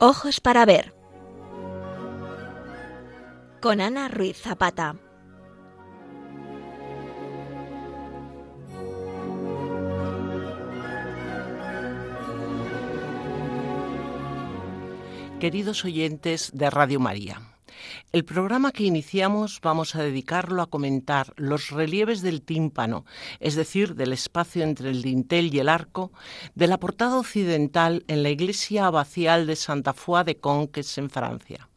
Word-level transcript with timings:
Ojos 0.00 0.40
para 0.40 0.64
ver. 0.64 0.94
Con 3.60 3.80
Ana 3.80 4.06
Ruiz 4.06 4.40
Zapata. 4.40 4.94
Queridos 15.40 15.84
oyentes 15.84 16.52
de 16.54 16.70
Radio 16.70 17.00
María, 17.00 17.57
el 18.10 18.24
programa 18.24 18.72
que 18.72 18.84
iniciamos 18.84 19.60
vamos 19.60 19.94
a 19.94 20.02
dedicarlo 20.02 20.62
a 20.62 20.70
comentar 20.70 21.34
los 21.36 21.70
relieves 21.70 22.22
del 22.22 22.40
tímpano, 22.40 23.04
es 23.38 23.54
decir, 23.54 23.96
del 23.96 24.14
espacio 24.14 24.62
entre 24.62 24.88
el 24.88 25.02
dintel 25.02 25.54
y 25.54 25.58
el 25.58 25.68
arco, 25.68 26.10
de 26.54 26.68
la 26.68 26.78
portada 26.78 27.18
occidental 27.18 28.04
en 28.08 28.22
la 28.22 28.30
iglesia 28.30 28.86
abacial 28.86 29.46
de 29.46 29.56
Santa 29.56 29.92
Foy 29.92 30.24
de 30.24 30.38
Conques 30.38 30.96
en 30.96 31.10
Francia. 31.10 31.68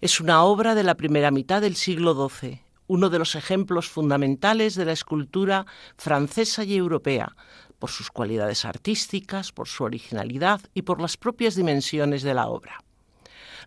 Es 0.00 0.20
una 0.20 0.44
obra 0.44 0.76
de 0.76 0.84
la 0.84 0.94
primera 0.94 1.32
mitad 1.32 1.60
del 1.60 1.74
siglo 1.74 2.14
XII, 2.14 2.62
uno 2.86 3.10
de 3.10 3.18
los 3.18 3.34
ejemplos 3.34 3.88
fundamentales 3.88 4.76
de 4.76 4.84
la 4.84 4.92
escultura 4.92 5.66
francesa 5.96 6.62
y 6.62 6.76
europea, 6.76 7.34
por 7.80 7.90
sus 7.90 8.10
cualidades 8.10 8.64
artísticas, 8.64 9.50
por 9.50 9.66
su 9.66 9.82
originalidad 9.82 10.60
y 10.74 10.82
por 10.82 11.00
las 11.00 11.16
propias 11.16 11.56
dimensiones 11.56 12.22
de 12.22 12.34
la 12.34 12.46
obra. 12.46 12.84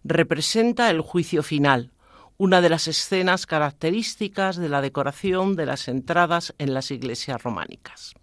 Representa 0.06 0.90
el 0.90 1.00
juicio 1.00 1.44
final, 1.44 1.92
una 2.38 2.60
de 2.60 2.68
las 2.70 2.90
escenas 2.90 3.46
características 3.46 4.58
de 4.58 4.68
la 4.68 4.82
decoración 4.82 5.56
de 5.56 5.66
las 5.66 5.88
entradas 5.88 6.54
en 6.58 6.74
las 6.74 6.92
iglesias 6.92 7.42
románicas. 7.42 8.14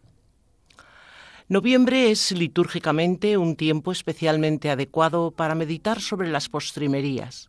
Noviembre 1.48 2.10
es 2.10 2.32
litúrgicamente 2.32 3.38
un 3.38 3.56
tiempo 3.56 3.92
especialmente 3.92 4.68
adecuado 4.68 5.30
para 5.30 5.54
meditar 5.54 6.02
sobre 6.02 6.28
las 6.28 6.50
postrimerías. 6.50 7.48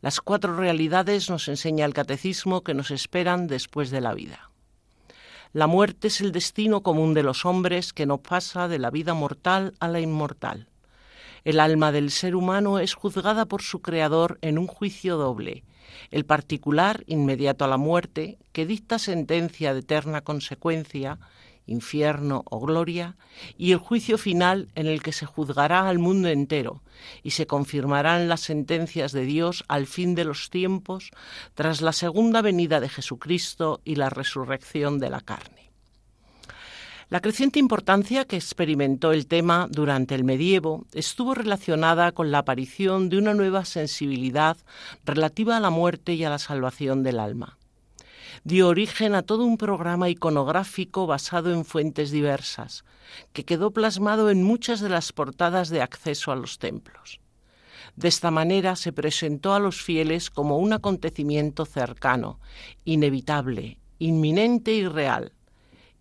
Las 0.00 0.20
cuatro 0.20 0.56
realidades 0.56 1.30
nos 1.30 1.46
enseña 1.46 1.84
el 1.84 1.94
catecismo 1.94 2.62
que 2.62 2.74
nos 2.74 2.90
esperan 2.90 3.46
después 3.46 3.90
de 3.90 4.00
la 4.00 4.12
vida. 4.12 4.50
La 5.52 5.68
muerte 5.68 6.08
es 6.08 6.20
el 6.20 6.32
destino 6.32 6.82
común 6.82 7.14
de 7.14 7.22
los 7.22 7.46
hombres 7.46 7.92
que 7.92 8.06
no 8.06 8.18
pasa 8.18 8.66
de 8.66 8.80
la 8.80 8.90
vida 8.90 9.14
mortal 9.14 9.74
a 9.78 9.86
la 9.86 10.00
inmortal. 10.00 10.67
El 11.48 11.60
alma 11.60 11.92
del 11.92 12.10
ser 12.10 12.36
humano 12.36 12.78
es 12.78 12.92
juzgada 12.92 13.46
por 13.46 13.62
su 13.62 13.80
Creador 13.80 14.38
en 14.42 14.58
un 14.58 14.66
juicio 14.66 15.16
doble, 15.16 15.64
el 16.10 16.26
particular 16.26 17.04
inmediato 17.06 17.64
a 17.64 17.68
la 17.68 17.78
muerte, 17.78 18.36
que 18.52 18.66
dicta 18.66 18.98
sentencia 18.98 19.72
de 19.72 19.80
eterna 19.80 20.20
consecuencia, 20.20 21.18
infierno 21.64 22.42
o 22.50 22.60
gloria, 22.60 23.16
y 23.56 23.72
el 23.72 23.78
juicio 23.78 24.18
final 24.18 24.68
en 24.74 24.88
el 24.88 25.02
que 25.02 25.12
se 25.12 25.24
juzgará 25.24 25.88
al 25.88 25.98
mundo 25.98 26.28
entero 26.28 26.82
y 27.22 27.30
se 27.30 27.46
confirmarán 27.46 28.28
las 28.28 28.40
sentencias 28.42 29.12
de 29.12 29.24
Dios 29.24 29.64
al 29.68 29.86
fin 29.86 30.14
de 30.14 30.26
los 30.26 30.50
tiempos 30.50 31.12
tras 31.54 31.80
la 31.80 31.92
segunda 31.94 32.42
venida 32.42 32.78
de 32.78 32.90
Jesucristo 32.90 33.80
y 33.86 33.94
la 33.94 34.10
resurrección 34.10 34.98
de 34.98 35.08
la 35.08 35.22
carne. 35.22 35.67
La 37.10 37.20
creciente 37.20 37.58
importancia 37.58 38.26
que 38.26 38.36
experimentó 38.36 39.12
el 39.12 39.26
tema 39.26 39.66
durante 39.70 40.14
el 40.14 40.24
medievo 40.24 40.86
estuvo 40.92 41.34
relacionada 41.34 42.12
con 42.12 42.30
la 42.30 42.38
aparición 42.38 43.08
de 43.08 43.16
una 43.16 43.32
nueva 43.32 43.64
sensibilidad 43.64 44.58
relativa 45.04 45.56
a 45.56 45.60
la 45.60 45.70
muerte 45.70 46.12
y 46.12 46.24
a 46.24 46.30
la 46.30 46.38
salvación 46.38 47.02
del 47.02 47.18
alma 47.18 47.58
dio 48.44 48.68
origen 48.68 49.14
a 49.14 49.22
todo 49.22 49.44
un 49.44 49.56
programa 49.56 50.08
iconográfico 50.08 51.06
basado 51.06 51.52
en 51.52 51.64
fuentes 51.64 52.10
diversas, 52.10 52.84
que 53.32 53.44
quedó 53.44 53.72
plasmado 53.72 54.30
en 54.30 54.42
muchas 54.42 54.80
de 54.80 54.88
las 54.88 55.12
portadas 55.12 55.68
de 55.68 55.82
acceso 55.82 56.32
a 56.32 56.36
los 56.36 56.58
templos. 56.58 57.20
De 57.96 58.08
esta 58.08 58.30
manera 58.30 58.76
se 58.76 58.92
presentó 58.92 59.54
a 59.54 59.58
los 59.58 59.82
fieles 59.82 60.30
como 60.30 60.58
un 60.58 60.72
acontecimiento 60.72 61.66
cercano, 61.66 62.38
inevitable, 62.84 63.78
inminente 63.98 64.72
y 64.72 64.86
real, 64.86 65.32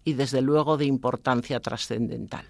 y 0.07 0.13
desde 0.13 0.41
luego 0.41 0.77
de 0.77 0.85
importancia 0.85 1.59
trascendental. 1.59 2.45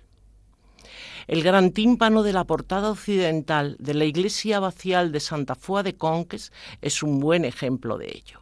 El 1.25 1.41
gran 1.41 1.71
tímpano 1.71 2.21
de 2.21 2.31
la 2.31 2.43
portada 2.43 2.91
occidental 2.91 3.75
de 3.79 3.95
la 3.95 4.05
iglesia 4.05 4.57
abacial 4.57 5.11
de 5.11 5.19
Santa 5.19 5.55
Foy 5.55 5.81
de 5.81 5.95
Conques 5.95 6.53
es 6.83 7.01
un 7.01 7.19
buen 7.19 7.45
ejemplo 7.45 7.97
de 7.97 8.09
ello. 8.15 8.41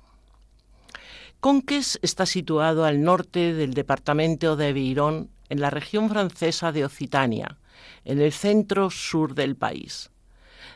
Conques 1.39 1.97
está 2.01 2.25
situado 2.25 2.83
al 2.83 3.03
norte 3.03 3.53
del 3.53 3.73
departamento 3.73 4.57
de 4.57 4.73
Beirón, 4.73 5.29
en 5.47 5.61
la 5.61 5.69
región 5.69 6.09
francesa 6.09 6.73
de 6.73 6.83
Occitania, 6.83 7.57
en 8.03 8.19
el 8.19 8.33
centro 8.33 8.89
sur 8.89 9.33
del 9.33 9.55
país. 9.55 10.11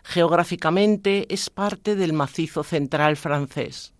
Geográficamente 0.03 1.25
es 1.27 1.49
parte 1.49 1.97
del 1.97 2.13
macizo 2.13 2.63
central 2.63 3.17
francés 3.17 3.93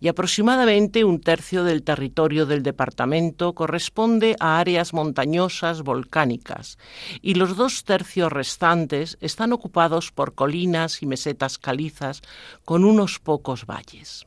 y 0.00 0.08
aproximadamente 0.08 1.04
un 1.04 1.20
tercio 1.20 1.64
del 1.64 1.82
territorio 1.82 2.46
del 2.46 2.62
departamento 2.62 3.54
corresponde 3.54 4.36
a 4.40 4.58
áreas 4.58 4.94
montañosas 4.94 5.82
volcánicas 5.82 6.78
y 7.20 7.34
los 7.34 7.56
dos 7.56 7.84
tercios 7.84 8.32
restantes 8.32 9.18
están 9.20 9.52
ocupados 9.52 10.12
por 10.12 10.34
colinas 10.34 11.02
y 11.02 11.06
mesetas 11.06 11.58
calizas 11.58 12.22
con 12.64 12.84
unos 12.84 13.18
pocos 13.18 13.66
valles. 13.66 14.26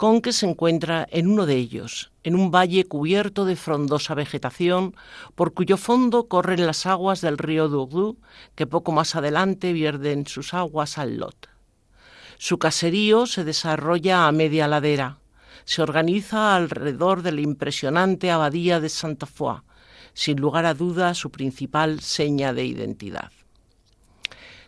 Conque 0.00 0.32
se 0.32 0.46
encuentra 0.46 1.06
en 1.10 1.26
uno 1.26 1.44
de 1.44 1.56
ellos, 1.56 2.10
en 2.22 2.34
un 2.34 2.50
valle 2.50 2.86
cubierto 2.86 3.44
de 3.44 3.54
frondosa 3.54 4.14
vegetación, 4.14 4.94
por 5.34 5.52
cuyo 5.52 5.76
fondo 5.76 6.26
corren 6.26 6.64
las 6.64 6.86
aguas 6.86 7.20
del 7.20 7.36
río 7.36 7.68
Dourdou, 7.68 8.16
que 8.54 8.66
poco 8.66 8.92
más 8.92 9.14
adelante 9.14 9.74
vierden 9.74 10.26
sus 10.26 10.54
aguas 10.54 10.96
al 10.96 11.18
Lot. 11.18 11.49
Su 12.42 12.58
caserío 12.58 13.26
se 13.26 13.44
desarrolla 13.44 14.26
a 14.26 14.32
media 14.32 14.66
ladera. 14.66 15.18
Se 15.66 15.82
organiza 15.82 16.56
alrededor 16.56 17.20
de 17.20 17.32
la 17.32 17.42
impresionante 17.42 18.30
abadía 18.30 18.80
de 18.80 18.88
Santa 18.88 19.26
Foy, 19.26 19.58
sin 20.14 20.40
lugar 20.40 20.64
a 20.64 20.72
duda 20.72 21.12
su 21.12 21.30
principal 21.30 22.00
seña 22.00 22.54
de 22.54 22.64
identidad. 22.64 23.30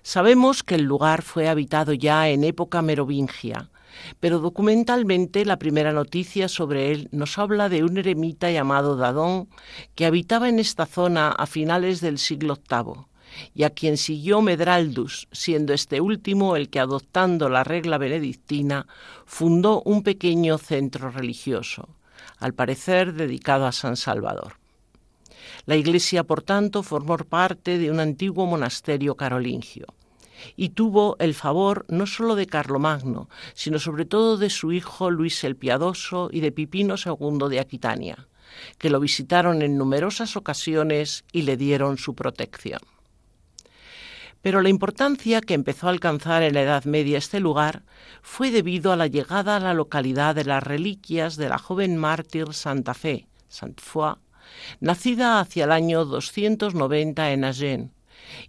Sabemos 0.02 0.62
que 0.62 0.74
el 0.74 0.82
lugar 0.82 1.22
fue 1.22 1.48
habitado 1.48 1.94
ya 1.94 2.28
en 2.28 2.44
época 2.44 2.82
merovingia, 2.82 3.70
pero 4.20 4.38
documentalmente 4.38 5.46
la 5.46 5.58
primera 5.58 5.92
noticia 5.92 6.48
sobre 6.48 6.92
él 6.92 7.08
nos 7.10 7.38
habla 7.38 7.70
de 7.70 7.84
un 7.84 7.96
eremita 7.96 8.50
llamado 8.50 8.96
Dadón 8.96 9.48
que 9.94 10.04
habitaba 10.04 10.50
en 10.50 10.58
esta 10.58 10.84
zona 10.84 11.30
a 11.30 11.46
finales 11.46 12.02
del 12.02 12.18
siglo 12.18 12.58
VIII 12.68 13.11
y 13.54 13.64
a 13.64 13.70
quien 13.70 13.96
siguió 13.96 14.42
Medraldus, 14.42 15.28
siendo 15.32 15.72
este 15.72 16.00
último 16.00 16.56
el 16.56 16.68
que, 16.68 16.80
adoptando 16.80 17.48
la 17.48 17.64
regla 17.64 17.98
benedictina, 17.98 18.86
fundó 19.24 19.82
un 19.82 20.02
pequeño 20.02 20.58
centro 20.58 21.10
religioso, 21.10 21.88
al 22.38 22.54
parecer 22.54 23.14
dedicado 23.14 23.66
a 23.66 23.72
San 23.72 23.96
Salvador. 23.96 24.54
La 25.66 25.76
iglesia, 25.76 26.24
por 26.24 26.42
tanto, 26.42 26.82
formó 26.82 27.16
parte 27.16 27.78
de 27.78 27.90
un 27.90 28.00
antiguo 28.00 28.46
monasterio 28.46 29.16
carolingio 29.16 29.86
y 30.56 30.70
tuvo 30.70 31.16
el 31.20 31.34
favor 31.34 31.84
no 31.88 32.06
sólo 32.06 32.34
de 32.34 32.46
Carlomagno, 32.46 33.28
sino 33.54 33.78
sobre 33.78 34.04
todo 34.04 34.36
de 34.36 34.50
su 34.50 34.72
hijo 34.72 35.10
Luis 35.10 35.44
el 35.44 35.56
Piadoso 35.56 36.30
y 36.32 36.40
de 36.40 36.52
Pipino 36.52 36.96
II 36.96 37.48
de 37.48 37.60
Aquitania, 37.60 38.26
que 38.78 38.90
lo 38.90 39.00
visitaron 39.00 39.62
en 39.62 39.78
numerosas 39.78 40.36
ocasiones 40.36 41.24
y 41.32 41.42
le 41.42 41.56
dieron 41.56 41.96
su 41.96 42.14
protección. 42.14 42.80
Pero 44.42 44.60
la 44.60 44.68
importancia 44.68 45.40
que 45.40 45.54
empezó 45.54 45.86
a 45.86 45.90
alcanzar 45.90 46.42
en 46.42 46.54
la 46.54 46.62
Edad 46.62 46.84
Media 46.84 47.18
este 47.18 47.38
lugar 47.38 47.84
fue 48.22 48.50
debido 48.50 48.92
a 48.92 48.96
la 48.96 49.06
llegada 49.06 49.56
a 49.56 49.60
la 49.60 49.72
localidad 49.72 50.34
de 50.34 50.44
las 50.44 50.62
reliquias 50.62 51.36
de 51.36 51.48
la 51.48 51.58
joven 51.58 51.96
mártir 51.96 52.52
Santa 52.52 52.92
Fe, 52.92 53.28
Sainte 53.48 53.82
Foy, 53.82 54.14
nacida 54.80 55.38
hacia 55.38 55.64
el 55.64 55.72
año 55.72 56.04
290 56.04 57.30
en 57.30 57.44
Agen, 57.44 57.92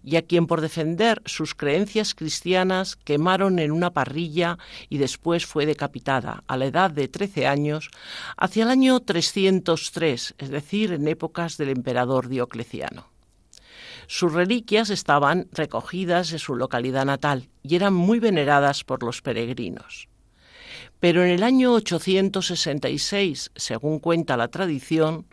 y 0.04 0.16
a 0.16 0.24
quien 0.24 0.48
por 0.48 0.62
defender 0.62 1.22
sus 1.26 1.54
creencias 1.54 2.16
cristianas 2.16 2.96
quemaron 2.96 3.60
en 3.60 3.72
una 3.72 3.92
parrilla 3.92 4.58
y 4.90 4.98
después 4.98 5.46
fue 5.46 5.66
decapitada 5.66 6.44
a 6.48 6.58
la 6.58 6.66
edad 6.66 6.90
de 6.90 7.08
13 7.08 7.48
años 7.48 7.92
hacia 8.38 8.64
el 8.64 8.70
año 8.70 9.00
303, 9.00 10.36
es 10.38 10.50
decir, 10.50 10.92
en 10.92 11.08
épocas 11.08 11.58
del 11.58 11.70
emperador 11.70 12.30
Diocleciano. 12.30 13.13
Sus 14.08 14.34
reliquias 14.34 14.90
estaban 14.90 15.48
recogidas 15.52 16.32
en 16.32 16.40
su 16.40 16.56
localidad 16.56 17.06
natal 17.06 17.50
y 17.62 17.76
eran 17.76 17.94
muy 17.94 18.20
veneradas 18.20 18.84
por 18.84 19.04
los 19.04 19.22
peregrinos. 19.22 20.08
Pero 21.00 21.24
en 21.24 21.30
el 21.30 21.44
año 21.44 21.74
866, 21.74 23.52
según 23.56 24.00
cuenta 24.00 24.38
la 24.38 24.48
tradición, 24.48 25.26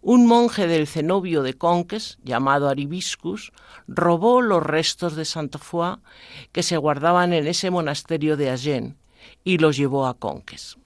un 0.00 0.26
monje 0.26 0.66
del 0.66 0.86
cenobio 0.86 1.42
de 1.42 1.54
Conques, 1.54 2.18
llamado 2.22 2.68
Aribiscus, 2.68 3.52
robó 3.86 4.40
los 4.42 4.62
restos 4.62 5.16
de 5.16 5.24
Santa 5.24 5.58
Foy 5.58 5.96
que 6.52 6.62
se 6.62 6.76
guardaban 6.76 7.32
en 7.32 7.46
ese 7.46 7.70
monasterio 7.70 8.36
de 8.36 8.50
Agen 8.50 8.96
y 9.44 9.58
los 9.58 9.76
llevó 9.76 10.06
a 10.06 10.14
Conques. 10.14 10.78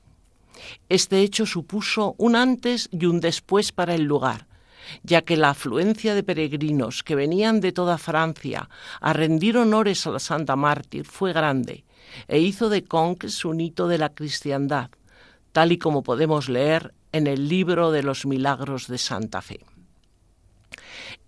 Este 0.88 1.20
hecho 1.20 1.46
supuso 1.46 2.14
un 2.18 2.36
antes 2.36 2.88
y 2.90 3.06
un 3.06 3.20
después 3.20 3.72
para 3.72 3.94
el 3.94 4.04
lugar, 4.04 4.46
ya 5.02 5.22
que 5.22 5.36
la 5.36 5.50
afluencia 5.50 6.14
de 6.14 6.22
peregrinos 6.22 7.02
que 7.02 7.14
venían 7.14 7.60
de 7.60 7.72
toda 7.72 7.98
Francia 7.98 8.68
a 9.00 9.12
rendir 9.12 9.56
honores 9.56 10.06
a 10.06 10.10
la 10.10 10.18
Santa 10.18 10.56
Mártir 10.56 11.04
fue 11.04 11.32
grande 11.32 11.84
e 12.28 12.38
hizo 12.40 12.68
de 12.68 12.84
Conques 12.84 13.44
un 13.44 13.60
hito 13.60 13.88
de 13.88 13.98
la 13.98 14.10
cristiandad, 14.10 14.90
tal 15.52 15.72
y 15.72 15.78
como 15.78 16.02
podemos 16.02 16.48
leer 16.48 16.94
en 17.12 17.26
el 17.26 17.48
libro 17.48 17.90
de 17.90 18.02
los 18.02 18.26
milagros 18.26 18.88
de 18.88 18.98
Santa 18.98 19.42
Fe. 19.42 19.60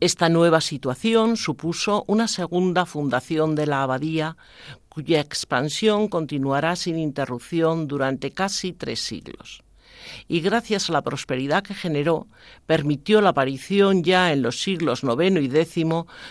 Esta 0.01 0.29
nueva 0.29 0.61
situación 0.61 1.37
supuso 1.37 2.05
una 2.07 2.29
segunda 2.29 2.87
fundación 2.87 3.55
de 3.55 3.67
la 3.67 3.83
abadía, 3.83 4.37
cuya 4.89 5.21
expansión 5.21 6.09
continuará 6.09 6.77
sin 6.77 6.99
interrupción 6.99 7.89
durante 7.89 8.31
casi 8.31 8.73
tres 8.73 9.01
siglos. 9.01 9.64
Y 10.29 10.41
gracias 10.41 10.89
a 10.89 10.93
la 10.93 11.03
prosperidad 11.03 11.63
que 11.63 11.75
generó, 11.75 12.27
permitió 12.67 13.21
la 13.21 13.31
aparición 13.31 14.03
ya 14.03 14.33
en 14.33 14.43
los 14.43 14.61
siglos 14.61 15.03
IX 15.03 15.41
y 15.41 15.59
X 15.59 15.85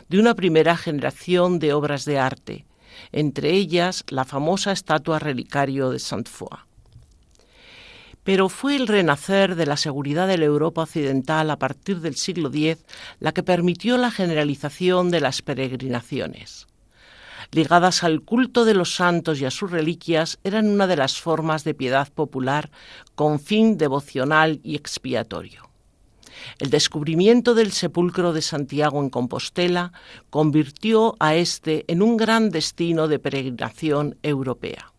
de 0.09 0.19
una 0.19 0.35
primera 0.35 0.77
generación 0.77 1.59
de 1.59 1.73
obras 1.73 2.05
de 2.05 2.19
arte, 2.19 2.65
entre 3.11 3.51
ellas 3.51 4.03
la 4.09 4.25
famosa 4.25 4.71
estatua 4.71 5.19
relicario 5.19 5.89
de 5.89 5.99
Saint-Foy 5.99 6.57
pero 8.23 8.49
fue 8.49 8.75
el 8.75 8.87
renacer 8.87 9.55
de 9.55 9.65
la 9.65 9.77
seguridad 9.77 10.27
de 10.27 10.37
la 10.37 10.45
Europa 10.45 10.83
occidental 10.83 11.51
a 11.51 11.59
partir 11.59 11.99
del 11.99 12.15
siglo 12.15 12.49
X 12.49 12.83
la 13.19 13.33
que 13.33 13.43
permitió 13.43 13.97
la 13.97 14.11
generalización 14.11 15.11
de 15.11 15.19
las 15.19 15.41
peregrinaciones. 15.41 16.67
Ligadas 17.53 18.03
al 18.03 18.21
culto 18.21 18.65
de 18.65 18.73
los 18.73 18.95
santos 18.95 19.39
y 19.39 19.45
a 19.45 19.51
sus 19.51 19.69
reliquias, 19.69 20.39
eran 20.43 20.67
una 20.67 20.87
de 20.87 20.95
las 20.95 21.21
formas 21.21 21.63
de 21.63 21.75
piedad 21.75 22.11
popular 22.11 22.71
con 23.13 23.39
fin 23.39 23.77
devocional 23.77 24.59
y 24.63 24.75
expiatorio. 24.75 25.69
El 26.57 26.71
descubrimiento 26.71 27.53
del 27.53 27.71
sepulcro 27.71 28.33
de 28.33 28.41
Santiago 28.41 28.99
en 29.01 29.11
Compostela 29.11 29.93
convirtió 30.31 31.15
a 31.19 31.35
este 31.35 31.85
en 31.87 32.01
un 32.01 32.17
gran 32.17 32.49
destino 32.49 33.07
de 33.07 33.19
peregrinación 33.19 34.17
europea 34.23 34.91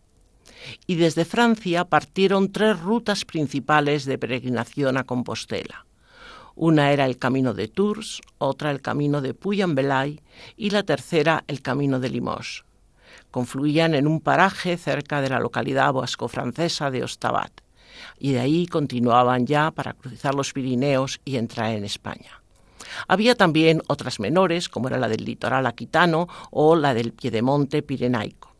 y 0.87 0.95
desde 0.95 1.25
Francia 1.25 1.85
partieron 1.85 2.53
tres 2.53 2.79
rutas 2.79 3.25
principales 3.25 4.05
de 4.05 4.17
peregrinación 4.17 4.97
a 4.97 5.03
Compostela. 5.03 5.84
Una 6.55 6.93
era 6.93 7.05
el 7.05 7.17
camino 7.17 7.53
de 7.53 7.67
Tours, 7.67 8.21
otra 8.37 8.71
el 8.71 8.81
camino 8.81 9.21
de 9.21 9.33
Puy-en-Velay 9.33 10.21
y 10.55 10.69
la 10.69 10.83
tercera 10.83 11.43
el 11.47 11.61
camino 11.61 11.99
de 11.99 12.09
Limoges. 12.09 12.63
Confluían 13.29 13.93
en 13.93 14.07
un 14.07 14.21
paraje 14.21 14.77
cerca 14.77 15.19
de 15.19 15.29
la 15.29 15.41
localidad 15.41 15.91
vasco-francesa 15.91 16.91
de 16.91 17.03
Ostabat 17.03 17.51
y 18.17 18.31
de 18.31 18.39
ahí 18.39 18.67
continuaban 18.67 19.45
ya 19.45 19.71
para 19.71 19.93
cruzar 19.93 20.33
los 20.33 20.53
Pirineos 20.53 21.19
y 21.25 21.35
entrar 21.35 21.71
en 21.71 21.83
España. 21.83 22.41
Había 23.09 23.35
también 23.35 23.81
otras 23.87 24.21
menores, 24.21 24.69
como 24.69 24.87
era 24.87 24.97
la 24.97 25.09
del 25.09 25.25
litoral 25.25 25.65
aquitano 25.65 26.29
o 26.51 26.77
la 26.77 26.93
del 26.93 27.11
Piedemonte 27.11 27.81
pirenaico. 27.81 28.54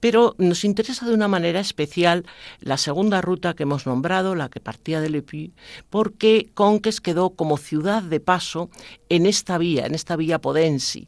Pero 0.00 0.34
nos 0.38 0.64
interesa 0.64 1.06
de 1.06 1.14
una 1.14 1.28
manera 1.28 1.60
especial 1.60 2.24
la 2.60 2.76
segunda 2.76 3.20
ruta 3.20 3.54
que 3.54 3.64
hemos 3.64 3.86
nombrado, 3.86 4.34
la 4.34 4.48
que 4.48 4.60
partía 4.60 5.00
de 5.00 5.10
Le 5.10 5.22
Puy, 5.22 5.52
porque 5.90 6.50
Conques 6.54 7.00
quedó 7.00 7.30
como 7.30 7.56
ciudad 7.56 8.02
de 8.02 8.20
paso 8.20 8.70
en 9.08 9.26
esta 9.26 9.58
vía, 9.58 9.86
en 9.86 9.94
esta 9.94 10.16
vía 10.16 10.40
Podensi, 10.40 11.06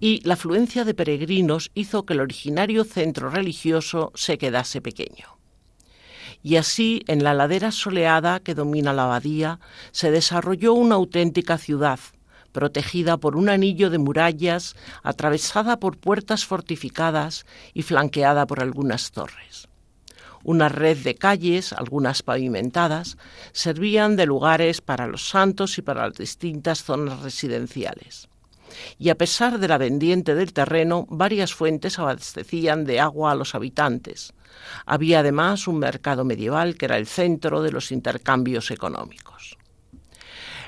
y 0.00 0.20
la 0.26 0.34
afluencia 0.34 0.84
de 0.84 0.94
peregrinos 0.94 1.70
hizo 1.74 2.04
que 2.04 2.14
el 2.14 2.20
originario 2.20 2.84
centro 2.84 3.30
religioso 3.30 4.12
se 4.14 4.38
quedase 4.38 4.80
pequeño. 4.80 5.38
Y 6.42 6.56
así, 6.56 7.02
en 7.06 7.22
la 7.22 7.34
ladera 7.34 7.70
soleada 7.70 8.40
que 8.40 8.54
domina 8.54 8.92
la 8.92 9.04
abadía, 9.04 9.60
se 9.92 10.10
desarrolló 10.10 10.74
una 10.74 10.96
auténtica 10.96 11.56
ciudad, 11.56 12.00
protegida 12.52 13.16
por 13.16 13.36
un 13.36 13.48
anillo 13.48 13.90
de 13.90 13.98
murallas, 13.98 14.76
atravesada 15.02 15.78
por 15.78 15.98
puertas 15.98 16.44
fortificadas 16.44 17.44
y 17.74 17.82
flanqueada 17.82 18.46
por 18.46 18.60
algunas 18.60 19.10
torres. 19.10 19.68
Una 20.44 20.68
red 20.68 20.98
de 20.98 21.14
calles, 21.14 21.72
algunas 21.72 22.22
pavimentadas, 22.22 23.16
servían 23.52 24.16
de 24.16 24.26
lugares 24.26 24.80
para 24.80 25.06
los 25.06 25.28
santos 25.28 25.78
y 25.78 25.82
para 25.82 26.08
las 26.08 26.18
distintas 26.18 26.82
zonas 26.82 27.20
residenciales. 27.20 28.28
Y 28.98 29.10
a 29.10 29.16
pesar 29.16 29.58
de 29.58 29.68
la 29.68 29.78
pendiente 29.78 30.34
del 30.34 30.52
terreno, 30.52 31.06
varias 31.08 31.54
fuentes 31.54 31.98
abastecían 31.98 32.84
de 32.84 33.00
agua 33.00 33.32
a 33.32 33.34
los 33.34 33.54
habitantes. 33.54 34.32
Había 34.86 35.20
además 35.20 35.68
un 35.68 35.78
mercado 35.78 36.24
medieval 36.24 36.76
que 36.76 36.86
era 36.86 36.96
el 36.96 37.06
centro 37.06 37.62
de 37.62 37.70
los 37.70 37.92
intercambios 37.92 38.70
económicos. 38.70 39.56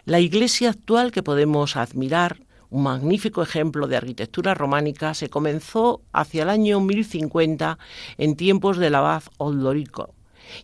La 0.06 0.20
iglesia 0.20 0.68
actual 0.68 1.12
que 1.12 1.22
podemos 1.22 1.76
admirar, 1.76 2.36
un 2.68 2.82
magnífico 2.82 3.40
ejemplo 3.40 3.86
de 3.86 3.96
arquitectura 3.96 4.52
románica, 4.52 5.14
se 5.14 5.30
comenzó 5.30 6.02
hacia 6.12 6.42
el 6.42 6.50
año 6.50 6.78
1050 6.78 7.78
en 8.18 8.36
tiempos 8.36 8.76
del 8.76 8.96
abad 8.96 9.22
Oldorico. 9.38 10.14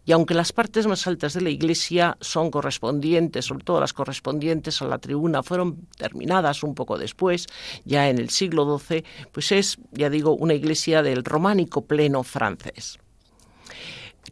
Y 0.05 0.13
aunque 0.13 0.35
las 0.35 0.53
partes 0.53 0.87
más 0.87 1.07
altas 1.07 1.33
de 1.33 1.41
la 1.41 1.49
iglesia 1.49 2.19
son 2.21 2.51
correspondientes, 2.51 3.47
sobre 3.47 3.65
todo 3.65 3.81
las 3.81 3.95
correspondientes 3.95 4.83
a 4.83 4.85
la 4.85 4.99
tribuna, 4.99 5.43
fueron 5.43 5.89
terminadas 5.97 6.63
un 6.63 6.75
poco 6.75 6.99
después, 6.99 7.47
ya 7.87 8.11
en 8.11 8.19
el 8.19 8.29
siglo 8.29 8.79
XII, 8.79 9.05
pues 9.33 9.53
es, 9.53 9.79
ya 9.91 10.11
digo, 10.11 10.35
una 10.35 10.53
iglesia 10.53 11.03
del 11.03 11.25
románico 11.25 11.87
pleno 11.87 12.25
francés. 12.25 12.99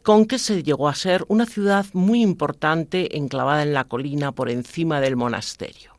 Conques 0.03 0.41
se 0.41 0.63
llegó 0.63 0.87
a 0.87 0.95
ser 0.95 1.25
una 1.27 1.45
ciudad 1.45 1.85
muy 1.93 2.21
importante 2.21 3.17
enclavada 3.17 3.63
en 3.63 3.73
la 3.73 3.85
colina 3.85 4.31
por 4.31 4.49
encima 4.49 5.01
del 5.01 5.15
monasterio. 5.15 5.97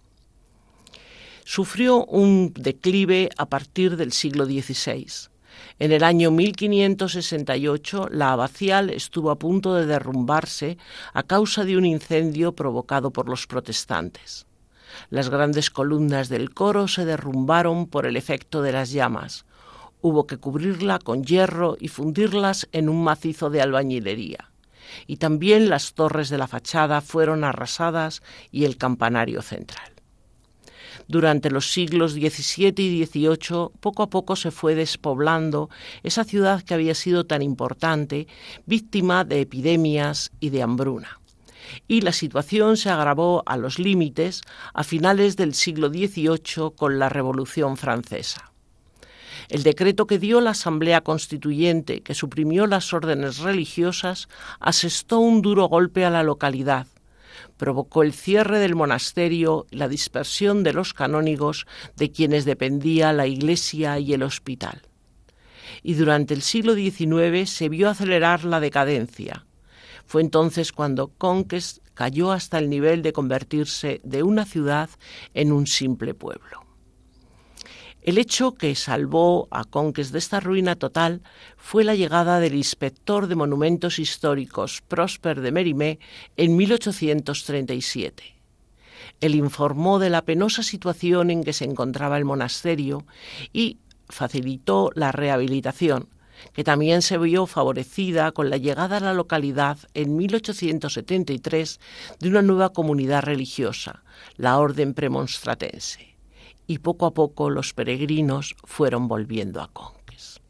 Sufrió 1.45 2.05
un 2.05 2.53
declive 2.55 3.29
a 3.37 3.47
partir 3.47 3.97
del 3.97 4.13
siglo 4.13 4.47
XVI. 4.47 5.31
En 5.79 5.93
el 5.93 6.05
año 6.05 6.31
1568 6.31 8.09
la 8.11 8.33
abacial 8.33 8.91
estuvo 8.91 9.31
a 9.31 9.39
punto 9.39 9.75
de 9.75 9.87
derrumbarse 9.87 10.79
a 11.13 11.23
causa 11.23 11.65
de 11.65 11.77
un 11.77 11.85
incendio 11.85 12.55
provocado 12.55 13.11
por 13.11 13.29
los 13.29 13.47
protestantes. 13.47 14.47
Las 15.09 15.29
grandes 15.29 15.71
columnas 15.71 16.29
del 16.29 16.55
coro 16.55 16.89
se 16.89 17.05
derrumbaron 17.05 17.87
por 17.87 18.07
el 18.07 18.17
efecto 18.17 18.63
de 18.63 18.73
las 18.73 18.93
llamas, 18.93 19.45
Hubo 20.03 20.27
que 20.27 20.39
cubrirla 20.39 20.99
con 20.99 21.25
hierro 21.25 21.77
y 21.79 21.89
fundirlas 21.89 22.69
en 22.73 22.89
un 22.89 23.05
macizo 23.05 23.51
de 23.51 23.61
albañilería. 23.61 24.51
Y 25.07 25.17
también 25.17 25.69
las 25.69 25.95
torres 25.95 26.31
de 26.31 26.39
la 26.39 26.49
fachada 26.49 27.01
fueron 27.01 27.45
arrasadas 27.45 28.23
y 28.51 28.65
el 28.65 28.77
campanario 28.77 29.43
central. 29.43 29.91
Durante 31.11 31.51
los 31.51 31.73
siglos 31.73 32.13
XVII 32.13 32.73
y 32.77 33.05
XVIII, 33.05 33.71
poco 33.81 34.05
a 34.05 34.11
poco 34.11 34.37
se 34.37 34.53
fue 34.53 34.77
despoblando 34.77 35.69
esa 36.05 36.23
ciudad 36.23 36.63
que 36.63 36.75
había 36.75 36.95
sido 36.95 37.27
tan 37.27 37.43
importante, 37.43 38.29
víctima 38.65 39.25
de 39.25 39.41
epidemias 39.41 40.31
y 40.39 40.51
de 40.51 40.63
hambruna. 40.63 41.19
Y 41.89 42.03
la 42.03 42.13
situación 42.13 42.77
se 42.77 42.91
agravó 42.91 43.43
a 43.47 43.57
los 43.57 43.81
límites 43.81 44.43
a 44.73 44.85
finales 44.85 45.37
del 45.37 45.55
siglo 45.55 45.89
XVIII 45.89 46.77
con 46.77 47.01
la 47.01 47.09
Revolución 47.09 47.77
Francesa. 47.77 48.50
El 49.51 49.65
decreto 49.65 50.07
que 50.07 50.21
dio 50.21 50.41
la 50.41 50.51
Asamblea 50.51 51.01
Constituyente, 51.01 52.03
que 52.03 52.15
suprimió 52.15 52.69
las 52.69 52.93
órdenes 52.93 53.39
religiosas, 53.39 54.29
asestó 54.61 55.19
un 55.19 55.43
duro 55.43 55.67
golpe 55.67 56.05
a 56.05 56.11
la 56.11 56.23
localidad. 56.23 56.87
Provocó 57.57 58.05
el 58.05 58.13
cierre 58.13 58.61
del 58.61 58.77
monasterio 58.77 59.67
y 59.73 59.77
la 59.77 59.89
dispersión 59.89 60.63
de 60.63 60.73
los 60.73 60.95
canónigos 60.95 61.67
de 61.97 62.13
quienes 62.13 62.45
dependía 62.45 63.13
la 63.13 63.27
iglesia 63.27 63.99
y 63.99 64.13
el 64.13 64.23
hospital. 64.23 64.83
Y 65.83 65.95
durante 65.95 66.33
el 66.33 66.43
siglo 66.43 66.77
XIX 66.77 67.51
se 67.51 67.69
vio 67.69 67.91
acelerar 67.91 68.45
la 68.45 68.61
decadencia. 68.61 69.47
Fue 70.07 70.23
entonces 70.23 70.71
cuando 70.71 71.09
Conques 71.09 71.81
cayó 71.95 72.31
hasta 72.31 72.59
el 72.59 72.71
nivel 72.71 73.03
de 73.03 73.13
convertirse 73.13 74.01
de 74.05 74.23
una 74.23 74.45
ciudad 74.45 74.91
en 75.35 75.51
un 75.51 75.67
simple 75.67 76.15
pueblo. 76.15 76.70
El 78.03 78.17
hecho 78.17 78.55
que 78.55 78.75
salvó 78.77 79.47
a 79.51 79.65
Conques 79.65 80.11
de 80.11 80.19
esta 80.19 80.41
ruina 80.41 80.75
total 80.75 81.21
fue 81.59 81.85
la 81.85 81.95
llegada 81.95 82.41
del 82.41 82.55
inspector 82.55 83.27
de 83.27 83.35
monumentos 83.35 83.99
históricos 83.99 84.81
Prosper 84.89 85.43
de 85.43 85.53
Mérimée 85.53 85.99
en 86.39 86.57
1837. 86.57 88.41
Él 89.21 89.35
informó 89.35 89.99
de 89.99 90.09
la 90.09 90.23
penosa 90.23 90.63
situación 90.63 91.31
en 91.31 91.45
que 91.45 91.53
se 91.53 91.67
encontraba 91.67 92.17
el 92.17 92.25
monasterio 92.25 93.05
y 93.53 93.77
facilitó 94.09 94.91
la 94.95 95.13
rehabilitación, 95.13 96.09
que 96.55 96.65
también 96.65 97.03
se 97.03 97.19
vio 97.19 97.45
favorecida 97.45 98.33
con 98.33 98.49
la 98.49 98.57
llegada 98.57 98.97
a 98.97 99.01
la 99.01 99.13
localidad 99.13 99.77
en 99.93 100.17
1873 100.17 101.81
de 102.19 102.29
una 102.31 102.41
nueva 102.41 102.71
comunidad 102.71 103.25
religiosa, 103.25 104.05
la 104.39 104.59
Orden 104.59 104.95
Premonstratense 104.95 106.10
y 106.71 106.79
poco 106.79 107.07
a 107.07 107.13
poco 107.13 107.51
los 107.51 107.75
peregrinos 107.75 108.55
fueron 108.63 109.09
volviendo 109.09 109.61
a 109.61 109.67
Conques. 109.73 110.41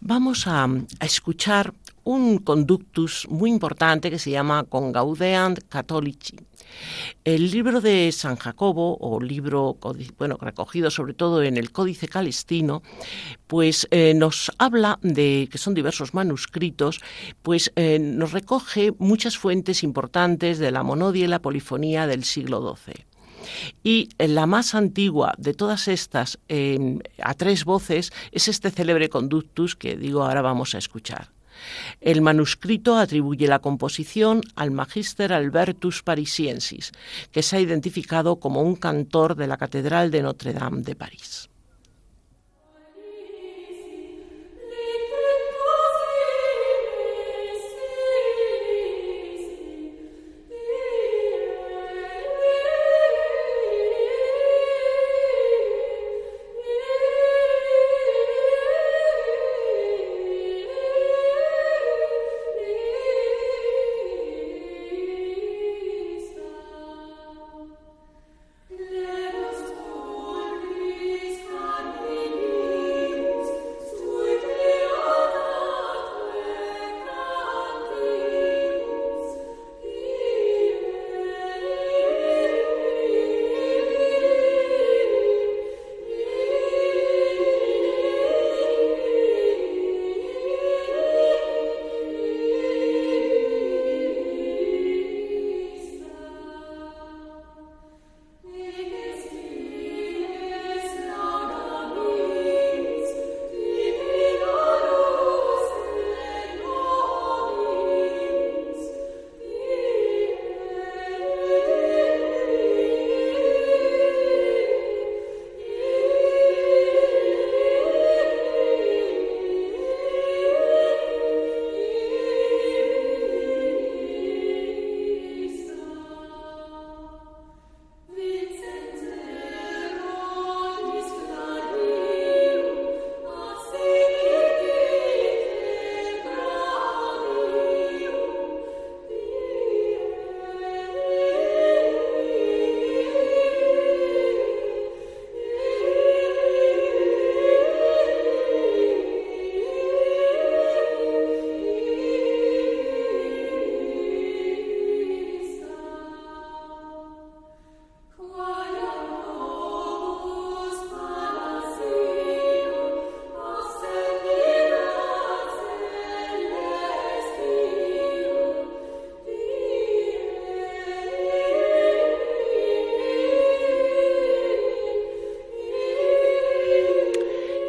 Vamos 0.00 0.48
a, 0.48 0.66
escuchar 1.00 1.72
un 2.02 2.38
conductus 2.38 3.28
muy 3.30 3.48
importante 3.48 4.10
que 4.10 4.18
se 4.18 4.32
llama 4.32 4.64
Congaudeant 4.64 5.60
Catholici, 5.68 6.36
El 7.22 7.48
libro 7.52 7.80
de 7.80 8.10
San 8.10 8.34
Jacobo, 8.34 8.98
o 9.00 9.20
libro 9.20 9.76
bueno, 10.18 10.36
recogido 10.40 10.90
sobre 10.90 11.14
todo 11.14 11.44
en 11.44 11.56
el 11.56 11.70
Códice 11.70 12.08
Calistino, 12.08 12.82
pues 13.46 13.86
eh, 13.92 14.14
nos 14.14 14.50
habla 14.58 14.98
de, 15.02 15.48
que 15.48 15.58
son 15.58 15.74
diversos 15.74 16.12
manuscritos, 16.12 17.00
pues 17.42 17.70
eh, 17.76 18.00
nos 18.00 18.32
recoge 18.32 18.92
muchas 18.98 19.38
fuentes 19.38 19.84
importantes 19.84 20.58
de 20.58 20.72
la 20.72 20.82
monodia 20.82 21.24
y 21.24 21.28
la 21.28 21.38
polifonía 21.40 22.08
del 22.08 22.24
siglo 22.24 22.76
XII. 22.76 23.15
Y 23.82 24.08
la 24.18 24.46
más 24.46 24.74
antigua 24.74 25.34
de 25.38 25.54
todas 25.54 25.88
estas 25.88 26.38
a 27.22 27.34
tres 27.34 27.64
voces 27.64 28.12
es 28.32 28.48
este 28.48 28.70
célebre 28.70 29.08
conductus 29.08 29.76
que 29.76 29.96
digo 29.96 30.22
ahora 30.22 30.42
vamos 30.42 30.74
a 30.74 30.78
escuchar. 30.78 31.30
El 32.00 32.20
manuscrito 32.20 32.96
atribuye 32.96 33.48
la 33.48 33.60
composición 33.60 34.42
al 34.56 34.70
Magister 34.70 35.32
Albertus 35.32 36.02
Parisiensis, 36.02 36.92
que 37.32 37.42
se 37.42 37.56
ha 37.56 37.60
identificado 37.60 38.36
como 38.36 38.62
un 38.62 38.76
cantor 38.76 39.36
de 39.36 39.46
la 39.46 39.56
Catedral 39.56 40.10
de 40.10 40.22
Notre 40.22 40.52
Dame 40.52 40.82
de 40.82 40.94
París. 40.94 41.48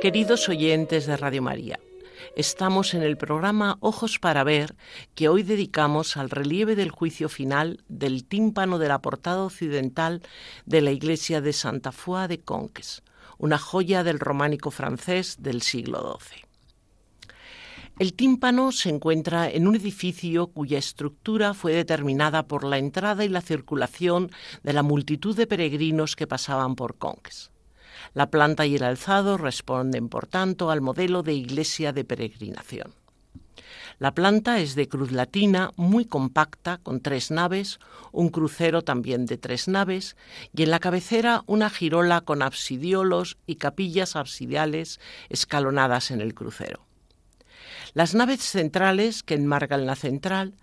Queridos 0.08 0.48
oyentes 0.48 1.06
de 1.06 1.18
Radio 1.18 1.42
María, 1.42 1.82
estamos 2.38 2.94
en 2.94 3.04
el 3.04 3.18
programa 3.18 3.78
Ojos 3.82 4.20
para 4.20 4.46
Ver 4.46 4.74
que 5.16 5.28
hoy 5.28 5.44
dedicamos 5.44 6.16
al 6.16 6.30
relieve 6.30 6.78
del 6.78 6.92
juicio 6.92 7.28
final 7.28 7.84
del 7.90 8.24
tímpano 8.24 8.80
de 8.80 8.88
la 8.88 9.02
portada 9.02 9.44
occidental 9.44 10.22
de 10.66 10.80
la 10.80 10.92
iglesia 10.92 11.42
de 11.42 11.52
Santa 11.52 11.92
Foy 11.92 12.30
de 12.30 12.40
Conques, 12.40 13.04
una 13.38 13.58
joya 13.58 14.06
del 14.06 14.22
románico 14.22 14.72
francés 14.72 15.36
del 15.42 15.62
siglo 15.62 16.18
XII. 16.22 16.46
El 18.00 18.14
tímpano 18.14 18.72
se 18.72 18.88
encuentra 18.88 19.50
en 19.50 19.68
un 19.68 19.76
edificio 19.76 20.48
cuya 20.48 20.78
estructura 20.78 21.54
fue 21.54 21.74
determinada 21.74 22.48
por 22.48 22.64
la 22.64 22.78
entrada 22.78 23.26
y 23.26 23.28
la 23.28 23.42
circulación 23.42 24.32
de 24.64 24.72
la 24.72 24.84
multitud 24.84 25.36
de 25.36 25.48
peregrinos 25.48 26.16
que 26.16 26.28
pasaban 26.28 26.76
por 26.76 26.98
Conques. 26.98 27.52
La 28.14 28.30
planta 28.30 28.66
y 28.66 28.76
el 28.76 28.84
alzado 28.84 29.38
responden, 29.38 30.10
por 30.10 30.28
tanto, 30.28 30.72
al 30.72 30.82
modelo 30.82 31.24
de 31.24 31.34
iglesia 31.34 31.94
de 31.94 32.04
peregrinación. 32.04 32.94
La 34.00 34.14
planta 34.14 34.60
es 34.60 34.76
de 34.76 34.88
cruz 34.88 35.12
latina 35.12 35.72
muy 35.76 36.06
compacta, 36.06 36.78
con 36.78 37.02
tres 37.02 37.32
naves, 37.32 37.80
un 38.12 38.30
crucero 38.30 38.84
también 38.84 39.26
de 39.26 39.38
tres 39.38 39.68
naves, 39.68 40.16
y 40.56 40.64
en 40.64 40.72
la 40.72 40.80
cabecera 40.80 41.44
una 41.48 41.70
girola 41.70 42.22
con 42.22 42.44
absidiolos 42.44 43.38
y 43.48 43.56
capillas 43.56 44.16
absidiales 44.16 45.00
escalonadas 45.30 46.12
en 46.12 46.22
el 46.22 46.36
crucero. 46.36 46.87
Las 47.98 48.13
naves 48.13 48.42
centrales 48.42 49.24
que 49.24 49.34
enmarcan 49.34 49.88
la 49.88 49.96
central 49.96 50.54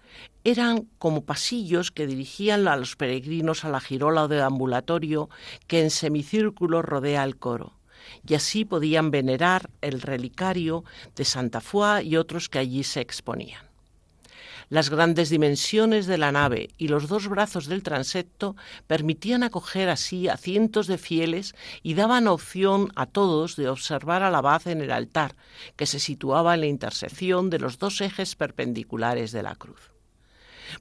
eran 0.45 0.89
como 0.99 1.25
pasillos 1.25 1.91
que 1.91 2.07
dirigían 2.07 2.69
a 2.69 2.77
los 2.77 2.95
peregrinos 2.95 3.65
a 3.65 3.71
la 3.71 3.81
girola 3.81 4.29
de 4.29 4.41
ambulatorio 4.41 5.29
que 5.67 5.83
en 5.83 5.91
semicírculo 5.91 6.81
rodea 6.81 7.25
el 7.25 7.37
coro, 7.37 7.73
y 8.25 8.35
así 8.35 8.65
podían 8.65 9.11
venerar 9.11 9.69
el 9.81 10.01
relicario 10.01 10.85
de 11.17 11.25
Santa 11.25 11.61
Foy 11.61 12.07
y 12.07 12.19
otros 12.19 12.49
que 12.49 12.61
allí 12.61 12.85
se 12.85 13.01
exponían. 13.01 13.74
Las 14.71 14.89
grandes 14.89 15.29
dimensiones 15.29 16.07
de 16.07 16.19
la 16.19 16.33
nave 16.33 16.71
y 16.79 16.89
los 16.89 17.09
dos 17.09 17.29
brazos 17.29 17.67
del 17.67 17.83
transepto 17.83 18.57
permitían 18.87 19.43
acoger 19.43 19.89
así 19.89 20.29
a 20.29 20.37
cientos 20.37 20.87
de 20.87 20.99
fieles 20.99 21.55
y 21.83 21.95
daban 21.95 22.29
opción 22.29 22.91
a 22.97 23.07
todos 23.07 23.57
de 23.57 23.69
observar 23.69 24.23
al 24.23 24.35
abad 24.35 24.67
en 24.67 24.81
el 24.81 24.91
altar, 24.91 25.37
que 25.77 25.87
se 25.87 26.01
situaba 26.01 26.55
en 26.55 26.61
la 26.61 26.67
intersección 26.67 27.51
de 27.51 27.59
los 27.59 27.79
dos 27.79 28.01
ejes 28.01 28.37
perpendiculares 28.37 29.33
de 29.33 29.43
la 29.43 29.55
cruz. 29.55 29.93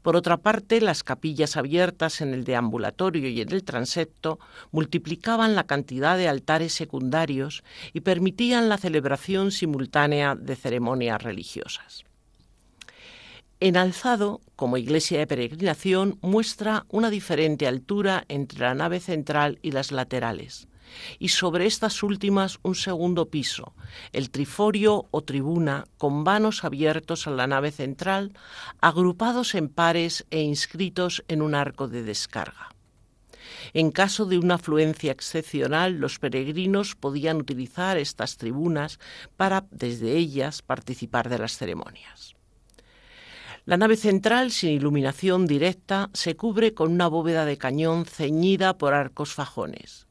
Por 0.01 0.15
otra 0.15 0.37
parte, 0.37 0.81
las 0.81 1.03
capillas 1.03 1.57
abiertas 1.57 2.21
en 2.21 2.33
el 2.33 2.45
deambulatorio 2.45 3.27
y 3.27 3.41
en 3.41 3.51
el 3.51 3.63
transepto 3.63 4.39
multiplicaban 4.71 5.55
la 5.55 5.65
cantidad 5.65 6.17
de 6.17 6.29
altares 6.29 6.73
secundarios 6.73 7.63
y 7.91 7.99
permitían 8.01 8.69
la 8.69 8.77
celebración 8.77 9.51
simultánea 9.51 10.35
de 10.35 10.55
ceremonias 10.55 11.21
religiosas. 11.21 12.05
En 13.63 13.77
alzado, 13.77 14.41
como 14.57 14.75
iglesia 14.75 15.19
de 15.19 15.25
peregrinación, 15.25 16.19
muestra 16.21 16.85
una 16.89 17.09
diferente 17.09 17.65
altura 17.65 18.25
entre 18.27 18.59
la 18.59 18.75
nave 18.75 18.99
central 18.99 19.57
y 19.61 19.71
las 19.71 19.93
laterales, 19.93 20.67
y 21.17 21.29
sobre 21.29 21.65
estas 21.65 22.03
últimas 22.03 22.59
un 22.63 22.75
segundo 22.75 23.29
piso, 23.29 23.73
el 24.11 24.31
triforio 24.31 25.07
o 25.11 25.21
tribuna, 25.21 25.85
con 25.97 26.25
vanos 26.25 26.65
abiertos 26.65 27.25
a 27.25 27.31
la 27.31 27.47
nave 27.47 27.71
central, 27.71 28.33
agrupados 28.81 29.55
en 29.55 29.69
pares 29.69 30.25
e 30.29 30.41
inscritos 30.41 31.23
en 31.29 31.41
un 31.41 31.55
arco 31.55 31.87
de 31.87 32.03
descarga. 32.03 32.75
En 33.71 33.91
caso 33.91 34.25
de 34.25 34.39
una 34.39 34.55
afluencia 34.55 35.13
excepcional, 35.13 35.93
los 35.93 36.19
peregrinos 36.19 36.95
podían 36.95 37.37
utilizar 37.37 37.97
estas 37.97 38.35
tribunas 38.35 38.99
para, 39.37 39.63
desde 39.71 40.17
ellas, 40.17 40.61
participar 40.61 41.29
de 41.29 41.39
las 41.39 41.55
ceremonias. 41.57 42.32
La 43.65 43.77
nave 43.77 43.95
central, 43.95 44.51
sin 44.51 44.71
iluminación 44.71 45.47
directa, 45.47 46.09
se 46.13 46.35
cubre 46.35 46.73
con 46.73 46.91
una 46.91 47.07
bóveda 47.07 47.45
de 47.45 47.57
cañón 47.57 48.05
ceñida 48.05 48.77
por 48.77 48.93
arcos 48.93 49.33
fajones, 49.33 50.05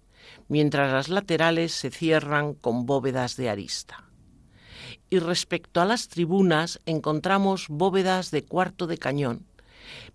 mientras 0.48 0.90
las 0.90 1.10
laterales 1.10 1.72
se 1.72 1.90
cierran 1.90 2.54
con 2.54 2.86
bóvedas 2.86 3.36
de 3.36 3.50
arista. 3.50 4.04
Y 5.10 5.18
respecto 5.18 5.82
a 5.82 5.84
las 5.84 6.08
tribunas 6.08 6.80
encontramos 6.86 7.66
bóvedas 7.68 8.30
de 8.30 8.42
cuarto 8.42 8.86
de 8.86 8.96
cañón, 8.96 9.44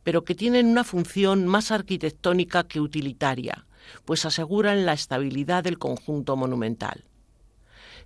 pero 0.02 0.24
que 0.24 0.34
tienen 0.34 0.66
una 0.66 0.84
función 0.84 1.46
más 1.46 1.70
arquitectónica 1.70 2.68
que 2.68 2.82
utilitaria, 2.82 3.68
pues 4.04 4.26
aseguran 4.26 4.88
la 4.88 4.94
estabilidad 4.94 5.64
del 5.64 5.78
conjunto 5.78 6.36
monumental 6.36 7.06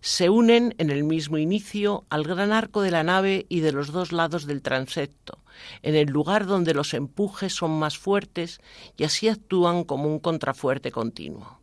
se 0.02 0.30
unen 0.30 0.74
en 0.80 0.90
el 0.90 1.04
mismo 1.04 1.38
inicio 1.38 2.06
al 2.10 2.24
gran 2.24 2.52
arco 2.52 2.82
de 2.82 2.90
la 2.90 3.04
nave 3.04 3.46
y 3.50 3.60
de 3.60 3.72
los 3.72 3.92
dos 3.92 4.12
lados 4.12 4.48
del 4.48 4.64
transepto, 4.64 5.38
en 5.84 5.96
el 5.96 6.10
lugar 6.10 6.48
donde 6.48 6.74
los 6.74 6.96
empujes 6.96 7.54
son 7.54 7.72
más 7.78 8.00
fuertes 8.00 8.60
y 8.98 9.04
así 9.04 9.30
actúan 9.30 9.84
como 9.84 10.06
un 10.06 10.20
contrafuerte 10.20 10.92
continuo. 10.92 11.60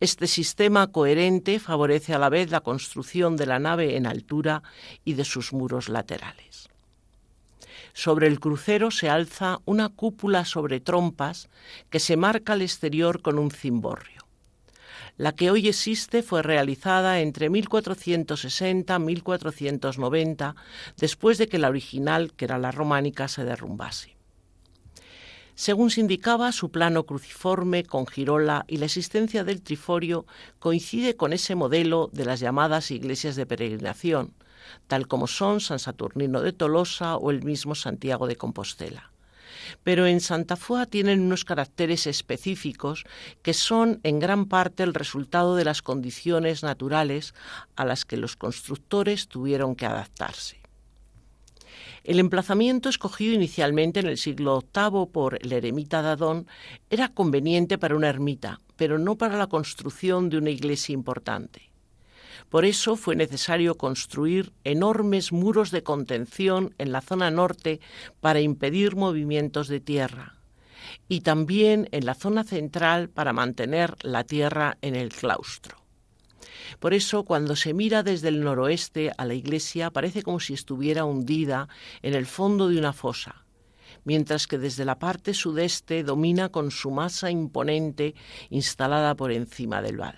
Este 0.00 0.26
sistema 0.26 0.88
coherente 0.88 1.58
favorece 1.58 2.12
a 2.12 2.18
la 2.18 2.28
vez 2.28 2.50
la 2.50 2.60
construcción 2.60 3.36
de 3.36 3.46
la 3.46 3.58
nave 3.58 3.96
en 3.96 4.06
altura 4.06 4.62
y 5.04 5.14
de 5.14 5.24
sus 5.24 5.52
muros 5.52 5.88
laterales. 5.88 6.68
Sobre 7.94 8.26
el 8.26 8.38
crucero 8.38 8.90
se 8.90 9.08
alza 9.08 9.58
una 9.64 9.88
cúpula 9.88 10.44
sobre 10.44 10.80
trompas 10.80 11.48
que 11.90 11.98
se 11.98 12.16
marca 12.16 12.52
al 12.52 12.62
exterior 12.62 13.22
con 13.22 13.38
un 13.38 13.50
cimborrio. 13.50 14.17
La 15.18 15.32
que 15.32 15.50
hoy 15.50 15.66
existe 15.66 16.22
fue 16.22 16.44
realizada 16.44 17.20
entre 17.20 17.50
1460 17.50 18.94
y 18.94 18.98
1490, 19.00 20.54
después 20.96 21.38
de 21.38 21.48
que 21.48 21.58
la 21.58 21.68
original, 21.68 22.32
que 22.34 22.44
era 22.44 22.56
la 22.56 22.70
románica, 22.70 23.26
se 23.26 23.44
derrumbase. 23.44 24.16
Según 25.56 25.90
se 25.90 26.02
indicaba, 26.02 26.52
su 26.52 26.70
plano 26.70 27.04
cruciforme 27.04 27.82
con 27.82 28.06
girola 28.06 28.64
y 28.68 28.76
la 28.76 28.84
existencia 28.84 29.42
del 29.42 29.60
triforio 29.60 30.24
coincide 30.60 31.16
con 31.16 31.32
ese 31.32 31.56
modelo 31.56 32.10
de 32.12 32.24
las 32.24 32.38
llamadas 32.38 32.92
iglesias 32.92 33.34
de 33.34 33.44
peregrinación, 33.44 34.34
tal 34.86 35.08
como 35.08 35.26
son 35.26 35.58
San 35.58 35.80
Saturnino 35.80 36.42
de 36.42 36.52
Tolosa 36.52 37.16
o 37.16 37.32
el 37.32 37.42
mismo 37.42 37.74
Santiago 37.74 38.28
de 38.28 38.36
Compostela 38.36 39.10
pero 39.82 40.06
en 40.06 40.20
Santa 40.20 40.56
Fua 40.56 40.86
tienen 40.86 41.20
unos 41.20 41.44
caracteres 41.44 42.06
específicos 42.06 43.04
que 43.42 43.54
son 43.54 44.00
en 44.02 44.18
gran 44.18 44.46
parte 44.46 44.82
el 44.82 44.94
resultado 44.94 45.56
de 45.56 45.64
las 45.64 45.82
condiciones 45.82 46.62
naturales 46.62 47.34
a 47.76 47.84
las 47.84 48.04
que 48.04 48.16
los 48.16 48.36
constructores 48.36 49.28
tuvieron 49.28 49.74
que 49.76 49.86
adaptarse. 49.86 50.58
El 52.04 52.20
emplazamiento 52.20 52.88
escogido 52.88 53.34
inicialmente 53.34 54.00
en 54.00 54.06
el 54.06 54.16
siglo 54.16 54.64
VIII 54.74 55.06
por 55.12 55.38
el 55.42 55.52
eremita 55.52 56.00
Dadón 56.00 56.46
era 56.88 57.08
conveniente 57.08 57.76
para 57.76 57.96
una 57.96 58.08
ermita, 58.08 58.60
pero 58.76 58.98
no 58.98 59.16
para 59.16 59.36
la 59.36 59.48
construcción 59.48 60.30
de 60.30 60.38
una 60.38 60.50
iglesia 60.50 60.94
importante. 60.94 61.67
Por 62.48 62.64
eso 62.64 62.96
fue 62.96 63.16
necesario 63.16 63.76
construir 63.76 64.52
enormes 64.64 65.32
muros 65.32 65.70
de 65.70 65.82
contención 65.82 66.74
en 66.78 66.92
la 66.92 67.00
zona 67.00 67.30
norte 67.30 67.80
para 68.20 68.40
impedir 68.40 68.96
movimientos 68.96 69.68
de 69.68 69.80
tierra 69.80 70.38
y 71.08 71.20
también 71.20 71.88
en 71.92 72.06
la 72.06 72.14
zona 72.14 72.44
central 72.44 73.08
para 73.08 73.32
mantener 73.32 73.94
la 74.02 74.24
tierra 74.24 74.78
en 74.82 74.94
el 74.94 75.10
claustro. 75.10 75.76
Por 76.80 76.94
eso, 76.94 77.24
cuando 77.24 77.56
se 77.56 77.74
mira 77.74 78.02
desde 78.02 78.28
el 78.28 78.40
noroeste 78.40 79.12
a 79.16 79.24
la 79.24 79.34
iglesia, 79.34 79.90
parece 79.90 80.22
como 80.22 80.40
si 80.40 80.54
estuviera 80.54 81.04
hundida 81.04 81.68
en 82.02 82.14
el 82.14 82.26
fondo 82.26 82.68
de 82.68 82.78
una 82.78 82.92
fosa, 82.92 83.44
mientras 84.04 84.46
que 84.46 84.58
desde 84.58 84.84
la 84.84 84.98
parte 84.98 85.34
sudeste 85.34 86.02
domina 86.02 86.50
con 86.50 86.70
su 86.70 86.90
masa 86.90 87.30
imponente 87.30 88.14
instalada 88.50 89.14
por 89.14 89.32
encima 89.32 89.82
del 89.82 89.96
val. 89.96 90.16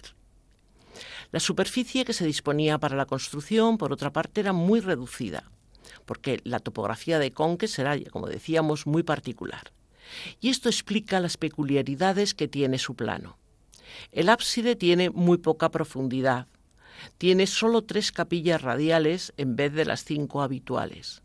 La 1.33 1.40
superficie 1.40 2.05
que 2.05 2.12
se 2.12 2.27
disponía 2.27 2.79
para 2.79 2.97
la 2.97 3.07
construcción, 3.07 3.79
por 3.79 3.93
otra 3.93 4.12
parte, 4.12 4.40
era 4.40 4.53
muy 4.53 4.81
reducida, 4.81 5.51
porque 6.05 6.40
la 6.45 6.59
topografía 6.59 7.19
de 7.19 7.33
Conques 7.33 7.79
era, 7.79 7.97
como 8.11 8.27
decíamos, 8.27 8.87
muy 8.87 9.03
particular. 9.03 9.73
Y 10.40 10.49
esto 10.49 10.69
explica 10.69 11.21
las 11.21 11.37
peculiaridades 11.37 12.35
que 12.35 12.49
tiene 12.49 12.79
su 12.79 12.97
plano. 12.97 13.38
El 14.11 14.29
ábside 14.29 14.75
tiene 14.75 15.11
muy 15.11 15.38
poca 15.38 15.71
profundidad. 15.71 16.49
Tiene 17.16 17.47
solo 17.47 17.83
tres 17.83 18.12
capillas 18.12 18.62
radiales 18.62 19.33
en 19.37 19.57
vez 19.57 19.73
de 19.73 19.85
las 19.85 20.05
cinco 20.05 20.43
habituales. 20.43 21.23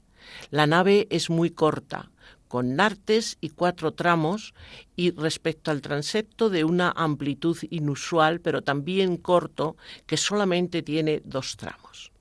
La 0.50 0.68
nave 0.68 1.08
es 1.10 1.30
muy 1.30 1.50
corta, 1.50 2.12
con 2.48 2.76
nartes 2.76 3.38
y 3.42 3.50
cuatro 3.50 3.94
tramos, 3.94 4.54
y 4.96 5.12
respecto 5.12 5.72
al 5.72 5.82
transepto 5.82 6.50
de 6.50 6.64
una 6.64 6.92
amplitud 6.92 7.58
inusual, 7.70 8.40
pero 8.40 8.62
también 8.62 9.18
corto, 9.18 9.76
que 10.06 10.18
solamente 10.18 10.82
tiene 10.82 11.22
dos 11.26 11.58
tramos. 11.58 12.12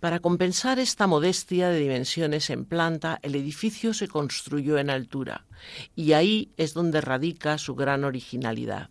Para 0.00 0.20
compensar 0.20 0.78
esta 0.78 1.06
modestia 1.06 1.68
de 1.68 1.80
dimensiones 1.80 2.50
en 2.50 2.64
planta, 2.64 3.18
el 3.22 3.34
edificio 3.34 3.94
se 3.94 4.08
construyó 4.08 4.78
en 4.78 4.90
altura, 4.90 5.44
y 5.96 6.12
ahí 6.12 6.50
es 6.56 6.74
donde 6.74 7.00
radica 7.00 7.58
su 7.58 7.74
gran 7.74 8.04
originalidad. 8.04 8.90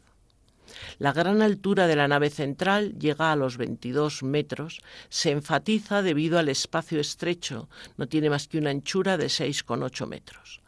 La 1.00 1.14
gran 1.14 1.42
altura 1.42 1.88
de 1.88 1.96
la 1.96 2.08
nave 2.08 2.30
central 2.30 2.98
llega 2.98 3.32
a 3.32 3.36
los 3.36 3.58
22 3.58 4.24
metros, 4.24 4.82
se 5.10 5.32
enfatiza 5.32 6.02
debido 6.02 6.40
al 6.40 6.50
espacio 6.50 7.00
estrecho, 7.00 7.70
no 7.98 8.08
tiene 8.08 8.30
más 8.30 8.48
que 8.48 8.58
una 8.58 8.70
anchura 8.70 9.18
de 9.18 9.28
6,8 9.28 10.08
metros. 10.08 10.62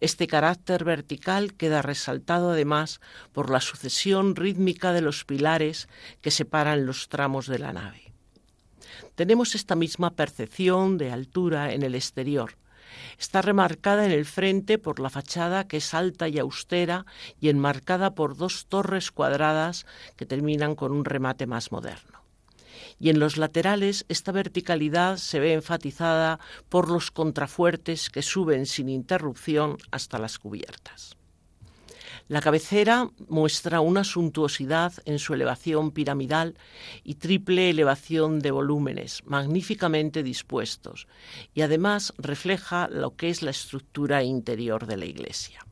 Este 0.00 0.26
carácter 0.26 0.84
vertical 0.84 1.54
queda 1.54 1.82
resaltado 1.82 2.50
además 2.50 3.00
por 3.32 3.50
la 3.50 3.60
sucesión 3.60 4.36
rítmica 4.36 4.92
de 4.92 5.00
los 5.00 5.24
pilares 5.24 5.88
que 6.20 6.30
separan 6.30 6.86
los 6.86 7.08
tramos 7.08 7.46
de 7.46 7.58
la 7.58 7.72
nave. 7.72 8.12
Tenemos 9.14 9.54
esta 9.54 9.76
misma 9.76 10.10
percepción 10.10 10.98
de 10.98 11.12
altura 11.12 11.72
en 11.72 11.82
el 11.82 11.94
exterior, 11.94 12.56
Está 13.18 13.42
remarcada 13.42 14.04
en 14.04 14.12
el 14.12 14.24
frente 14.24 14.78
por 14.78 15.00
la 15.00 15.10
fachada 15.10 15.66
que 15.66 15.78
es 15.78 15.94
alta 15.94 16.28
y 16.28 16.38
austera 16.38 17.06
y 17.40 17.48
enmarcada 17.48 18.14
por 18.14 18.36
dos 18.36 18.66
torres 18.66 19.10
cuadradas 19.10 19.86
que 20.16 20.26
terminan 20.26 20.74
con 20.74 20.92
un 20.92 21.04
remate 21.04 21.46
más 21.46 21.72
moderno. 21.72 22.22
Y 22.98 23.10
en 23.10 23.18
los 23.18 23.36
laterales 23.36 24.04
esta 24.08 24.32
verticalidad 24.32 25.16
se 25.16 25.40
ve 25.40 25.52
enfatizada 25.52 26.38
por 26.68 26.90
los 26.90 27.10
contrafuertes 27.10 28.10
que 28.10 28.22
suben 28.22 28.66
sin 28.66 28.88
interrupción 28.88 29.78
hasta 29.90 30.18
las 30.18 30.38
cubiertas. 30.38 31.16
La 32.26 32.40
cabecera 32.40 33.10
muestra 33.28 33.80
una 33.80 34.02
suntuosidad 34.02 34.94
en 35.04 35.18
su 35.18 35.34
elevación 35.34 35.90
piramidal 35.90 36.56
y 37.02 37.16
triple 37.16 37.68
elevación 37.68 38.38
de 38.38 38.50
volúmenes, 38.50 39.22
magníficamente 39.26 40.22
dispuestos, 40.22 41.06
y 41.52 41.60
además 41.60 42.14
refleja 42.16 42.88
lo 42.88 43.14
que 43.14 43.28
es 43.28 43.42
la 43.42 43.50
estructura 43.50 44.22
interior 44.22 44.86
de 44.86 44.96
la 44.96 45.04
iglesia. 45.04 45.66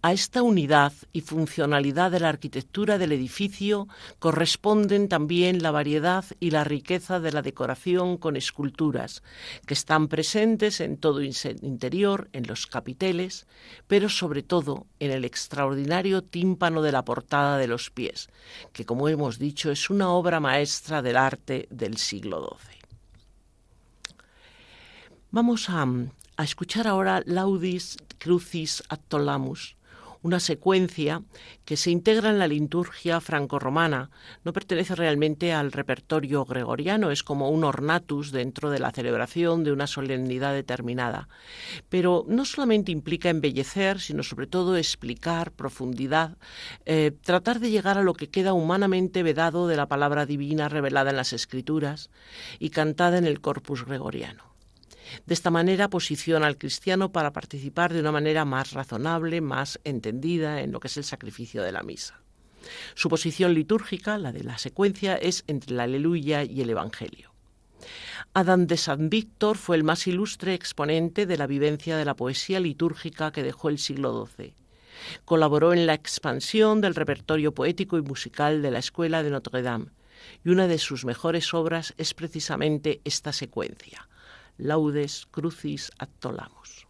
A 0.00 0.12
esta 0.12 0.44
unidad 0.44 0.92
y 1.12 1.22
funcionalidad 1.22 2.12
de 2.12 2.20
la 2.20 2.28
arquitectura 2.28 2.98
del 2.98 3.10
edificio 3.10 3.88
corresponden 4.20 5.08
también 5.08 5.60
la 5.60 5.72
variedad 5.72 6.24
y 6.38 6.52
la 6.52 6.62
riqueza 6.62 7.18
de 7.18 7.32
la 7.32 7.42
decoración 7.42 8.16
con 8.16 8.36
esculturas, 8.36 9.24
que 9.66 9.74
están 9.74 10.06
presentes 10.06 10.80
en 10.80 10.98
todo 10.98 11.20
interior, 11.20 12.28
en 12.32 12.46
los 12.46 12.68
capiteles, 12.68 13.48
pero 13.88 14.08
sobre 14.08 14.44
todo 14.44 14.86
en 15.00 15.10
el 15.10 15.24
extraordinario 15.24 16.22
tímpano 16.22 16.80
de 16.80 16.92
la 16.92 17.04
portada 17.04 17.58
de 17.58 17.66
los 17.66 17.90
pies, 17.90 18.28
que 18.72 18.84
como 18.84 19.08
hemos 19.08 19.40
dicho 19.40 19.72
es 19.72 19.90
una 19.90 20.10
obra 20.10 20.38
maestra 20.38 21.02
del 21.02 21.16
arte 21.16 21.66
del 21.70 21.96
siglo 21.96 22.56
XII. 22.56 22.78
Vamos 25.32 25.68
a, 25.68 25.84
a 26.36 26.44
escuchar 26.44 26.86
ahora 26.86 27.20
Laudis 27.26 27.96
Crucis 28.18 28.84
Attolamus, 28.88 29.76
una 30.22 30.40
secuencia 30.40 31.22
que 31.64 31.76
se 31.76 31.90
integra 31.90 32.30
en 32.30 32.38
la 32.38 32.48
liturgia 32.48 33.20
franco-romana. 33.20 34.10
No 34.44 34.52
pertenece 34.52 34.94
realmente 34.94 35.52
al 35.52 35.72
repertorio 35.72 36.44
gregoriano, 36.44 37.10
es 37.10 37.22
como 37.22 37.50
un 37.50 37.64
ornatus 37.64 38.32
dentro 38.32 38.70
de 38.70 38.78
la 38.78 38.90
celebración 38.90 39.64
de 39.64 39.72
una 39.72 39.86
solemnidad 39.86 40.54
determinada. 40.54 41.28
Pero 41.88 42.24
no 42.28 42.44
solamente 42.44 42.92
implica 42.92 43.30
embellecer, 43.30 44.00
sino 44.00 44.22
sobre 44.22 44.46
todo 44.46 44.76
explicar 44.76 45.52
profundidad, 45.52 46.36
eh, 46.84 47.12
tratar 47.22 47.60
de 47.60 47.70
llegar 47.70 47.98
a 47.98 48.02
lo 48.02 48.14
que 48.14 48.28
queda 48.28 48.52
humanamente 48.52 49.22
vedado 49.22 49.68
de 49.68 49.76
la 49.76 49.86
palabra 49.86 50.26
divina 50.26 50.68
revelada 50.68 51.10
en 51.10 51.16
las 51.16 51.32
Escrituras 51.32 52.10
y 52.58 52.70
cantada 52.70 53.18
en 53.18 53.24
el 53.24 53.40
corpus 53.40 53.84
gregoriano. 53.84 54.57
De 55.26 55.34
esta 55.34 55.50
manera 55.50 55.88
posiciona 55.88 56.46
al 56.46 56.58
cristiano 56.58 57.12
para 57.12 57.32
participar 57.32 57.92
de 57.92 58.00
una 58.00 58.12
manera 58.12 58.44
más 58.44 58.72
razonable, 58.72 59.40
más 59.40 59.80
entendida 59.84 60.60
en 60.60 60.72
lo 60.72 60.80
que 60.80 60.88
es 60.88 60.96
el 60.96 61.04
sacrificio 61.04 61.62
de 61.62 61.72
la 61.72 61.82
misa. 61.82 62.20
Su 62.94 63.08
posición 63.08 63.54
litúrgica, 63.54 64.18
la 64.18 64.32
de 64.32 64.44
la 64.44 64.58
secuencia, 64.58 65.16
es 65.16 65.44
entre 65.46 65.74
la 65.74 65.84
aleluya 65.84 66.44
y 66.44 66.60
el 66.60 66.70
Evangelio. 66.70 67.32
Adam 68.34 68.66
de 68.66 68.76
San 68.76 69.08
Víctor 69.08 69.56
fue 69.56 69.76
el 69.76 69.84
más 69.84 70.06
ilustre 70.06 70.54
exponente 70.54 71.26
de 71.26 71.36
la 71.36 71.46
vivencia 71.46 71.96
de 71.96 72.04
la 72.04 72.14
poesía 72.14 72.60
litúrgica 72.60 73.32
que 73.32 73.42
dejó 73.42 73.68
el 73.68 73.78
siglo 73.78 74.26
XII. 74.26 74.54
Colaboró 75.24 75.72
en 75.72 75.86
la 75.86 75.94
expansión 75.94 76.80
del 76.80 76.94
repertorio 76.94 77.54
poético 77.54 77.96
y 77.96 78.02
musical 78.02 78.62
de 78.62 78.70
la 78.70 78.80
Escuela 78.80 79.22
de 79.22 79.30
Notre 79.30 79.62
Dame, 79.62 79.92
y 80.44 80.50
una 80.50 80.66
de 80.66 80.78
sus 80.78 81.04
mejores 81.04 81.54
obras 81.54 81.94
es 81.96 82.14
precisamente 82.14 83.00
esta 83.04 83.32
secuencia, 83.32 84.08
Laudes 84.58 85.26
Crucis 85.30 85.90
Attolamus. 85.98 86.86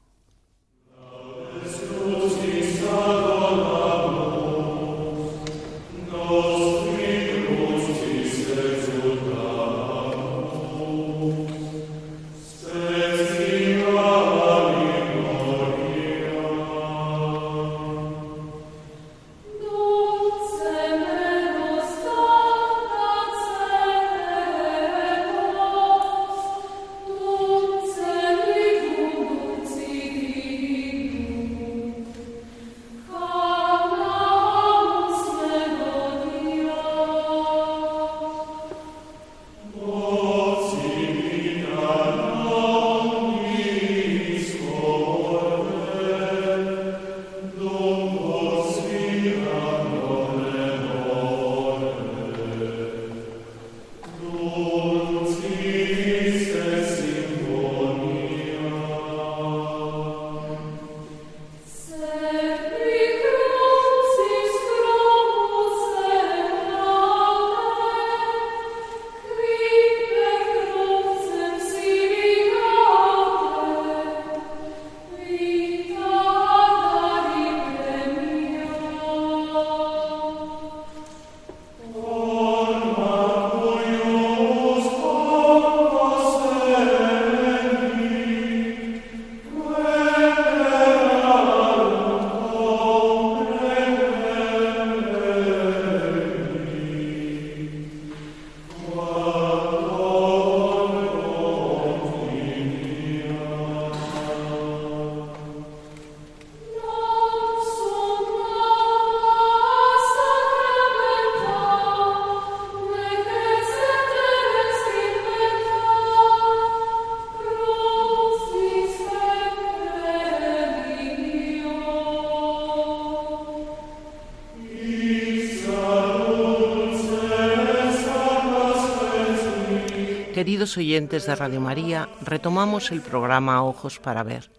Oyentes 130.77 131.27
de 131.27 131.35
Radio 131.35 131.61
María, 131.61 132.09
retomamos 132.21 132.91
el 132.91 133.01
programa 133.01 133.63
Ojos 133.63 133.99
para 133.99 134.23
Ver. 134.23 134.51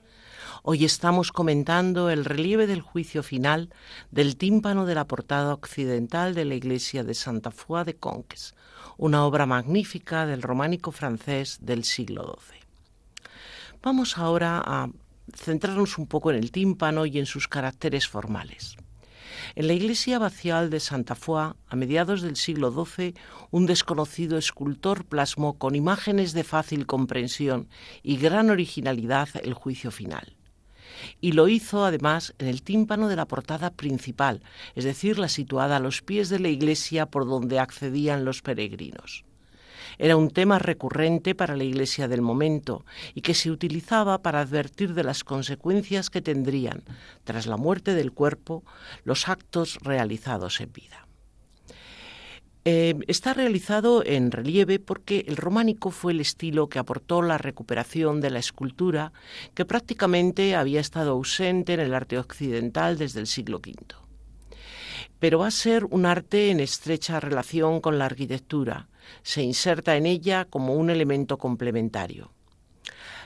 Hoy 0.64 0.84
estamos 0.84 1.32
comentando 1.32 2.10
el 2.10 2.26
relieve 2.26 2.68
del 2.68 2.82
juicio 2.82 3.22
final 3.22 3.70
del 4.10 4.36
tímpano 4.36 4.86
de 4.86 4.96
la 4.96 5.06
portada 5.06 5.54
occidental 5.54 6.34
de 6.34 6.46
la 6.46 6.56
iglesia 6.56 7.04
de 7.04 7.14
Santa 7.14 7.52
Foy 7.52 7.84
de 7.84 7.96
Conques, 7.96 8.56
una 8.98 9.26
obra 9.26 9.46
magnífica 9.46 10.26
del 10.26 10.42
románico 10.42 10.92
francés 10.92 11.60
del 11.62 11.84
siglo 11.84 12.38
XII. 12.40 12.60
Vamos 13.84 14.18
ahora 14.18 14.64
a 14.66 14.90
centrarnos 15.36 15.98
un 15.98 16.08
poco 16.08 16.32
en 16.32 16.38
el 16.38 16.52
tímpano 16.52 17.06
y 17.06 17.20
en 17.20 17.26
sus 17.26 17.48
caracteres 17.48 18.08
formales. 18.08 18.78
En 19.60 19.68
la 19.68 19.74
iglesia 19.74 20.16
abacial 20.16 20.70
de 20.70 20.80
Santa 20.80 21.16
Foy, 21.16 21.52
a 21.68 21.76
mediados 21.76 22.22
del 22.22 22.38
siglo 22.38 22.72
XII, 22.72 23.14
un 23.52 23.66
desconocido 23.66 24.38
escultor 24.38 25.04
plasmó 25.04 25.58
con 25.58 25.76
imágenes 25.76 26.32
de 26.32 26.46
fácil 26.46 26.86
comprensión 26.86 27.68
y 28.02 28.16
gran 28.16 28.52
originalidad 28.52 29.28
el 29.44 29.54
juicio 29.54 29.92
final. 29.92 30.38
Y 31.20 31.34
lo 31.34 31.50
hizo 31.50 31.84
además 31.84 32.34
en 32.40 32.48
el 32.48 32.62
tímpano 32.62 33.10
de 33.10 33.18
la 33.18 33.28
portada 33.28 33.72
principal, 33.72 34.44
es 34.76 34.86
decir, 34.86 35.20
la 35.20 35.28
situada 35.28 35.76
a 35.76 35.82
los 35.82 36.02
pies 36.04 36.30
de 36.30 36.40
la 36.40 36.48
iglesia 36.48 37.08
por 37.08 37.28
donde 37.28 37.60
accedían 37.60 38.24
los 38.24 38.42
peregrinos. 38.42 39.26
Era 40.00 40.16
un 40.16 40.32
tema 40.32 40.60
recurrente 40.60 41.36
para 41.36 41.58
la 41.58 41.66
Iglesia 41.66 42.08
del 42.08 42.22
momento 42.22 42.86
y 43.14 43.22
que 43.22 43.34
se 43.34 43.52
utilizaba 43.52 44.22
para 44.22 44.40
advertir 44.40 44.94
de 44.94 45.04
las 45.04 45.26
consecuencias 45.26 46.10
que 46.10 46.22
tendrían, 46.22 46.84
tras 47.26 47.48
la 47.48 47.58
muerte 47.58 47.94
del 47.94 48.14
cuerpo, 48.14 48.64
los 49.04 49.28
actos 49.28 49.78
realizados 49.82 50.62
en 50.62 50.72
vida. 50.72 51.06
Eh, 52.64 52.96
está 53.08 53.34
realizado 53.34 54.04
en 54.06 54.32
relieve 54.32 54.80
porque 54.80 55.26
el 55.28 55.36
románico 55.36 55.92
fue 55.92 56.14
el 56.14 56.22
estilo 56.22 56.70
que 56.70 56.80
aportó 56.80 57.22
la 57.22 57.38
recuperación 57.38 58.22
de 58.22 58.30
la 58.30 58.40
escultura 58.40 59.12
que 59.54 59.66
prácticamente 59.66 60.56
había 60.56 60.80
estado 60.80 61.12
ausente 61.12 61.74
en 61.74 61.82
el 61.82 61.94
arte 61.94 62.18
occidental 62.18 62.98
desde 62.98 63.20
el 63.20 63.28
siglo 63.28 63.58
V 63.58 64.09
pero 65.20 65.40
va 65.40 65.48
a 65.48 65.52
ser 65.52 65.86
un 65.86 66.06
arte 66.06 66.50
en 66.50 66.60
estrecha 66.60 67.20
relación 67.20 67.82
con 67.82 68.00
la 68.00 68.06
arquitectura. 68.06 68.88
Se 69.22 69.44
inserta 69.44 69.98
en 69.98 70.06
ella 70.06 70.46
como 70.46 70.74
un 70.76 70.90
elemento 70.90 71.38
complementario. 71.38 72.32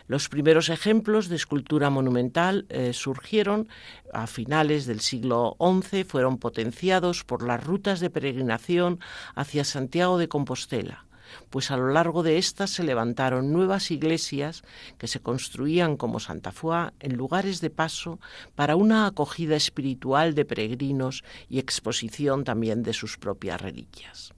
Los 0.08 0.28
primeros 0.28 0.68
ejemplos 0.68 1.30
de 1.30 1.38
escultura 1.38 1.90
monumental 1.90 2.66
eh, 2.70 2.92
surgieron 2.94 3.70
a 4.12 4.28
finales 4.28 4.86
del 4.86 5.00
siglo 5.00 5.56
XI, 5.60 6.04
fueron 6.04 6.38
potenciados 6.40 7.24
por 7.24 7.42
las 7.48 7.64
rutas 7.64 8.02
de 8.02 8.10
peregrinación 8.10 9.00
hacia 9.34 9.64
Santiago 9.64 10.18
de 10.18 10.28
Compostela, 10.28 11.06
pues 11.50 11.72
a 11.72 11.78
lo 11.78 11.90
largo 11.90 12.24
de 12.24 12.38
estas 12.38 12.70
se 12.70 12.84
levantaron 12.84 13.52
nuevas 13.52 13.92
iglesias 13.92 14.64
que 14.98 15.08
se 15.08 15.20
construían 15.20 15.98
como 15.98 16.20
Santa 16.20 16.52
Foy 16.52 16.90
en 17.00 17.16
lugares 17.16 17.62
de 17.62 17.70
paso 17.70 18.20
para 18.56 18.76
una 18.76 19.06
acogida 19.06 19.56
espiritual 19.56 20.36
de 20.36 20.46
peregrinos 20.46 21.24
y 21.50 21.60
exposición 21.60 22.44
también 22.44 22.84
de 22.84 22.94
sus 22.94 23.18
propias 23.18 23.62
reliquias. 23.62 24.34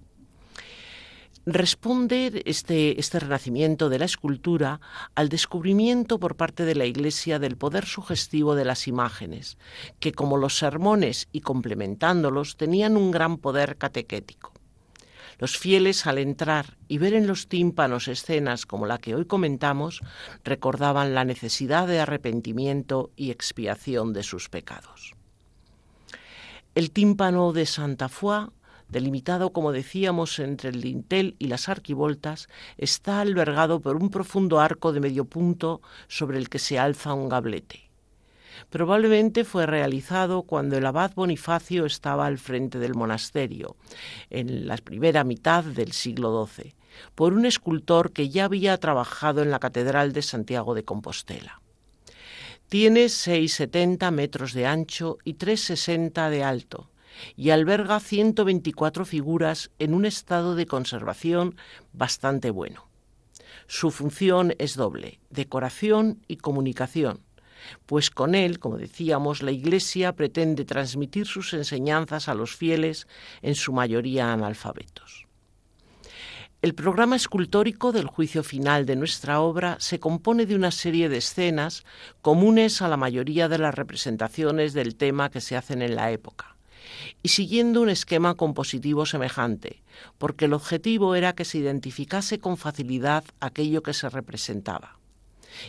Responde 1.47 2.41
este, 2.45 2.99
este, 2.99 3.19
renacimiento 3.19 3.89
de 3.89 3.99
la 3.99 4.05
escultura 4.05 4.81
al 5.13 5.29
descubrimiento 5.29 6.19
por 6.19 6.35
parte 6.35 6.65
de 6.65 6.73
la 6.73 6.85
Iglesia 6.85 7.37
del 7.37 7.55
poder 7.55 7.85
sugestivo 7.85 8.55
de 8.55 8.65
las 8.65 8.87
imágenes, 8.87 9.59
que 9.99 10.11
como 10.11 10.37
los 10.37 10.57
sermones 10.57 11.27
y 11.31 11.41
complementándolos 11.41 12.57
tenían 12.57 12.97
un 12.97 13.11
gran 13.11 13.37
poder 13.37 13.77
catequético. 13.77 14.53
Los 15.37 15.57
fieles 15.57 16.07
al 16.07 16.17
entrar 16.17 16.77
y 16.87 16.97
ver 16.97 17.13
en 17.13 17.27
los 17.27 17.47
tímpanos 17.47 18.07
escenas 18.07 18.65
como 18.65 18.85
la 18.85 18.97
que 18.97 19.15
hoy 19.15 19.25
comentamos, 19.25 20.01
recordaban 20.43 21.13
la 21.13 21.25
necesidad 21.25 21.87
de 21.87 21.99
arrepentimiento 21.99 23.11
y 23.15 23.31
expiación 23.31 24.13
de 24.13 24.23
sus 24.23 24.49
pecados. 24.49 25.13
El 26.73 26.91
tímpano 26.91 27.53
de 27.53 27.65
Santa 27.65 28.09
Foy, 28.09 28.49
delimitado, 28.89 29.51
como 29.51 29.71
decíamos, 29.71 30.39
entre 30.39 30.69
el 30.69 30.81
dintel 30.81 31.35
y 31.39 31.47
las 31.47 31.69
arquivoltas, 31.69 32.49
está 32.77 33.21
albergado 33.21 33.79
por 33.79 33.95
un 33.95 34.09
profundo 34.09 34.59
arco 34.59 34.91
de 34.91 34.99
medio 34.99 35.25
punto 35.25 35.81
sobre 36.07 36.37
el 36.37 36.49
que 36.49 36.59
se 36.59 36.77
alza 36.77 37.13
un 37.13 37.29
gablete. 37.29 37.84
Probablemente 38.69 39.43
fue 39.43 39.65
realizado 39.65 40.43
cuando 40.43 40.77
el 40.77 40.85
abad 40.85 41.13
Bonifacio 41.15 41.85
estaba 41.85 42.25
al 42.25 42.37
frente 42.37 42.79
del 42.79 42.95
monasterio, 42.95 43.75
en 44.29 44.67
la 44.67 44.77
primera 44.77 45.23
mitad 45.23 45.63
del 45.63 45.91
siglo 45.91 46.45
XII, 46.45 46.75
por 47.15 47.33
un 47.33 47.45
escultor 47.45 48.11
que 48.11 48.29
ya 48.29 48.45
había 48.45 48.77
trabajado 48.77 49.41
en 49.41 49.51
la 49.51 49.59
Catedral 49.59 50.13
de 50.13 50.21
Santiago 50.21 50.73
de 50.73 50.83
Compostela. 50.83 51.61
Tiene 52.69 53.05
6,70 53.05 54.11
metros 54.11 54.53
de 54.53 54.65
ancho 54.65 55.17
y 55.23 55.35
3,60 55.35 56.29
de 56.29 56.43
alto 56.43 56.89
y 57.35 57.51
alberga 57.51 57.99
124 57.99 59.05
figuras 59.05 59.71
en 59.79 59.93
un 59.93 60.05
estado 60.05 60.55
de 60.55 60.65
conservación 60.65 61.55
bastante 61.93 62.49
bueno. 62.49 62.87
Su 63.67 63.91
función 63.91 64.53
es 64.59 64.75
doble, 64.75 65.19
decoración 65.29 66.23
y 66.27 66.37
comunicación, 66.37 67.21
pues 67.85 68.09
con 68.09 68.35
él, 68.35 68.59
como 68.59 68.77
decíamos, 68.77 69.41
la 69.41 69.51
Iglesia 69.51 70.13
pretende 70.13 70.65
transmitir 70.65 71.27
sus 71.27 71.53
enseñanzas 71.53 72.27
a 72.27 72.35
los 72.35 72.55
fieles, 72.55 73.07
en 73.41 73.55
su 73.55 73.73
mayoría 73.73 74.33
analfabetos. 74.33 75.25
El 76.61 76.73
programa 76.73 77.15
escultórico 77.15 77.91
del 77.91 78.07
juicio 78.07 78.41
final 78.41 78.87
de 78.87 78.95
nuestra 78.95 79.39
obra 79.39 79.77
se 79.79 79.99
compone 79.99 80.47
de 80.47 80.55
una 80.55 80.71
serie 80.71 81.09
de 81.09 81.17
escenas 81.17 81.83
comunes 82.23 82.81
a 82.81 82.87
la 82.87 82.97
mayoría 82.97 83.47
de 83.47 83.59
las 83.59 83.75
representaciones 83.75 84.73
del 84.73 84.95
tema 84.95 85.29
que 85.29 85.41
se 85.41 85.55
hacen 85.55 85.83
en 85.83 85.95
la 85.95 86.11
época, 86.11 86.55
y 87.21 87.29
siguiendo 87.29 87.81
un 87.81 87.89
esquema 87.89 88.33
compositivo 88.33 89.05
semejante, 89.05 89.83
porque 90.17 90.45
el 90.45 90.53
objetivo 90.53 91.13
era 91.13 91.33
que 91.33 91.45
se 91.45 91.59
identificase 91.59 92.39
con 92.39 92.57
facilidad 92.57 93.23
aquello 93.39 93.83
que 93.83 93.93
se 93.93 94.09
representaba 94.09 94.94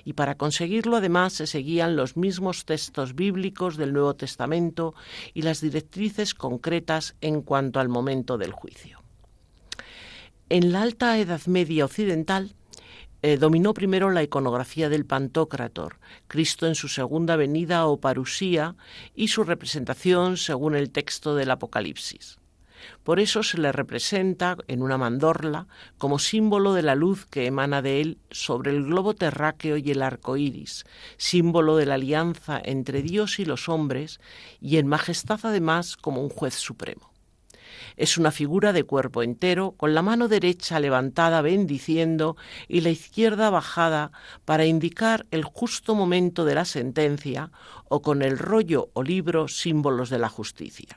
y 0.04 0.14
para 0.14 0.36
conseguirlo 0.36 0.96
además 0.96 1.32
se 1.32 1.46
seguían 1.46 1.96
los 1.96 2.16
mismos 2.16 2.64
textos 2.64 3.14
bíblicos 3.14 3.76
del 3.76 3.92
Nuevo 3.92 4.14
Testamento 4.14 4.94
y 5.34 5.42
las 5.42 5.60
directrices 5.60 6.34
concretas 6.34 7.16
en 7.20 7.42
cuanto 7.42 7.80
al 7.80 7.88
momento 7.88 8.38
del 8.38 8.52
juicio. 8.52 9.02
En 10.48 10.72
la 10.72 10.82
Alta 10.82 11.18
Edad 11.18 11.40
Media 11.46 11.84
Occidental, 11.84 12.54
eh, 13.22 13.38
dominó 13.38 13.74
primero 13.74 14.10
la 14.10 14.22
iconografía 14.22 14.88
del 14.88 15.06
Pantocrator, 15.06 15.98
Cristo 16.28 16.66
en 16.66 16.76
su 16.76 16.86
segunda 16.86 17.34
venida 17.34 17.86
o 17.86 17.98
parusía, 17.98 18.76
y 19.14 19.28
su 19.28 19.42
representación 19.42 20.36
según 20.36 20.76
el 20.76 20.90
texto 20.90 21.34
del 21.34 21.50
Apocalipsis. 21.50 22.38
Por 23.04 23.20
eso 23.20 23.42
se 23.42 23.58
le 23.58 23.72
representa 23.72 24.56
en 24.68 24.82
una 24.82 24.98
mandorla 24.98 25.66
como 25.98 26.18
símbolo 26.18 26.74
de 26.74 26.82
la 26.82 26.94
luz 26.94 27.26
que 27.26 27.46
emana 27.46 27.82
de 27.82 28.00
él 28.00 28.18
sobre 28.30 28.70
el 28.70 28.84
globo 28.84 29.14
terráqueo 29.14 29.76
y 29.76 29.90
el 29.90 30.02
arco 30.02 30.36
iris, 30.36 30.84
símbolo 31.16 31.76
de 31.76 31.86
la 31.86 31.94
alianza 31.94 32.60
entre 32.64 33.02
Dios 33.02 33.38
y 33.38 33.44
los 33.44 33.68
hombres, 33.68 34.20
y 34.60 34.78
en 34.78 34.86
majestad 34.86 35.40
además 35.42 35.96
como 35.96 36.22
un 36.22 36.28
juez 36.28 36.54
supremo. 36.54 37.12
Es 37.96 38.18
una 38.18 38.30
figura 38.30 38.72
de 38.72 38.84
cuerpo 38.84 39.22
entero, 39.22 39.72
con 39.72 39.94
la 39.94 40.02
mano 40.02 40.28
derecha 40.28 40.80
levantada 40.80 41.40
bendiciendo 41.40 42.36
y 42.68 42.80
la 42.80 42.90
izquierda 42.90 43.50
bajada 43.50 44.12
para 44.44 44.66
indicar 44.66 45.26
el 45.30 45.44
justo 45.44 45.94
momento 45.94 46.44
de 46.44 46.54
la 46.54 46.64
sentencia, 46.64 47.50
o 47.88 48.02
con 48.02 48.22
el 48.22 48.38
rollo 48.38 48.90
o 48.94 49.02
libro 49.02 49.48
símbolos 49.48 50.10
de 50.10 50.18
la 50.18 50.28
justicia. 50.28 50.96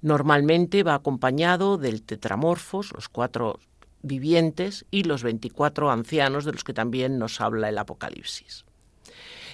Normalmente 0.00 0.82
va 0.82 0.94
acompañado 0.94 1.78
del 1.78 2.02
tetramorfos, 2.02 2.92
los 2.92 3.08
cuatro 3.08 3.58
vivientes, 4.02 4.86
y 4.90 5.02
los 5.02 5.22
veinticuatro 5.22 5.90
ancianos 5.90 6.44
de 6.44 6.52
los 6.52 6.64
que 6.64 6.72
también 6.72 7.18
nos 7.18 7.40
habla 7.40 7.68
el 7.68 7.78
Apocalipsis. 7.78 8.64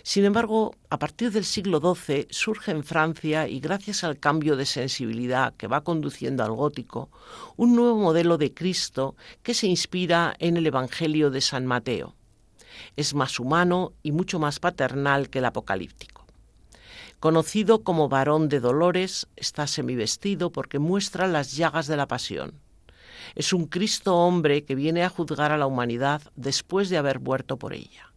Sin 0.02 0.26
embargo, 0.26 0.74
a 0.90 0.98
partir 0.98 1.32
del 1.32 1.46
siglo 1.46 1.80
XII 1.80 2.26
surge 2.28 2.72
en 2.72 2.84
Francia, 2.84 3.48
y 3.48 3.58
gracias 3.58 4.04
al 4.04 4.18
cambio 4.18 4.54
de 4.54 4.66
sensibilidad 4.66 5.54
que 5.54 5.66
va 5.66 5.82
conduciendo 5.82 6.44
al 6.44 6.52
gótico, 6.52 7.08
un 7.56 7.74
nuevo 7.74 7.96
modelo 7.96 8.36
de 8.36 8.52
Cristo 8.52 9.16
que 9.42 9.54
se 9.54 9.66
inspira 9.66 10.34
en 10.38 10.58
el 10.58 10.66
Evangelio 10.66 11.30
de 11.30 11.40
San 11.40 11.64
Mateo. 11.64 12.14
Es 12.96 13.14
más 13.14 13.40
humano 13.40 13.94
y 14.02 14.12
mucho 14.12 14.38
más 14.38 14.60
paternal 14.60 15.30
que 15.30 15.38
el 15.38 15.46
apocalíptico. 15.46 16.13
Conocido 17.24 17.84
como 17.84 18.10
varón 18.10 18.50
de 18.50 18.60
dolores, 18.60 19.28
está 19.34 19.66
semivestido 19.66 20.52
porque 20.52 20.78
muestra 20.78 21.26
las 21.26 21.56
llagas 21.56 21.86
de 21.86 21.96
la 21.96 22.06
pasión. 22.06 22.60
Es 23.34 23.54
un 23.54 23.64
Cristo 23.64 24.14
hombre 24.14 24.66
que 24.66 24.74
viene 24.74 25.02
a 25.04 25.08
juzgar 25.08 25.50
a 25.50 25.56
la 25.56 25.64
humanidad 25.64 26.20
después 26.36 26.90
de 26.90 26.98
haber 26.98 27.20
muerto 27.20 27.56
por 27.56 27.72
ella. 27.72 28.12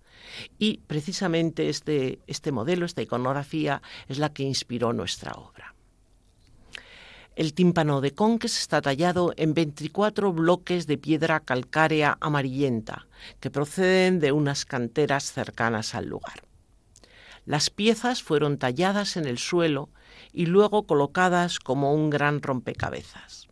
Y 0.60 0.80
precisamente 0.88 1.70
este, 1.70 2.20
este 2.28 2.52
modelo, 2.52 2.86
esta 2.86 3.02
iconografía, 3.02 3.82
es 4.10 4.17
la 4.17 4.34
que 4.34 4.43
inspiró 4.43 4.91
nuestra 4.91 5.32
obra. 5.32 5.74
El 7.38 7.54
tímpano 7.54 8.02
de 8.02 8.12
Conques 8.12 8.60
está 8.60 8.82
tallado 8.82 9.32
en 9.38 9.54
24 9.54 10.34
bloques 10.34 10.86
de 10.86 10.98
piedra 10.98 11.39
calcárea 11.39 12.17
amarillenta 12.20 13.08
que 13.39 13.52
proceden 13.52 14.20
de 14.20 14.34
unas 14.34 14.65
canteras 14.65 15.32
cercanas 15.32 15.96
al 15.96 16.08
lugar. 16.08 16.47
Las 17.48 17.70
piezas 17.70 18.24
fueron 18.24 18.58
talladas 18.58 19.16
en 19.16 19.26
el 19.26 19.38
suelo 19.38 19.88
y 20.34 20.48
luego 20.48 20.86
colocadas 20.86 21.60
como 21.60 21.94
un 21.94 22.10
gran 22.10 22.42
rompecabezas. 22.42 23.48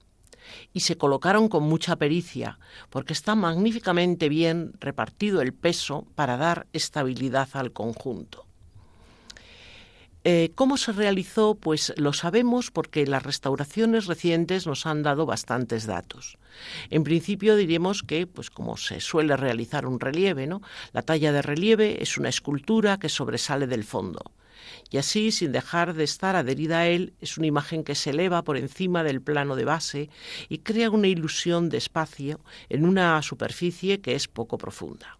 Y 0.73 0.81
se 0.81 0.97
colocaron 0.97 1.47
con 1.47 1.63
mucha 1.63 1.95
pericia, 1.95 2.59
porque 2.89 3.13
está 3.13 3.35
magníficamente 3.35 4.27
bien 4.27 4.73
repartido 4.81 5.41
el 5.41 5.53
peso 5.53 6.05
para 6.13 6.35
dar 6.35 6.67
estabilidad 6.73 7.47
al 7.53 7.71
conjunto. 7.71 8.44
Eh, 10.27 10.53
¿Cómo 10.55 10.77
se 10.77 10.91
realizó? 10.91 11.53
Pues 11.53 11.93
lo 11.97 12.11
sabemos 12.11 12.71
porque 12.71 13.05
las 13.05 13.21
restauraciones 13.21 14.07
recientes 14.07 14.65
nos 14.65 14.87
han 14.87 15.03
dado 15.03 15.27
bastantes 15.27 15.85
datos. 15.85 16.39
En 16.89 17.03
principio 17.03 17.55
diríamos 17.55 18.01
que, 18.01 18.25
pues 18.25 18.49
como 18.49 18.75
se 18.75 19.01
suele 19.01 19.37
realizar 19.37 19.85
un 19.85 19.99
relieve, 19.99 20.47
¿no? 20.47 20.63
La 20.93 21.03
talla 21.03 21.31
de 21.31 21.43
relieve 21.43 22.01
es 22.01 22.17
una 22.17 22.29
escultura 22.29 22.97
que 22.97 23.07
sobresale 23.07 23.67
del 23.67 23.83
fondo. 23.83 24.31
Y 24.89 24.97
así, 24.97 25.31
sin 25.31 25.51
dejar 25.51 25.93
de 25.93 26.05
estar 26.05 26.35
adherida 26.35 26.79
a 26.79 26.87
él, 26.87 27.13
es 27.21 27.37
una 27.37 27.45
imagen 27.45 27.83
que 27.83 27.93
se 27.93 28.09
eleva 28.09 28.43
por 28.43 28.57
encima 28.57 29.03
del 29.03 29.21
plano 29.21 29.55
de 29.55 29.65
base 29.65 30.09
y 30.49 30.57
crea 30.57 30.89
una 30.89 31.07
ilusión 31.07 31.69
de 31.69 31.77
espacio 31.77 32.39
en 32.69 32.87
una 32.87 33.21
superficie 33.21 34.01
que 34.01 34.15
es 34.15 34.27
poco 34.27 34.57
profunda. 34.57 35.19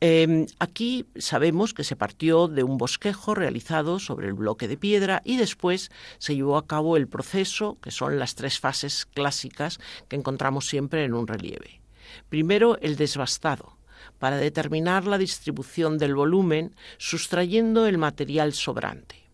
Em, 0.00 0.46
aquí 0.58 1.06
sabemos 1.16 1.72
que 1.72 1.84
se 1.84 1.96
partió 1.96 2.48
de 2.48 2.62
un 2.62 2.76
bosquejo 2.76 3.34
realizado 3.34 3.98
sobre 3.98 4.26
el 4.26 4.34
bloque 4.34 4.68
de 4.68 4.76
piedra 4.76 5.22
y 5.24 5.38
después 5.38 5.90
se 6.18 6.34
llevó 6.34 6.58
a 6.58 6.66
cabo 6.66 6.96
el 6.96 7.08
proceso, 7.08 7.78
que 7.80 7.90
son 7.90 8.18
las 8.18 8.34
tres 8.34 8.60
fases 8.60 9.06
clásicas 9.06 9.78
que 10.08 10.16
encontramos 10.16 10.66
siempre 10.66 11.04
en 11.04 11.14
un 11.14 11.26
relieve. 11.26 11.80
Primero, 12.28 12.78
el 12.82 12.96
desbastado, 12.96 13.76
para 14.18 14.36
determinar 14.36 15.06
la 15.06 15.18
distribución 15.18 15.98
del 15.98 16.14
volumen, 16.14 16.74
sustrayendo 16.98 17.86
el 17.86 17.98
material 17.98 18.52
sobrante. 18.52 19.25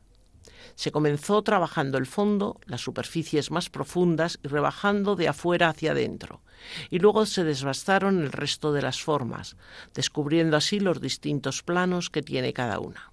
Se 0.74 0.90
comenzó 0.90 1.42
trabajando 1.42 1.98
el 1.98 2.06
fondo, 2.06 2.60
las 2.66 2.80
superficies 2.80 3.50
más 3.50 3.70
profundas 3.70 4.38
y 4.42 4.48
rebajando 4.48 5.16
de 5.16 5.28
afuera 5.28 5.68
hacia 5.68 5.92
adentro, 5.92 6.40
y 6.90 6.98
luego 6.98 7.26
se 7.26 7.44
desbastaron 7.44 8.20
el 8.20 8.32
resto 8.32 8.72
de 8.72 8.82
las 8.82 9.02
formas, 9.02 9.56
descubriendo 9.94 10.56
así 10.56 10.80
los 10.80 11.00
distintos 11.00 11.62
planos 11.62 12.10
que 12.10 12.22
tiene 12.22 12.52
cada 12.52 12.78
una. 12.78 13.12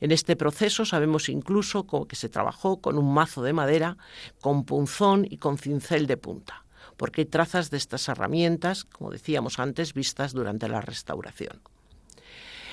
En 0.00 0.12
este 0.12 0.36
proceso 0.36 0.84
sabemos 0.84 1.28
incluso 1.28 1.86
que 2.06 2.16
se 2.16 2.28
trabajó 2.28 2.80
con 2.80 2.98
un 2.98 3.12
mazo 3.12 3.42
de 3.42 3.52
madera, 3.52 3.96
con 4.40 4.64
punzón 4.64 5.26
y 5.28 5.38
con 5.38 5.58
cincel 5.58 6.06
de 6.06 6.16
punta, 6.16 6.64
porque 6.96 7.22
hay 7.22 7.26
trazas 7.26 7.70
de 7.70 7.76
estas 7.76 8.08
herramientas, 8.08 8.84
como 8.84 9.10
decíamos 9.10 9.58
antes, 9.58 9.92
vistas 9.92 10.32
durante 10.32 10.68
la 10.68 10.80
restauración. 10.80 11.60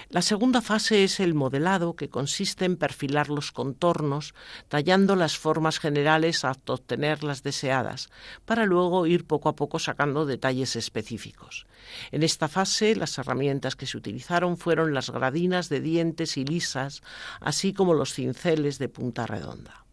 La 0.10 0.22
segunda 0.22 0.62
fase 0.62 1.04
es 1.04 1.20
el 1.20 1.34
modelado, 1.34 1.96
que 1.96 2.10
consiste 2.10 2.66
en 2.66 2.78
perfilar 2.78 3.30
los 3.30 3.52
contornos, 3.52 4.34
tallando 4.68 5.16
las 5.16 5.38
formas 5.38 5.80
generales 5.80 6.46
hasta 6.46 6.74
obtener 6.74 7.24
las 7.24 7.44
deseadas, 7.44 8.10
para 8.46 8.66
luego 8.66 9.08
ir 9.08 9.26
poco 9.26 9.50
a 9.50 9.56
poco 9.56 9.80
sacando 9.80 10.26
detalles 10.26 10.76
específicos. 10.76 11.66
En 12.12 12.24
esta 12.24 12.48
fase, 12.48 12.96
las 12.96 13.18
herramientas 13.18 13.76
que 13.76 13.86
se 13.86 13.98
utilizaron 13.98 14.58
fueron 14.58 14.94
las 14.94 15.10
gradinas 15.10 15.70
de 15.70 15.82
dientes 15.82 16.38
y 16.38 16.46
lisas, 16.46 17.02
así 17.40 17.74
como 17.74 17.94
los 17.94 18.14
cinceles 18.14 18.80
de 18.80 18.90
punta 18.90 19.26
redonda. 19.26 19.86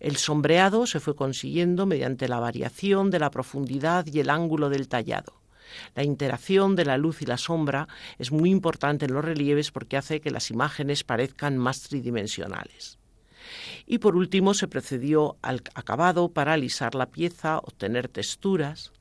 El 0.00 0.16
sombreado 0.16 0.86
se 0.86 1.00
fue 1.00 1.16
consiguiendo 1.16 1.86
mediante 1.86 2.28
la 2.28 2.40
variación 2.40 3.10
de 3.10 3.20
la 3.20 3.30
profundidad 3.30 4.04
y 4.06 4.20
el 4.20 4.28
ángulo 4.28 4.68
del 4.68 4.88
tallado. 4.88 5.43
La 5.94 6.04
interacción 6.04 6.76
de 6.76 6.84
la 6.84 6.98
luz 6.98 7.22
y 7.22 7.26
la 7.26 7.38
sombra 7.38 7.88
es 8.18 8.32
muy 8.32 8.50
importante 8.50 9.06
en 9.06 9.14
los 9.14 9.24
relieves 9.24 9.70
porque 9.70 9.96
hace 9.96 10.20
que 10.20 10.30
las 10.30 10.50
imágenes 10.50 11.04
parezcan 11.04 11.58
más 11.58 11.82
tridimensionales. 11.82 12.98
Y 13.86 13.98
por 13.98 14.16
último 14.16 14.54
se 14.54 14.68
procedió 14.68 15.36
al 15.42 15.62
acabado 15.74 16.30
para 16.30 16.54
alisar 16.54 16.94
la 16.94 17.06
pieza, 17.06 17.58
obtener 17.58 18.08
texturas. 18.08 18.92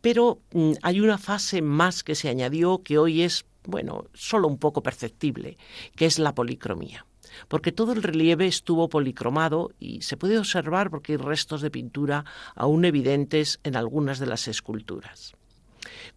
Pero 0.00 0.40
mm, 0.52 0.72
hay 0.82 1.00
una 1.00 1.18
fase 1.18 1.60
más 1.60 2.02
que 2.02 2.14
se 2.14 2.28
añadió 2.28 2.82
que 2.82 2.98
hoy 2.98 3.22
es 3.22 3.44
bueno, 3.64 4.04
solo 4.14 4.46
un 4.46 4.58
poco 4.58 4.82
perceptible, 4.82 5.58
que 5.96 6.06
es 6.06 6.20
la 6.20 6.34
policromía 6.34 7.04
porque 7.48 7.72
todo 7.72 7.92
el 7.92 8.02
relieve 8.02 8.46
estuvo 8.46 8.88
policromado 8.88 9.70
y 9.78 10.02
se 10.02 10.16
puede 10.16 10.38
observar 10.38 10.90
porque 10.90 11.12
hay 11.12 11.18
restos 11.18 11.60
de 11.60 11.70
pintura 11.70 12.24
aún 12.54 12.84
evidentes 12.84 13.60
en 13.62 13.76
algunas 13.76 14.18
de 14.18 14.26
las 14.26 14.48
esculturas. 14.48 15.34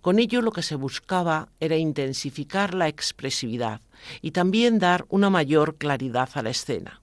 Con 0.01 0.17
ello 0.17 0.41
lo 0.41 0.51
que 0.51 0.61
se 0.61 0.75
buscaba 0.75 1.49
era 1.59 1.75
intensificar 1.75 2.73
la 2.73 2.87
expresividad 2.87 3.81
y 4.21 4.31
también 4.31 4.79
dar 4.79 5.05
una 5.09 5.29
mayor 5.29 5.75
claridad 5.75 6.29
a 6.35 6.41
la 6.41 6.51
escena. 6.51 7.01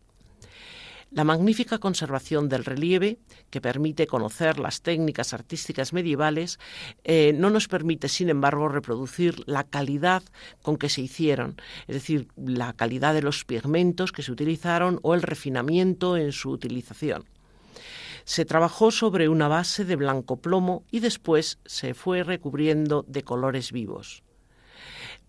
La 1.10 1.22
magnífica 1.22 1.78
conservación 1.78 2.48
del 2.48 2.64
relieve, 2.64 3.18
que 3.50 3.60
permite 3.60 4.06
conocer 4.06 4.58
las 4.58 4.82
técnicas 4.82 5.32
artísticas 5.32 5.92
medievales, 5.92 6.58
eh, 7.04 7.32
no 7.34 7.48
nos 7.48 7.68
permite, 7.68 8.08
sin 8.08 8.28
embargo, 8.28 8.68
reproducir 8.68 9.42
la 9.46 9.64
calidad 9.64 10.22
con 10.62 10.76
que 10.76 10.88
se 10.88 11.02
hicieron, 11.02 11.60
es 11.86 11.94
decir, 11.94 12.28
la 12.36 12.72
calidad 12.72 13.14
de 13.14 13.22
los 13.22 13.44
pigmentos 13.44 14.10
que 14.10 14.22
se 14.22 14.32
utilizaron 14.32 14.98
o 15.02 15.14
el 15.14 15.22
refinamiento 15.22 16.16
en 16.16 16.32
su 16.32 16.50
utilización. 16.50 17.24
Se 18.26 18.44
trabajó 18.44 18.90
sobre 18.90 19.28
una 19.28 19.46
base 19.46 19.84
de 19.84 19.94
blanco 19.94 20.38
plomo 20.38 20.84
y 20.90 20.98
después 20.98 21.60
se 21.64 21.94
fue 21.94 22.24
recubriendo 22.24 23.04
de 23.06 23.22
colores 23.22 23.70
vivos. 23.70 24.24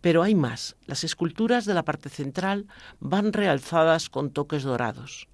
Pero 0.01 0.23
hay 0.23 0.33
más. 0.33 0.75
Las 0.87 1.03
esculturas 1.03 1.65
de 1.65 1.75
la 1.75 1.85
parte 1.85 2.09
central 2.09 2.65
van 2.99 3.33
realzadas 3.33 4.09
con 4.09 4.31
toques 4.31 4.63
dorados. 4.63 5.27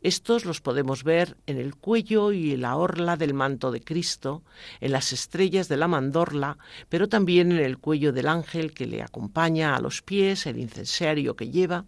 Estos 0.00 0.44
los 0.44 0.60
podemos 0.60 1.04
ver 1.04 1.36
en 1.46 1.56
el 1.58 1.76
cuello 1.76 2.32
y 2.32 2.56
la 2.56 2.74
orla 2.74 3.16
del 3.16 3.32
manto 3.32 3.70
de 3.70 3.80
Cristo, 3.80 4.42
en 4.80 4.90
las 4.90 5.12
estrellas 5.12 5.68
de 5.68 5.76
la 5.76 5.86
mandorla, 5.86 6.58
pero 6.88 7.08
también 7.08 7.52
en 7.52 7.60
el 7.60 7.78
cuello 7.78 8.12
del 8.12 8.26
ángel 8.26 8.74
que 8.74 8.86
le 8.86 9.02
acompaña 9.02 9.76
a 9.76 9.80
los 9.80 10.02
pies, 10.02 10.46
el 10.46 10.58
incensario 10.58 11.36
que 11.36 11.50
lleva. 11.50 11.84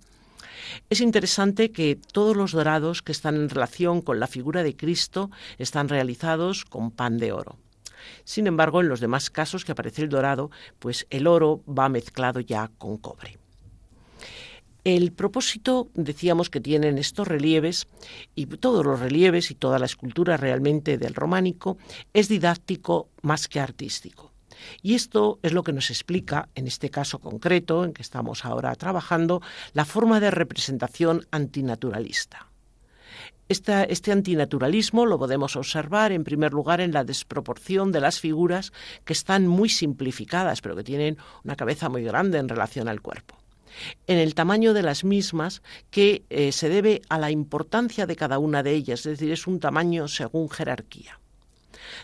Es 0.90 1.00
interesante 1.00 1.72
que 1.72 1.98
todos 2.12 2.36
los 2.36 2.52
dorados 2.52 3.02
que 3.02 3.12
están 3.12 3.36
en 3.36 3.48
relación 3.48 4.02
con 4.02 4.20
la 4.20 4.26
figura 4.26 4.62
de 4.62 4.76
Cristo 4.76 5.30
están 5.58 5.88
realizados 5.88 6.64
con 6.64 6.90
pan 6.90 7.18
de 7.18 7.32
oro. 7.32 7.56
Sin 8.24 8.46
embargo, 8.46 8.80
en 8.80 8.88
los 8.88 9.00
demás 9.00 9.30
casos 9.30 9.64
que 9.64 9.72
aparece 9.72 10.02
el 10.02 10.08
dorado, 10.08 10.50
pues 10.78 11.06
el 11.10 11.26
oro 11.26 11.62
va 11.66 11.88
mezclado 11.88 12.40
ya 12.40 12.70
con 12.78 12.98
cobre. 12.98 13.38
El 14.84 15.10
propósito, 15.12 15.88
decíamos, 15.94 16.48
que 16.48 16.60
tienen 16.60 16.96
estos 16.98 17.26
relieves, 17.26 17.88
y 18.36 18.46
todos 18.46 18.86
los 18.86 19.00
relieves 19.00 19.50
y 19.50 19.56
toda 19.56 19.80
la 19.80 19.86
escultura 19.86 20.36
realmente 20.36 20.96
del 20.96 21.14
románico, 21.14 21.76
es 22.14 22.28
didáctico 22.28 23.08
más 23.22 23.48
que 23.48 23.58
artístico. 23.58 24.35
Y 24.82 24.94
esto 24.94 25.38
es 25.42 25.52
lo 25.52 25.62
que 25.62 25.72
nos 25.72 25.90
explica, 25.90 26.48
en 26.54 26.66
este 26.66 26.90
caso 26.90 27.18
concreto, 27.18 27.84
en 27.84 27.92
que 27.92 28.02
estamos 28.02 28.44
ahora 28.44 28.74
trabajando, 28.74 29.42
la 29.72 29.84
forma 29.84 30.20
de 30.20 30.30
representación 30.30 31.26
antinaturalista. 31.30 32.48
este 33.48 34.12
antinaturalismo 34.12 35.06
lo 35.06 35.18
podemos 35.18 35.54
observar 35.56 36.10
en 36.10 36.24
primer 36.24 36.52
lugar 36.52 36.80
en 36.80 36.92
la 36.92 37.04
desproporción 37.04 37.92
de 37.92 38.00
las 38.00 38.18
figuras 38.18 38.72
que 39.04 39.12
están 39.12 39.46
muy 39.46 39.68
simplificadas, 39.68 40.60
pero 40.60 40.74
que 40.74 40.84
tienen 40.84 41.16
una 41.44 41.56
cabeza 41.56 41.88
muy 41.88 42.02
grande 42.02 42.38
en 42.38 42.48
relación 42.48 42.88
al 42.88 43.00
cuerpo 43.00 43.36
en 44.06 44.18
el 44.18 44.34
tamaño 44.34 44.74
de 44.74 44.82
las 44.82 45.04
mismas 45.04 45.62
que 45.90 46.24
eh, 46.30 46.52
se 46.52 46.68
debe 46.68 47.02
a 47.08 47.18
la 47.18 47.30
importancia 47.30 48.06
de 48.06 48.16
cada 48.16 48.38
una 48.38 48.62
de 48.62 48.72
ellas, 48.72 49.00
es 49.00 49.18
decir, 49.18 49.32
es 49.32 49.46
un 49.46 49.60
tamaño 49.60 50.08
según 50.08 50.48
jerarquía. 50.48 51.20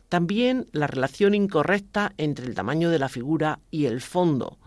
También 0.09 0.69
la 0.73 0.87
relación 0.87 1.35
incorrecta 1.35 2.13
entre 2.19 2.47
el 2.47 2.55
tamaño 2.55 2.91
de 2.91 2.99
la 2.99 3.09
figura 3.09 3.61
y 3.71 3.87
el 3.87 4.01
fondo, 4.01 4.59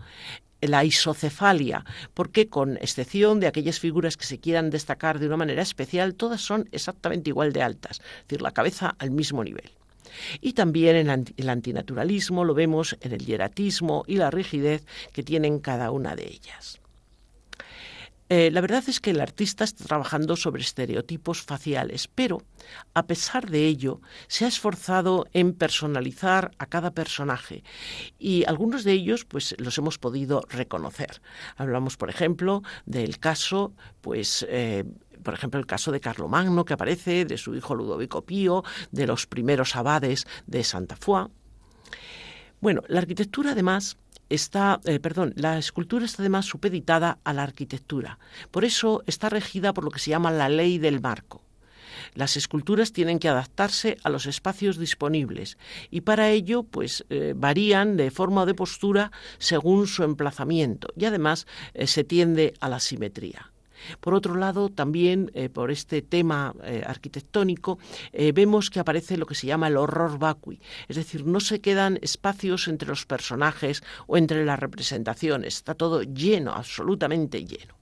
la 0.60 0.84
isocefalia, 0.84 1.84
porque 2.14 2.48
con 2.48 2.76
excepción 2.78 3.40
de 3.40 3.46
aquellas 3.46 3.78
figuras 3.78 4.16
que 4.16 4.26
se 4.26 4.38
quieran 4.38 4.70
destacar 4.70 5.18
de 5.18 5.26
una 5.26 5.36
manera 5.36 5.62
especial, 5.62 6.14
todas 6.14 6.40
son 6.40 6.68
exactamente 6.72 7.30
igual 7.30 7.52
de 7.52 7.62
altas, 7.62 8.00
es 8.00 8.28
decir, 8.28 8.42
la 8.42 8.52
cabeza 8.52 8.94
al 8.98 9.10
mismo 9.10 9.44
nivel. 9.44 9.70
Y 10.40 10.54
también 10.54 10.96
el 11.36 11.48
antinaturalismo 11.48 12.44
lo 12.44 12.54
vemos 12.54 12.96
en 13.00 13.12
el 13.12 13.24
hieratismo 13.26 14.04
y 14.06 14.16
la 14.16 14.30
rigidez 14.30 14.84
que 15.12 15.22
tienen 15.22 15.58
cada 15.58 15.90
una 15.90 16.16
de 16.16 16.26
ellas. 16.26 16.80
Eh, 18.28 18.50
la 18.50 18.60
verdad 18.60 18.82
es 18.88 19.00
que 19.00 19.10
el 19.10 19.20
artista 19.20 19.62
está 19.62 19.84
trabajando 19.84 20.34
sobre 20.34 20.62
estereotipos 20.62 21.42
faciales, 21.42 22.08
pero 22.08 22.42
a 22.92 23.06
pesar 23.06 23.48
de 23.48 23.66
ello 23.66 24.00
se 24.26 24.44
ha 24.44 24.48
esforzado 24.48 25.26
en 25.32 25.52
personalizar 25.52 26.50
a 26.58 26.66
cada 26.66 26.90
personaje 26.90 27.62
y 28.18 28.44
algunos 28.44 28.82
de 28.82 28.92
ellos 28.92 29.24
pues 29.24 29.54
los 29.58 29.78
hemos 29.78 29.98
podido 29.98 30.42
reconocer. 30.48 31.22
Hablamos, 31.56 31.96
por 31.96 32.10
ejemplo, 32.10 32.62
del 32.84 33.18
caso 33.18 33.74
pues 34.00 34.44
eh, 34.48 34.84
por 35.22 35.34
ejemplo, 35.34 35.58
el 35.58 35.66
caso 35.66 35.90
de 35.90 35.98
Carlomagno 35.98 36.64
que 36.64 36.74
aparece, 36.74 37.24
de 37.24 37.36
su 37.36 37.56
hijo 37.56 37.74
Ludovico 37.74 38.24
Pío, 38.24 38.62
de 38.92 39.08
los 39.08 39.26
primeros 39.26 39.74
abades 39.74 40.24
de 40.46 40.62
Santa 40.62 40.94
Foix. 40.94 41.30
Bueno, 42.60 42.82
la 42.86 43.00
arquitectura 43.00 43.50
además 43.50 43.96
está, 44.28 44.80
eh, 44.84 44.98
perdón, 44.98 45.32
la 45.36 45.58
escultura 45.58 46.04
está 46.04 46.22
además 46.22 46.46
supeditada 46.46 47.18
a 47.24 47.32
la 47.32 47.42
arquitectura. 47.42 48.18
Por 48.50 48.64
eso 48.64 49.02
está 49.06 49.28
regida 49.28 49.72
por 49.72 49.84
lo 49.84 49.90
que 49.90 50.00
se 50.00 50.10
llama 50.10 50.30
la 50.30 50.48
ley 50.48 50.78
del 50.78 51.00
marco. 51.00 51.42
Las 52.14 52.36
esculturas 52.36 52.92
tienen 52.92 53.18
que 53.18 53.28
adaptarse 53.28 53.96
a 54.02 54.10
los 54.10 54.26
espacios 54.26 54.78
disponibles 54.78 55.58
y 55.90 56.02
para 56.02 56.30
ello 56.30 56.62
pues 56.62 57.04
eh, 57.10 57.34
varían 57.36 57.96
de 57.96 58.10
forma 58.10 58.42
o 58.42 58.46
de 58.46 58.54
postura 58.54 59.12
según 59.38 59.86
su 59.86 60.02
emplazamiento 60.02 60.88
y 60.96 61.04
además 61.04 61.46
eh, 61.74 61.86
se 61.86 62.04
tiende 62.04 62.54
a 62.60 62.68
la 62.68 62.80
simetría. 62.80 63.52
Por 64.00 64.14
otro 64.14 64.34
lado, 64.34 64.68
también 64.68 65.30
eh, 65.34 65.48
por 65.48 65.70
este 65.70 66.02
tema 66.02 66.54
eh, 66.64 66.82
arquitectónico, 66.86 67.78
eh, 68.12 68.32
vemos 68.32 68.70
que 68.70 68.80
aparece 68.80 69.16
lo 69.16 69.26
que 69.26 69.34
se 69.34 69.46
llama 69.46 69.68
el 69.68 69.76
horror 69.76 70.18
vacui, 70.18 70.60
es 70.88 70.96
decir, 70.96 71.26
no 71.26 71.40
se 71.40 71.60
quedan 71.60 71.98
espacios 72.02 72.68
entre 72.68 72.88
los 72.88 73.06
personajes 73.06 73.82
o 74.06 74.16
entre 74.16 74.44
las 74.44 74.58
representaciones, 74.58 75.56
está 75.56 75.74
todo 75.74 76.02
lleno, 76.02 76.52
absolutamente 76.52 77.44
lleno. 77.44 77.74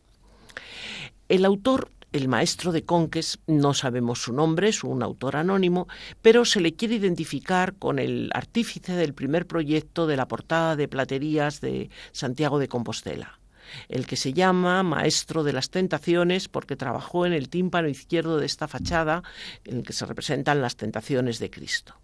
El 1.28 1.44
autor 1.44 1.90
el 2.14 2.28
maestro 2.28 2.70
de 2.70 2.85
Conques, 2.85 3.40
no 3.48 3.74
sabemos 3.74 4.22
su 4.22 4.33
nombre, 4.33 4.68
es 4.68 4.85
un 4.85 5.02
autor 5.02 5.35
anónimo, 5.35 5.88
pero 6.22 6.44
se 6.44 6.61
le 6.61 6.74
quiere 6.74 6.94
identificar 6.94 7.74
con 7.74 7.98
el 7.98 8.30
artífice 8.35 8.92
del 8.92 9.14
primer 9.14 9.48
proyecto 9.48 10.07
de 10.07 10.16
la 10.16 10.28
portada 10.28 10.76
de 10.76 10.87
platerías 10.87 11.61
de 11.61 11.90
Santiago 12.12 12.61
de 12.61 12.68
Compostela 12.68 13.40
el 13.88 14.06
que 14.06 14.16
se 14.16 14.32
llama 14.32 14.82
Maestro 14.82 15.44
de 15.44 15.52
las 15.52 15.70
Tentaciones 15.70 16.48
porque 16.48 16.76
trabajó 16.76 17.26
en 17.26 17.32
el 17.32 17.48
tímpano 17.48 17.88
izquierdo 17.88 18.38
de 18.38 18.46
esta 18.46 18.68
fachada 18.68 19.22
en 19.64 19.78
el 19.78 19.82
que 19.82 19.92
se 19.92 20.06
representan 20.06 20.60
las 20.60 20.76
tentaciones 20.76 21.38
de 21.38 21.50
Cristo. 21.50 21.94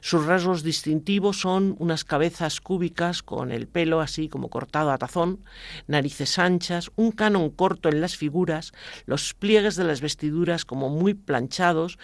Sus 0.00 0.24
rasgos 0.26 0.62
distintivos 0.62 1.40
son 1.40 1.76
unas 1.78 2.04
cabezas 2.04 2.60
cúbicas 2.60 3.22
con 3.22 3.52
el 3.52 3.66
pelo 3.66 4.00
así 4.00 4.28
como 4.28 4.48
cortado 4.48 4.90
a 4.90 4.98
tazón, 4.98 5.44
narices 5.86 6.38
anchas, 6.38 6.90
un 6.96 7.12
canon 7.12 7.50
corto 7.50 7.88
en 7.88 8.00
las 8.00 8.16
figuras, 8.16 8.72
los 9.06 9.34
pliegues 9.34 9.76
de 9.76 9.84
las 9.84 10.00
vestiduras 10.00 10.64
como 10.64 10.88
muy 10.88 11.14
planchados 11.14 11.98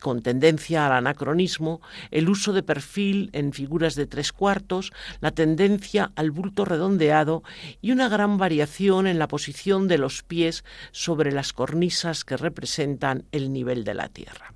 con 0.00 0.22
tendencia 0.22 0.86
al 0.86 0.92
anacronismo, 0.92 1.80
el 2.10 2.28
uso 2.28 2.52
de 2.52 2.62
perfil 2.62 3.30
en 3.32 3.52
figuras 3.52 3.94
de 3.94 4.06
tres 4.06 4.32
cuartos, 4.32 4.92
la 5.20 5.32
tendencia 5.32 6.12
al 6.16 6.30
bulto 6.30 6.64
redondeado 6.64 7.42
y 7.80 7.92
una 7.92 8.08
gran 8.08 8.38
variación 8.38 9.06
en 9.06 9.18
la 9.18 9.28
posición 9.28 9.88
de 9.88 9.98
los 9.98 10.22
pies 10.22 10.64
sobre 10.92 11.32
las 11.32 11.52
cornisas 11.52 12.24
que 12.24 12.36
representan 12.36 13.24
el 13.32 13.52
nivel 13.52 13.84
de 13.84 13.94
la 13.94 14.08
tierra. 14.08 14.54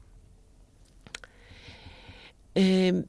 Eh, 2.55 3.05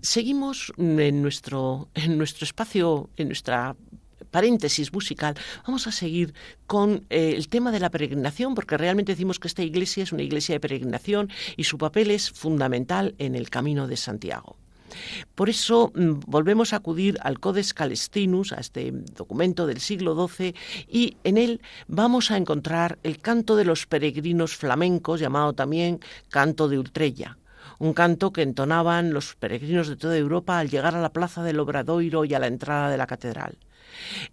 seguimos 0.00 0.72
en 0.76 1.22
nuestro, 1.22 1.88
en 1.94 2.18
nuestro 2.18 2.44
espacio, 2.44 3.08
en 3.16 3.28
nuestra 3.28 3.74
paréntesis 4.32 4.92
musical, 4.92 5.36
vamos 5.64 5.86
a 5.86 5.92
seguir 5.92 6.34
con 6.66 7.04
eh, 7.10 7.34
el 7.36 7.46
tema 7.46 7.70
de 7.70 7.78
la 7.78 7.90
peregrinación, 7.90 8.56
porque 8.56 8.76
realmente 8.76 9.12
decimos 9.12 9.38
que 9.38 9.46
esta 9.46 9.62
iglesia 9.62 10.02
es 10.02 10.10
una 10.10 10.22
iglesia 10.22 10.56
de 10.56 10.60
peregrinación 10.60 11.30
y 11.56 11.64
su 11.64 11.78
papel 11.78 12.10
es 12.10 12.32
fundamental 12.32 13.14
en 13.18 13.36
el 13.36 13.48
camino 13.48 13.86
de 13.86 13.96
Santiago. 13.96 14.56
Por 15.34 15.48
eso 15.48 15.92
mm, 15.94 16.20
volvemos 16.26 16.72
a 16.72 16.76
acudir 16.76 17.18
al 17.22 17.38
Codex 17.38 17.74
Calestinus, 17.74 18.52
a 18.52 18.60
este 18.60 18.90
documento 18.92 19.66
del 19.66 19.80
siglo 19.80 20.14
XII, 20.14 20.54
y 20.88 21.16
en 21.24 21.38
él 21.38 21.60
vamos 21.86 22.30
a 22.30 22.36
encontrar 22.36 22.98
el 23.02 23.18
canto 23.18 23.56
de 23.56 23.64
los 23.64 23.86
peregrinos 23.86 24.56
flamencos, 24.56 25.20
llamado 25.20 25.52
también 25.52 26.00
canto 26.28 26.68
de 26.68 26.78
Ultrella, 26.78 27.38
un 27.78 27.94
canto 27.94 28.32
que 28.32 28.42
entonaban 28.42 29.12
los 29.12 29.34
peregrinos 29.34 29.88
de 29.88 29.96
toda 29.96 30.16
Europa 30.16 30.58
al 30.58 30.70
llegar 30.70 30.94
a 30.94 31.00
la 31.00 31.12
plaza 31.12 31.42
del 31.42 31.60
Obradoiro 31.60 32.24
y 32.24 32.34
a 32.34 32.38
la 32.38 32.46
entrada 32.46 32.90
de 32.90 32.96
la 32.96 33.06
catedral. 33.06 33.58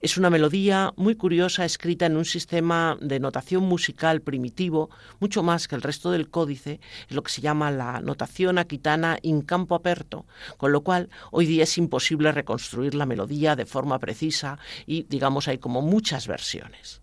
Es 0.02 0.18
una 0.18 0.30
melodía 0.30 0.94
muy 0.96 1.16
curiosa 1.16 1.66
escrita 1.66 2.06
en 2.06 2.18
un 2.18 2.26
sistema 2.26 2.98
de 3.02 3.20
notación 3.20 3.64
musical 3.64 4.22
primitivo, 4.22 4.90
mucho 5.20 5.44
más 5.44 5.68
que 5.68 5.76
el 5.76 5.82
resto 5.82 6.12
del 6.12 6.30
códice, 6.30 6.80
es 7.08 7.16
lo 7.16 7.24
que 7.24 7.32
se 7.32 7.42
llama 7.42 7.72
la 7.72 8.02
notación 8.02 8.58
aquitana 8.58 9.18
in 9.22 9.42
campo 9.42 9.76
aperto, 9.76 10.26
con 10.58 10.72
lo 10.72 10.82
cual 10.82 11.10
hoy 11.32 11.46
día 11.46 11.64
es 11.64 11.78
imposible 11.78 12.32
reconstruir 12.32 12.96
la 12.96 13.06
melodía 13.06 13.56
de 13.56 13.66
forma 13.66 14.00
precisa 14.00 14.60
y 14.86 15.04
digamos 15.04 15.48
hay 15.48 15.58
como 15.58 15.82
muchas 15.82 16.28
versiones. 16.28 17.02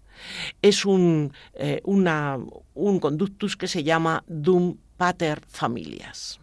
Es 0.62 0.84
un, 0.84 1.32
eh, 1.54 1.82
un 1.84 2.98
conductus 3.00 3.56
que 3.56 3.68
se 3.68 3.84
llama 3.84 4.24
Dum 4.26 4.76
Pater 4.96 5.42
Familias. 5.46 6.40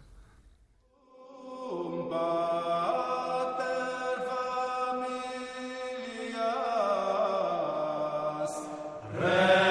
Amen. 9.16 9.63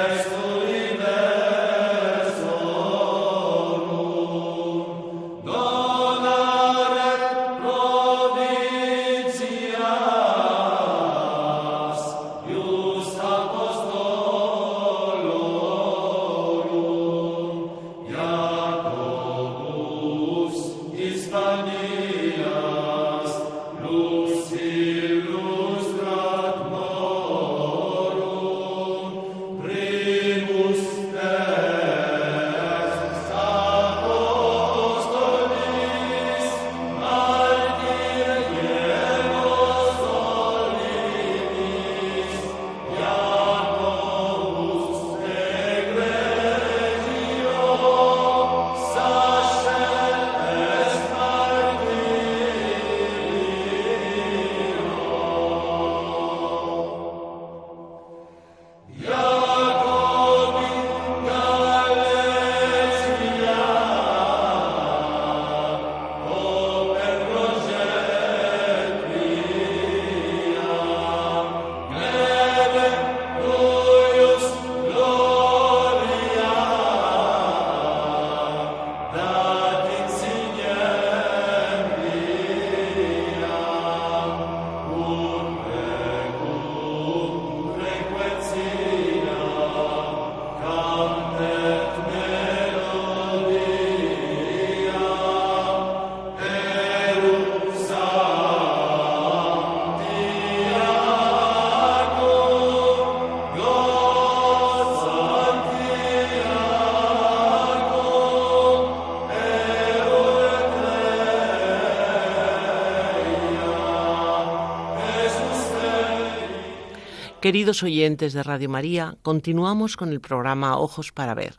Queridos 117.43 117.83
oyentes 117.83 118.31
de 118.31 118.41
Radio 118.41 118.69
María, 118.69 119.17
continuamos 119.21 119.97
con 119.97 120.13
el 120.13 120.21
programa 120.21 120.77
Ojos 120.77 121.11
para 121.11 121.33
Ver, 121.33 121.57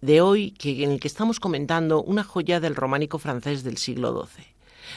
de 0.00 0.20
hoy 0.20 0.52
en 0.64 0.90
el 0.90 0.98
que 0.98 1.06
estamos 1.06 1.38
comentando 1.38 2.02
una 2.02 2.24
joya 2.24 2.58
del 2.58 2.74
románico 2.74 3.20
francés 3.20 3.62
del 3.62 3.76
siglo 3.76 4.26
XII, 4.26 4.44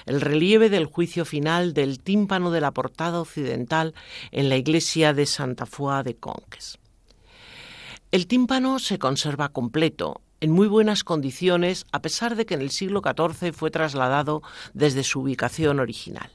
el 0.08 0.20
relieve 0.20 0.72
del 0.72 0.88
juicio 0.88 1.26
final 1.26 1.76
del 1.76 2.00
tímpano 2.00 2.50
de 2.50 2.60
la 2.60 2.72
portada 2.72 3.22
occidental 3.22 3.94
en 4.32 4.50
la 4.50 4.58
iglesia 4.58 5.14
de 5.14 5.28
Santa 5.28 5.68
Foy 5.68 6.02
de 6.04 6.16
Conques. 6.16 6.80
El 8.10 8.26
tímpano 8.26 8.80
se 8.80 8.98
conserva 8.98 9.50
completo, 9.50 10.22
en 10.42 10.50
muy 10.50 10.68
buenas 10.68 11.04
condiciones, 11.04 11.86
a 11.92 12.02
pesar 12.02 12.36
de 12.36 12.48
que 12.48 12.56
en 12.56 12.62
el 12.62 12.72
siglo 12.72 13.04
XIV 13.06 13.54
fue 13.54 13.70
trasladado 13.70 14.42
desde 14.74 15.04
su 15.04 15.20
ubicación 15.20 15.80
original. 15.80 16.32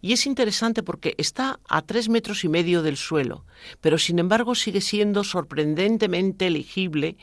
Y 0.00 0.12
es 0.12 0.26
interesante 0.26 0.82
porque 0.82 1.14
está 1.18 1.60
a 1.68 1.82
tres 1.82 2.08
metros 2.08 2.44
y 2.44 2.48
medio 2.48 2.82
del 2.82 2.96
suelo, 2.96 3.44
pero 3.80 3.98
sin 3.98 4.18
embargo 4.18 4.54
sigue 4.54 4.80
siendo 4.80 5.24
sorprendentemente 5.24 6.50
legible, 6.50 7.16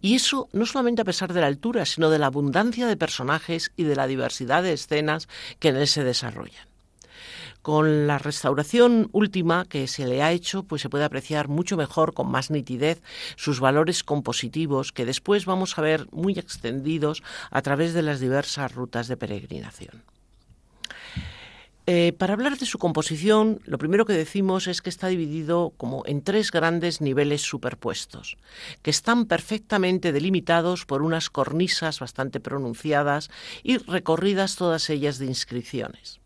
y 0.00 0.14
eso 0.14 0.48
no 0.52 0.66
solamente 0.66 1.02
a 1.02 1.04
pesar 1.04 1.32
de 1.32 1.40
la 1.40 1.46
altura, 1.46 1.84
sino 1.84 2.10
de 2.10 2.18
la 2.18 2.26
abundancia 2.26 2.86
de 2.86 2.96
personajes 2.96 3.72
y 3.76 3.84
de 3.84 3.96
la 3.96 4.06
diversidad 4.06 4.62
de 4.62 4.72
escenas 4.72 5.28
que 5.58 5.68
en 5.68 5.76
él 5.76 5.86
se 5.86 6.04
desarrollan. 6.04 6.70
Con 7.62 8.06
la 8.06 8.16
restauración 8.16 9.10
última 9.12 9.66
que 9.66 9.86
se 9.86 10.06
le 10.06 10.22
ha 10.22 10.32
hecho, 10.32 10.62
pues 10.62 10.80
se 10.80 10.88
puede 10.88 11.04
apreciar 11.04 11.48
mucho 11.48 11.76
mejor, 11.76 12.14
con 12.14 12.30
más 12.30 12.50
nitidez, 12.50 13.02
sus 13.36 13.60
valores 13.60 14.02
compositivos 14.02 14.92
que 14.92 15.04
después 15.04 15.44
vamos 15.44 15.76
a 15.76 15.82
ver 15.82 16.06
muy 16.10 16.38
extendidos 16.38 17.22
a 17.50 17.60
través 17.60 17.92
de 17.92 18.00
las 18.00 18.18
diversas 18.18 18.74
rutas 18.74 19.08
de 19.08 19.18
peregrinación. 19.18 20.02
Eh, 21.92 22.12
para 22.12 22.34
hablar 22.34 22.56
de 22.56 22.66
su 22.66 22.78
composición, 22.78 23.60
lo 23.64 23.76
primero 23.76 24.06
que 24.06 24.12
decimos 24.12 24.68
es 24.68 24.80
que 24.80 24.90
está 24.90 25.08
dividido 25.08 25.72
como 25.76 26.04
en 26.06 26.22
tres 26.22 26.52
grandes 26.52 27.00
niveles 27.00 27.42
superpuestos, 27.42 28.36
que 28.82 28.90
están 28.92 29.26
perfectamente 29.26 30.12
delimitados 30.12 30.86
por 30.86 31.02
unas 31.02 31.30
cornisas 31.30 31.98
bastante 31.98 32.38
pronunciadas 32.38 33.28
y 33.64 33.78
recorridas 33.78 34.54
todas 34.54 34.88
ellas 34.88 35.18
de 35.18 35.26
inscripciones. 35.26 36.20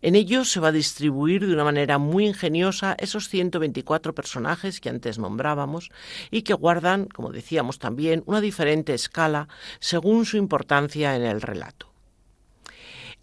En 0.00 0.14
ellos 0.14 0.50
se 0.50 0.58
va 0.58 0.68
a 0.68 0.72
distribuir 0.72 1.46
de 1.46 1.52
una 1.52 1.64
manera 1.64 1.98
muy 1.98 2.26
ingeniosa 2.26 2.96
esos 2.98 3.28
124 3.28 4.14
personajes 4.14 4.80
que 4.80 4.88
antes 4.88 5.18
nombrábamos 5.18 5.90
y 6.30 6.40
que 6.40 6.54
guardan, 6.54 7.08
como 7.08 7.30
decíamos 7.30 7.78
también, 7.78 8.22
una 8.24 8.40
diferente 8.40 8.94
escala 8.94 9.48
según 9.80 10.24
su 10.24 10.38
importancia 10.38 11.14
en 11.14 11.24
el 11.24 11.42
relato. 11.42 11.87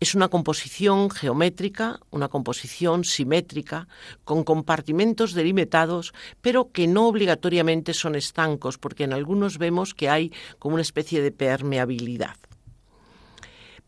Es 0.05 0.13
una 0.13 0.27
composición 0.27 1.09
geométrica, 1.09 1.99
una 2.11 2.27
composición 2.27 3.03
simétrica, 3.05 3.87
con 4.23 4.43
compartimentos 4.43 5.33
delimitados, 5.33 6.13
pero 6.41 6.71
que 6.71 6.85
no 6.85 7.07
obligatoriamente 7.07 7.91
son 7.95 8.13
estancos, 8.13 8.77
porque 8.77 9.05
en 9.05 9.13
algunos 9.13 9.57
vemos 9.57 9.95
que 9.95 10.07
hay 10.07 10.31
como 10.59 10.75
una 10.75 10.83
especie 10.83 11.23
de 11.23 11.31
permeabilidad. 11.31 12.35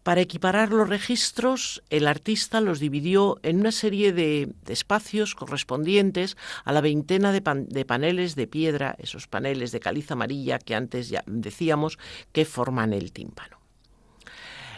Para 0.02 0.22
equiparar 0.22 0.72
los 0.74 0.90
registros, 0.90 1.84
el 1.92 2.08
artista 2.08 2.62
los 2.62 2.80
dividió 2.80 3.38
en 3.44 3.60
una 3.60 3.72
serie 3.72 4.12
de, 4.12 4.56
espacios 4.70 5.36
correspondientes 5.36 6.36
a 6.66 6.72
la 6.72 6.82
veintena 6.82 7.32
de, 7.32 7.44
de, 7.68 7.86
paneles 7.86 8.34
de 8.34 8.48
piedra, 8.48 8.96
esos 8.98 9.28
paneles 9.28 9.72
de 9.72 9.80
caliza 9.80 10.16
amarilla 10.16 10.58
que 10.58 10.74
antes 10.74 11.10
ya 11.10 11.24
decíamos 11.28 12.00
que 12.32 12.44
forman 12.44 12.94
el 12.94 13.12
tímpano. 13.12 13.57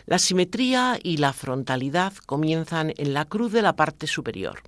La 0.10 0.18
simetría 0.18 0.98
y 1.04 1.18
la 1.18 1.34
frontalidad 1.34 2.14
comienzan 2.26 2.94
en 2.98 3.14
la 3.14 3.26
cruz 3.26 3.52
de 3.52 3.62
la 3.62 3.76
parte 3.76 4.08
superior 4.08 4.64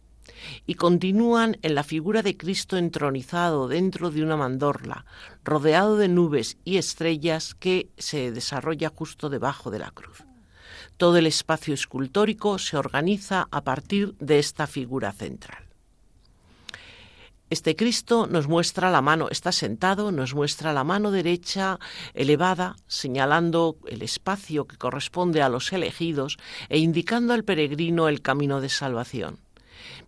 y 0.68 0.76
continúan 0.76 1.58
en 1.64 1.74
la 1.74 1.82
figura 1.82 2.22
de 2.22 2.38
Cristo 2.38 2.78
entronizado 2.78 3.68
dentro 3.68 4.12
de 4.12 4.22
una 4.22 4.38
mandorla, 4.38 5.04
rodeado 5.44 5.98
de 5.98 6.10
nubes 6.10 6.58
y 6.64 6.78
estrellas 6.78 7.56
que 7.56 7.90
se 7.98 8.32
desarrolla 8.32 8.92
justo 8.94 9.32
debajo 9.32 9.72
de 9.72 9.80
la 9.80 9.90
cruz. 9.90 10.24
Todo 10.98 11.18
el 11.18 11.26
espacio 11.26 11.74
escultórico 11.74 12.60
se 12.60 12.78
organiza 12.78 13.48
a 13.50 13.64
partir 13.64 14.14
de 14.20 14.38
esta 14.38 14.68
figura 14.68 15.12
central. 15.12 15.71
Este 17.52 17.76
Cristo 17.76 18.28
nos 18.28 18.48
muestra 18.48 18.90
la 18.90 19.02
mano, 19.02 19.28
está 19.30 19.52
sentado, 19.52 20.14
nos 20.14 20.34
muestra 20.34 20.72
la 20.72 20.86
mano 20.86 21.12
derecha 21.12 21.80
elevada, 22.14 22.78
señalando 22.88 23.76
el 23.88 24.04
espacio 24.04 24.68
que 24.68 24.78
corresponde 24.78 25.42
a 25.42 25.50
los 25.50 25.74
elegidos 25.74 26.38
e 26.70 26.78
indicando 26.78 27.34
al 27.34 27.44
peregrino 27.44 28.08
el 28.08 28.22
camino 28.22 28.62
de 28.62 28.70
salvación. 28.70 29.40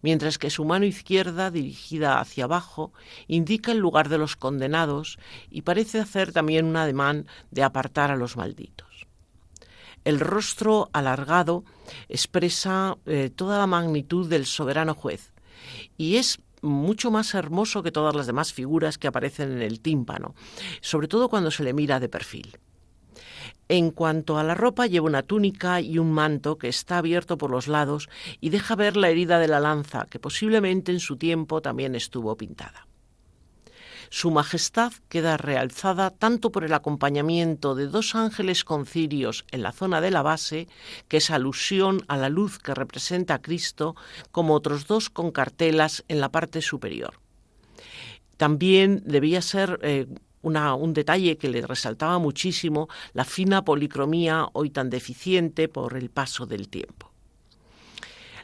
mientras 0.01 0.37
que 0.37 0.49
su 0.49 0.63
mano 0.63 0.85
izquierda, 0.85 1.51
dirigida 1.51 2.21
hacia 2.21 2.45
abajo, 2.45 2.93
indica 3.27 3.73
el 3.73 3.79
lugar 3.79 4.07
de 4.07 4.17
los 4.17 4.37
condenados 4.37 5.17
y 5.49 5.63
parece 5.63 5.99
hacer 5.99 6.31
también 6.31 6.65
un 6.65 6.77
ademán 6.77 7.27
de 7.51 7.63
apartar 7.63 8.09
a 8.09 8.15
los 8.15 8.37
malditos. 8.37 9.07
El 10.05 10.21
rostro 10.21 10.89
alargado 10.93 11.65
expresa 12.07 12.97
eh, 13.05 13.29
toda 13.35 13.57
la 13.57 13.67
magnitud 13.67 14.29
del 14.29 14.45
soberano 14.45 14.93
juez 14.93 15.33
y 15.97 16.15
es 16.17 16.39
mucho 16.63 17.11
más 17.11 17.33
hermoso 17.35 17.83
que 17.83 17.91
todas 17.91 18.15
las 18.15 18.25
demás 18.25 18.53
figuras 18.53 18.97
que 18.97 19.07
aparecen 19.07 19.51
en 19.51 19.61
el 19.61 19.79
tímpano, 19.79 20.33
sobre 20.81 21.07
todo 21.07 21.29
cuando 21.29 21.51
se 21.51 21.63
le 21.63 21.73
mira 21.73 21.99
de 21.99 22.09
perfil. 22.09 22.57
En 23.69 23.91
cuanto 23.91 24.37
a 24.37 24.43
la 24.43 24.55
ropa, 24.55 24.87
lleva 24.87 25.07
una 25.07 25.23
túnica 25.23 25.79
y 25.81 25.97
un 25.97 26.11
manto 26.11 26.57
que 26.57 26.67
está 26.67 26.97
abierto 26.97 27.37
por 27.37 27.49
los 27.49 27.67
lados 27.67 28.09
y 28.41 28.49
deja 28.49 28.75
ver 28.75 28.97
la 28.97 29.09
herida 29.09 29.39
de 29.39 29.47
la 29.47 29.59
lanza, 29.59 30.07
que 30.09 30.19
posiblemente 30.19 30.91
en 30.91 30.99
su 30.99 31.17
tiempo 31.17 31.61
también 31.61 31.95
estuvo 31.95 32.35
pintada. 32.35 32.87
Su 34.15 34.29
majestad 34.29 34.93
queda 35.09 35.37
realzada 35.37 36.11
tanto 36.11 36.51
por 36.51 36.63
el 36.63 36.73
acompañamiento 36.73 37.73
de 37.73 37.87
dos 37.87 38.13
ángeles 38.13 38.63
con 38.63 38.85
cirios 38.85 39.43
en 39.49 39.63
la 39.63 39.71
zona 39.71 40.01
de 40.01 40.11
la 40.11 40.21
base, 40.21 40.67
que 41.07 41.17
es 41.17 41.31
alusión 41.31 42.03
a 42.07 42.15
la 42.17 42.29
luz 42.29 42.59
que 42.59 42.75
representa 42.75 43.33
a 43.33 43.41
Cristo, 43.41 43.95
como 44.29 44.53
otros 44.53 44.85
dos 44.85 45.09
con 45.09 45.31
cartelas 45.31 46.05
en 46.09 46.21
la 46.21 46.29
parte 46.29 46.61
superior. 46.61 47.15
También 48.37 49.01
debía 49.03 49.41
ser 49.41 49.79
eh, 49.81 50.05
un 50.43 50.93
detalle 50.93 51.39
que 51.39 51.49
le 51.49 51.65
resaltaba 51.65 52.19
muchísimo 52.19 52.89
la 53.13 53.25
fina 53.25 53.65
policromía 53.65 54.47
hoy 54.53 54.69
tan 54.69 54.91
deficiente 54.91 55.67
por 55.67 55.97
el 55.97 56.11
paso 56.11 56.45
del 56.45 56.69
tiempo. 56.69 57.12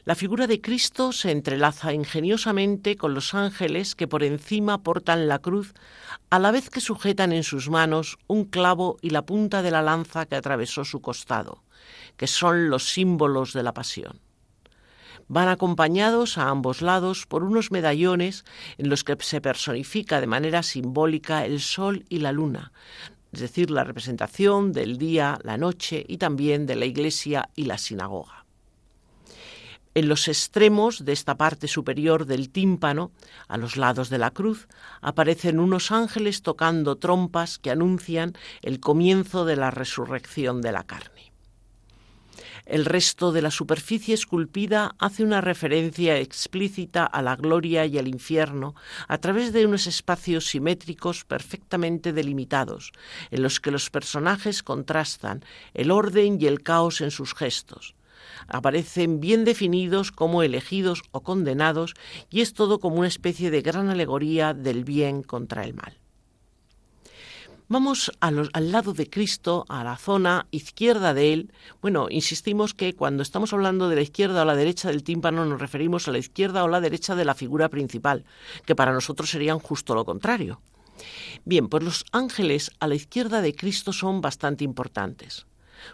La 0.06 0.16
figura 0.16 0.48
de 0.48 0.62
Cristo 0.62 1.12
se 1.12 1.32
entrelaza 1.32 1.94
ingeniosamente 1.94 2.96
con 2.96 3.14
los 3.14 3.34
ángeles 3.34 3.96
que 3.96 4.08
por 4.08 4.24
encima 4.24 4.82
portan 4.82 5.28
la 5.28 5.40
cruz, 5.40 5.74
a 6.30 6.40
la 6.40 6.52
vez 6.52 6.70
que 6.70 6.80
sujetan 6.80 7.34
en 7.34 7.44
sus 7.44 7.70
manos 7.70 8.18
un 8.28 8.46
clavo 8.46 8.98
y 9.02 9.10
la 9.10 9.26
punta 9.26 9.62
de 9.62 9.72
la 9.72 9.82
lanza 9.82 10.26
que 10.26 10.36
atravesó 10.36 10.86
su 10.86 11.02
costado, 11.02 11.64
que 12.16 12.28
son 12.28 12.70
los 12.70 12.90
símbolos 12.90 13.54
de 13.54 13.64
la 13.64 13.74
pasión. 13.74 14.22
Van 15.28 15.48
acompañados 15.48 16.38
a 16.38 16.50
ambos 16.50 16.82
lados 16.82 17.28
por 17.28 17.44
unos 17.44 17.70
medallones 17.70 18.46
en 18.78 18.90
los 18.90 19.04
que 19.04 19.16
se 19.20 19.42
personifica 19.42 20.22
de 20.22 20.28
manera 20.28 20.64
simbólica 20.64 21.46
el 21.46 21.60
sol 21.60 22.06
y 22.10 22.20
la 22.20 22.32
luna, 22.32 22.72
es 23.32 23.42
decir, 23.42 23.70
la 23.70 23.84
representación 23.84 24.72
del 24.72 24.98
día, 24.98 25.38
la 25.44 25.58
noche 25.58 26.04
y 26.08 26.18
también 26.18 26.66
de 26.66 26.76
la 26.76 26.86
iglesia 26.86 27.50
y 27.56 27.66
la 27.66 27.78
sinagoga. 27.78 28.49
En 30.00 30.08
los 30.08 30.30
extremos 30.30 31.04
de 31.04 31.12
esta 31.12 31.36
parte 31.36 31.68
superior 31.68 32.26
del 32.26 32.52
tímpano, 32.52 33.12
a 33.50 33.58
los 33.58 33.76
lados 33.76 34.10
de 34.10 34.18
la 34.18 34.32
cruz, 34.32 34.70
aparecen 35.02 35.60
unos 35.60 35.92
ángeles 35.92 36.42
tocando 36.42 36.96
trompas 36.96 37.60
que 37.60 37.70
anuncian 37.70 38.32
el 38.62 38.80
comienzo 38.80 39.44
de 39.44 39.58
la 39.58 39.72
resurrección 39.72 40.62
de 40.62 40.72
la 40.72 40.86
carne. 40.86 41.34
El 42.66 42.86
resto 42.86 43.34
de 43.34 43.42
la 43.42 43.52
superficie 43.52 44.14
esculpida 44.14 44.96
hace 45.00 45.22
una 45.22 45.42
referencia 45.42 46.18
explícita 46.18 47.04
a 47.04 47.22
la 47.22 47.36
gloria 47.36 47.86
y 47.86 47.98
al 47.98 48.08
infierno 48.08 48.76
a 49.10 49.18
través 49.18 49.52
de 49.52 49.66
unos 49.66 49.86
espacios 49.86 50.46
simétricos 50.46 51.26
perfectamente 51.26 52.14
delimitados, 52.14 52.94
en 53.32 53.44
los 53.44 53.60
que 53.60 53.72
los 53.72 53.90
personajes 53.90 54.64
contrastan 54.64 55.44
el 55.74 55.92
orden 55.92 56.38
y 56.40 56.46
el 56.46 56.64
caos 56.64 57.02
en 57.02 57.12
sus 57.12 57.36
gestos. 57.36 57.96
Aparecen 58.52 59.20
bien 59.20 59.46
definidos 59.46 60.12
como 60.12 60.44
elegidos 60.44 61.04
o 61.12 61.22
condenados 61.22 61.94
y 62.30 62.42
es 62.42 62.54
todo 62.54 62.80
como 62.80 62.98
una 62.98 63.08
especie 63.08 63.52
de 63.52 63.62
gran 63.62 63.90
alegoría 63.90 64.54
del 64.54 64.84
bien 64.84 65.24
contra 65.24 65.64
el 65.64 65.74
mal. 65.74 65.98
Vamos 67.72 68.12
al 68.20 68.72
lado 68.72 68.94
de 68.94 69.12
Cristo, 69.12 69.64
a 69.70 69.84
la 69.84 69.96
zona 69.96 70.48
izquierda 70.50 71.14
de 71.14 71.34
él. 71.34 71.54
Bueno, 71.84 72.08
insistimos 72.10 72.74
que 72.74 72.96
cuando 72.96 73.22
estamos 73.22 73.54
hablando 73.54 73.90
de 73.90 73.96
la 73.96 74.02
izquierda 74.02 74.42
o 74.42 74.46
la 74.46 74.56
derecha 74.56 74.88
del 74.88 75.04
tímpano 75.04 75.46
nos 75.46 75.62
referimos 75.62 76.08
a 76.08 76.12
la 76.12 76.18
izquierda 76.18 76.64
o 76.64 76.68
la 76.68 76.82
derecha 76.82 77.16
de 77.16 77.26
la 77.26 77.36
figura 77.36 77.70
principal, 77.70 78.26
que 78.66 78.74
para 78.74 78.92
nosotros 78.92 79.30
serían 79.30 79.60
justo 79.60 79.94
lo 79.94 80.04
contrario. 80.04 80.62
Bien, 81.46 81.70
pues 81.70 81.84
los 81.84 82.06
ángeles 82.12 82.72
a 82.80 82.88
la 82.88 82.96
izquierda 82.96 83.40
de 83.40 83.54
Cristo 83.54 83.94
son 83.94 84.20
bastante 84.20 84.64
importantes. 84.64 85.46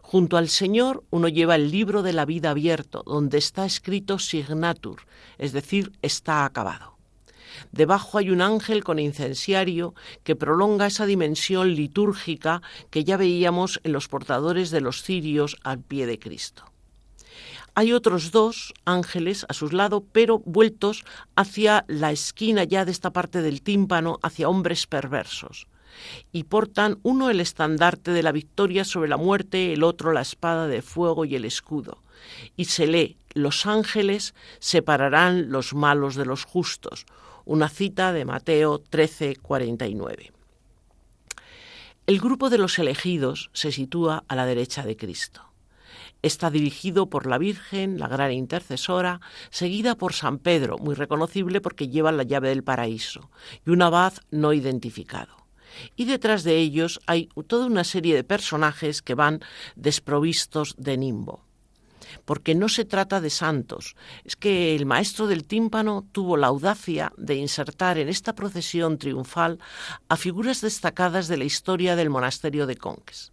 Junto 0.02 0.38
al 0.38 0.50
Señor 0.50 1.04
uno 1.10 1.28
lleva 1.28 1.56
el 1.56 1.72
libro 1.72 2.04
de 2.04 2.14
la 2.14 2.26
vida 2.26 2.52
abierto, 2.52 3.04
donde 3.06 3.38
está 3.38 3.66
escrito 3.66 4.20
signatur, 4.20 5.02
es 5.38 5.52
decir, 5.54 5.92
está 6.02 6.46
acabado. 6.46 6.96
Debajo 7.72 8.18
hay 8.18 8.30
un 8.30 8.42
ángel 8.42 8.84
con 8.84 9.00
incensiario 9.00 9.96
que 10.24 10.36
prolonga 10.36 10.88
esa 10.88 11.06
dimensión 11.06 11.74
litúrgica 11.76 12.62
que 12.90 13.04
ya 13.04 13.18
veíamos 13.18 13.80
en 13.84 13.94
los 13.94 14.08
portadores 14.08 14.72
de 14.72 14.82
los 14.82 15.04
cirios 15.04 15.58
al 15.64 15.80
pie 15.80 16.06
de 16.06 16.20
Cristo. 16.20 16.66
Hay 17.78 17.92
otros 17.92 18.32
dos 18.32 18.74
ángeles 18.86 19.46
a 19.50 19.54
sus 19.54 19.74
lados, 19.74 20.04
pero 20.14 20.40
vueltos 20.40 21.04
hacia 21.36 21.84
la 21.90 22.12
esquina 22.12 22.64
ya 22.64 22.86
de 22.86 22.92
esta 22.92 23.12
parte 23.12 23.42
del 23.42 23.62
tímpano, 23.62 24.18
hacia 24.24 24.48
hombres 24.48 24.88
perversos. 24.88 25.68
Y 26.32 26.44
portan 26.44 27.00
uno 27.04 27.30
el 27.30 27.40
estandarte 27.40 28.12
de 28.12 28.24
la 28.24 28.32
victoria 28.32 28.86
sobre 28.86 29.10
la 29.10 29.18
muerte, 29.18 29.74
el 29.74 29.84
otro 29.84 30.12
la 30.14 30.22
espada 30.22 30.68
de 30.68 30.82
fuego 30.82 31.26
y 31.26 31.36
el 31.36 31.46
escudo. 31.46 32.04
Y 32.56 32.66
se 32.66 32.88
lee, 32.88 33.18
los 33.34 33.66
ángeles 33.66 34.34
separarán 34.60 35.52
los 35.52 35.74
malos 35.74 36.16
de 36.16 36.26
los 36.26 36.46
justos 36.46 37.06
una 37.46 37.70
cita 37.70 38.12
de 38.12 38.26
Mateo 38.26 38.80
13, 38.80 39.36
49. 39.36 40.32
El 42.08 42.20
grupo 42.20 42.50
de 42.50 42.58
los 42.58 42.80
elegidos 42.80 43.52
se 43.54 43.72
sitúa 43.72 44.24
a 44.28 44.36
la 44.36 44.48
derecha 44.48 44.84
de 44.84 44.98
Cristo. 44.98 45.42
Está 46.24 46.50
dirigido 46.50 47.08
por 47.08 47.28
la 47.28 47.38
Virgen, 47.38 48.00
la 48.00 48.08
gran 48.08 48.32
intercesora, 48.32 49.22
seguida 49.52 49.94
por 49.96 50.14
San 50.14 50.40
Pedro, 50.40 50.80
muy 50.80 50.96
reconocible 50.96 51.62
porque 51.62 51.88
lleva 51.88 52.12
la 52.12 52.24
llave 52.24 52.50
del 52.50 52.64
paraíso, 52.64 53.30
y 53.64 53.70
un 53.70 53.84
abad 53.84 54.14
no 54.32 54.52
identificado. 54.52 55.45
Y 55.96 56.06
detrás 56.06 56.44
de 56.44 56.58
ellos 56.58 57.00
hay 57.06 57.30
toda 57.48 57.66
una 57.66 57.84
serie 57.84 58.16
de 58.16 58.24
personajes 58.24 59.02
que 59.02 59.16
van 59.16 59.42
desprovistos 59.76 60.76
de 60.78 60.98
nimbo 60.98 61.46
porque 62.24 62.56
no 62.56 62.70
se 62.70 62.86
trata 62.86 63.20
de 63.20 63.30
santos. 63.30 63.96
Es 64.24 64.36
que 64.36 64.76
el 64.76 64.86
maestro 64.86 65.28
del 65.28 65.46
tímpano 65.46 66.06
tuvo 66.12 66.38
la 66.38 66.48
audacia 66.48 67.12
de 67.18 67.36
insertar 67.36 67.98
en 67.98 68.10
esta 68.10 68.34
procesión 68.34 68.98
triunfal 68.98 69.60
a 70.08 70.16
figuras 70.16 70.62
destacadas 70.62 71.28
de 71.28 71.38
la 71.38 71.44
historia 71.44 71.96
del 71.96 72.10
monasterio 72.10 72.68
de 72.68 72.78
Conques. 72.78 73.32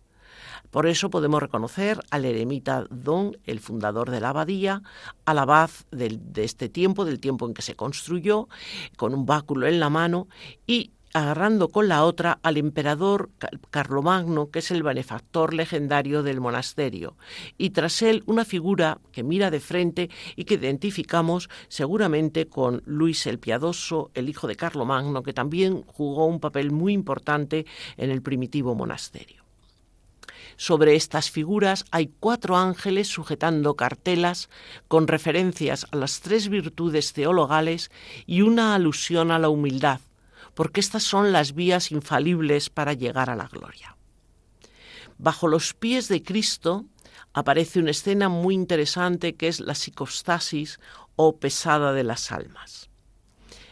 Por 0.70 0.86
eso 0.86 1.10
podemos 1.10 1.42
reconocer 1.42 2.00
al 2.10 2.24
eremita 2.24 2.86
Don, 2.88 3.36
el 3.44 3.60
fundador 3.60 4.10
de 4.10 4.20
la 4.20 4.30
abadía, 4.30 4.82
al 5.26 5.38
abad 5.38 5.68
de 5.90 6.44
este 6.44 6.70
tiempo, 6.70 7.04
del 7.04 7.20
tiempo 7.20 7.46
en 7.46 7.52
que 7.52 7.60
se 7.60 7.76
construyó, 7.76 8.48
con 8.96 9.12
un 9.14 9.26
báculo 9.26 9.66
en 9.66 9.80
la 9.80 9.90
mano, 9.90 10.28
y 10.66 10.92
agarrando 11.12 11.68
con 11.68 11.88
la 11.88 12.04
otra 12.04 12.38
al 12.42 12.56
emperador 12.56 13.30
Carlomagno, 13.70 14.50
que 14.50 14.60
es 14.60 14.70
el 14.70 14.82
benefactor 14.82 15.54
legendario 15.54 16.22
del 16.22 16.40
monasterio, 16.40 17.16
y 17.58 17.70
tras 17.70 18.02
él 18.02 18.22
una 18.26 18.44
figura 18.44 18.98
que 19.12 19.22
mira 19.22 19.50
de 19.50 19.60
frente 19.60 20.10
y 20.36 20.44
que 20.44 20.54
identificamos 20.54 21.50
seguramente 21.68 22.46
con 22.46 22.82
Luis 22.86 23.26
el 23.26 23.38
Piadoso, 23.38 24.10
el 24.14 24.28
hijo 24.28 24.46
de 24.46 24.56
Carlomagno, 24.56 25.22
que 25.22 25.32
también 25.32 25.82
jugó 25.86 26.26
un 26.26 26.40
papel 26.40 26.70
muy 26.70 26.92
importante 26.92 27.66
en 27.96 28.10
el 28.10 28.22
primitivo 28.22 28.74
monasterio. 28.74 29.42
Sobre 30.56 30.94
estas 30.94 31.30
figuras 31.30 31.84
hay 31.90 32.10
cuatro 32.20 32.56
ángeles 32.56 33.08
sujetando 33.08 33.74
cartelas 33.74 34.48
con 34.86 35.08
referencias 35.08 35.86
a 35.90 35.96
las 35.96 36.20
tres 36.20 36.48
virtudes 36.48 37.12
teologales 37.12 37.90
y 38.26 38.42
una 38.42 38.74
alusión 38.74 39.30
a 39.30 39.38
la 39.38 39.48
humildad, 39.48 40.00
porque 40.54 40.80
estas 40.80 41.02
son 41.02 41.32
las 41.32 41.54
vías 41.54 41.92
infalibles 41.92 42.70
para 42.70 42.92
llegar 42.92 43.30
a 43.30 43.36
la 43.36 43.48
gloria. 43.48 43.96
Bajo 45.18 45.48
los 45.48 45.74
pies 45.74 46.08
de 46.08 46.22
Cristo 46.22 46.86
aparece 47.32 47.78
una 47.78 47.90
escena 47.90 48.28
muy 48.28 48.54
interesante 48.54 49.34
que 49.34 49.48
es 49.48 49.60
la 49.60 49.74
psicostasis 49.74 50.80
o 51.16 51.38
pesada 51.38 51.92
de 51.92 52.04
las 52.04 52.32
almas. 52.32 52.90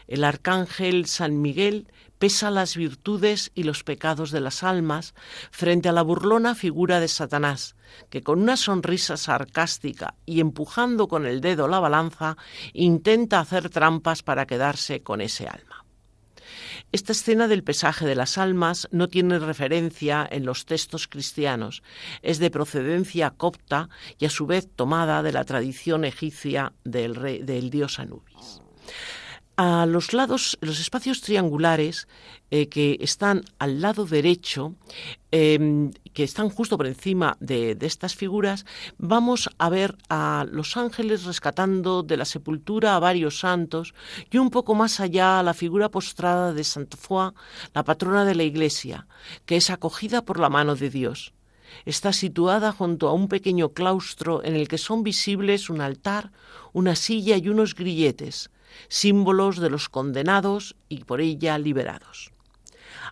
El 0.07 0.25
arcángel 0.25 1.07
San 1.07 1.41
Miguel 1.41 1.87
pesa 2.19 2.51
las 2.51 2.77
virtudes 2.77 3.51
y 3.55 3.63
los 3.63 3.83
pecados 3.83 4.31
de 4.31 4.41
las 4.41 4.63
almas 4.63 5.15
frente 5.51 5.89
a 5.89 5.93
la 5.93 6.03
burlona 6.03 6.55
figura 6.55 7.01
de 7.01 7.09
Satanás, 7.09 7.77
que 8.11 8.23
con 8.23 8.43
una 8.43 8.57
sonrisa 8.57 9.17
sarcástica 9.17 10.17
y 10.27 10.41
empujando 10.41 11.09
con 11.09 11.27
el 11.27 11.41
dedo 11.41 11.67
la 11.67 11.81
balanza 11.81 12.37
intenta 12.75 13.41
hacer 13.41 13.71
trampas 13.71 14.23
para 14.23 14.47
quedarse 14.47 15.03
con 15.03 15.21
ese 15.21 15.47
alma. 15.47 15.70
Esta 16.93 17.13
escena 17.13 17.47
del 17.47 17.63
pesaje 17.63 18.05
de 18.05 18.17
las 18.17 18.37
almas 18.37 18.89
no 18.91 19.09
tiene 19.09 19.39
referencia 19.39 20.27
en 20.29 20.45
los 20.45 20.67
textos 20.67 21.07
cristianos. 21.07 21.85
Es 22.23 22.41
de 22.41 22.51
procedencia 22.51 23.31
copta 23.31 23.89
y 24.19 24.25
a 24.25 24.31
su 24.31 24.47
vez 24.47 24.69
tomada 24.75 25.23
de 25.23 25.33
la 25.33 25.45
tradición 25.45 26.05
egipcia 26.05 26.73
del, 26.83 27.47
del 27.47 27.71
dios 27.71 28.01
Anubis. 28.01 28.61
A 29.63 29.85
los 29.85 30.15
lados, 30.15 30.57
los 30.63 30.81
espacios 30.81 31.21
triangulares 31.21 32.09
eh, 32.51 32.71
que 32.71 32.97
están 33.03 33.45
al 33.59 33.83
lado 33.83 34.07
derecho, 34.07 34.75
em, 35.33 35.91
que 36.15 36.25
están 36.25 36.49
justo 36.49 36.79
por 36.79 36.87
encima 36.87 37.37
de, 37.41 37.77
estas 37.83 38.17
figuras, 38.17 38.65
vamos 38.97 39.51
a 39.59 39.69
ver 39.69 39.99
a 40.09 40.47
los 40.51 40.79
ángeles 40.79 41.25
rescatando 41.25 42.03
de 42.03 42.17
la 42.17 42.25
sepultura 42.25 42.97
a 42.97 43.01
varios 43.01 43.41
santos 43.41 43.93
y 44.31 44.39
un 44.39 44.49
poco 44.49 44.75
más 44.75 44.99
allá 44.99 45.39
a 45.39 45.43
la 45.43 45.53
figura 45.53 45.91
postrada 45.91 46.55
de 46.55 46.65
Sainte 46.65 46.97
Foy, 46.97 47.33
la 47.75 47.85
patrona 47.85 48.25
de 48.25 48.37
la 48.37 48.45
Iglesia, 48.45 49.07
que 49.45 49.57
es 49.57 49.69
acogida 49.69 50.25
por 50.25 50.41
la 50.41 50.49
mano 50.49 50.75
de 50.75 50.89
Dios. 50.89 51.35
Está 51.85 52.15
situada 52.15 52.73
junto 52.73 53.09
a 53.09 53.13
un 53.13 53.29
pequeño 53.29 53.75
claustro 53.75 54.43
en 54.43 54.57
el 54.57 54.69
que 54.69 54.79
son 54.79 55.03
visibles 55.03 55.69
un 55.69 55.83
altar, 55.83 56.33
una 56.73 56.97
silla 56.97 57.37
y 57.37 57.51
unos 57.51 57.75
grilletes 57.75 58.49
símbolos 58.89 59.59
de 59.59 59.71
los 59.71 59.89
condenados 59.89 60.77
y 60.89 61.05
por 61.05 61.21
ella 61.21 61.59
liberados. 61.59 62.33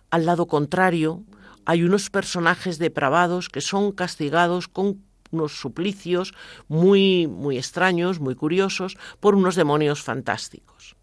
Al 0.09 0.25
lado 0.25 0.47
contrario, 0.47 1.23
hay 1.65 1.83
unos 1.83 2.09
personajes 2.09 2.79
depravados 2.79 3.49
que 3.49 3.61
son 3.61 3.91
castigados 3.91 4.67
con 4.67 5.03
unos 5.31 5.59
suplicios 5.59 6.33
muy, 6.67 7.27
muy 7.27 7.57
extraños, 7.57 8.19
muy 8.19 8.35
curiosos, 8.35 8.97
por 9.19 9.35
unos 9.35 9.55
demonios 9.55 10.01
fantásticos. 10.01 10.95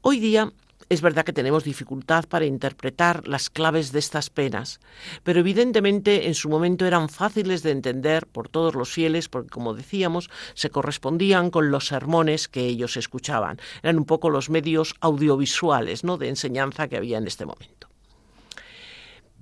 Hoy 0.00 0.18
día 0.18 0.52
es 0.88 1.00
verdad 1.00 1.24
que 1.24 1.32
tenemos 1.32 1.64
dificultad 1.64 2.24
para 2.26 2.44
interpretar 2.44 3.26
las 3.28 3.50
claves 3.50 3.92
de 3.92 3.98
estas 3.98 4.30
penas, 4.30 4.80
pero 5.22 5.40
evidentemente 5.40 6.26
en 6.26 6.34
su 6.34 6.48
momento 6.48 6.86
eran 6.86 7.08
fáciles 7.08 7.62
de 7.62 7.70
entender 7.70 8.26
por 8.26 8.48
todos 8.48 8.74
los 8.74 8.90
fieles 8.90 9.28
porque, 9.28 9.50
como 9.50 9.74
decíamos, 9.74 10.30
se 10.54 10.70
correspondían 10.70 11.50
con 11.50 11.70
los 11.70 11.86
sermones 11.86 12.48
que 12.48 12.66
ellos 12.66 12.96
escuchaban. 12.96 13.60
Eran 13.82 13.98
un 13.98 14.04
poco 14.04 14.30
los 14.30 14.50
medios 14.50 14.94
audiovisuales 15.00 16.04
¿no? 16.04 16.18
de 16.18 16.28
enseñanza 16.28 16.88
que 16.88 16.96
había 16.96 17.18
en 17.18 17.26
este 17.26 17.46
momento. 17.46 17.91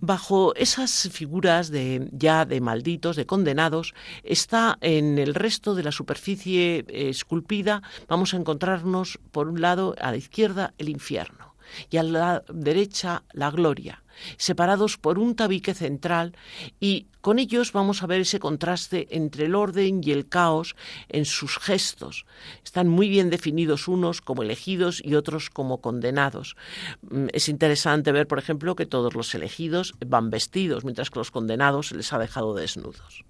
Bajo 0.00 0.54
esas 0.54 1.08
figuras 1.12 1.70
de 1.70 2.08
ya 2.12 2.44
de 2.44 2.60
malditos, 2.60 3.16
de 3.16 3.26
condenados, 3.26 3.94
está 4.24 4.78
en 4.80 5.18
el 5.18 5.34
resto 5.34 5.74
de 5.74 5.82
la 5.82 5.92
superficie 5.92 6.84
eh, 6.88 7.08
esculpida, 7.10 7.82
vamos 8.08 8.32
a 8.32 8.38
encontrarnos 8.38 9.18
por 9.30 9.48
un 9.48 9.60
lado 9.60 9.94
a 10.00 10.10
la 10.10 10.16
izquierda 10.16 10.74
el 10.78 10.88
infierno 10.88 11.49
y 11.90 11.96
a 11.96 12.02
la 12.02 12.44
derecha 12.52 13.22
la 13.32 13.50
gloria, 13.50 14.02
separados 14.36 14.98
por 14.98 15.18
un 15.18 15.34
tabique 15.34 15.74
central 15.74 16.34
y 16.78 17.06
con 17.20 17.38
ellos 17.38 17.72
vamos 17.72 18.02
a 18.02 18.06
ver 18.06 18.22
ese 18.22 18.40
contraste 18.40 19.08
entre 19.10 19.46
el 19.46 19.54
orden 19.54 20.00
y 20.02 20.10
el 20.12 20.28
caos 20.28 20.74
en 21.08 21.24
sus 21.24 21.58
gestos. 21.58 22.24
Están 22.64 22.88
muy 22.88 23.08
bien 23.08 23.30
definidos 23.30 23.88
unos 23.88 24.20
como 24.20 24.42
elegidos 24.42 25.02
y 25.04 25.14
otros 25.14 25.50
como 25.50 25.80
condenados. 25.80 26.56
Mm, 27.02 27.26
es 27.32 27.48
interesante 27.48 28.12
ver, 28.12 28.26
por 28.26 28.38
ejemplo, 28.38 28.74
que 28.74 28.86
todos 28.86 29.14
los 29.14 29.34
elegidos 29.34 29.94
van 30.06 30.30
vestidos, 30.30 30.84
mientras 30.84 31.10
que 31.10 31.18
los 31.18 31.30
condenados 31.30 31.88
se 31.88 31.96
les 31.96 32.12
ha 32.12 32.18
dejado 32.18 32.54
desnudos. 32.54 33.24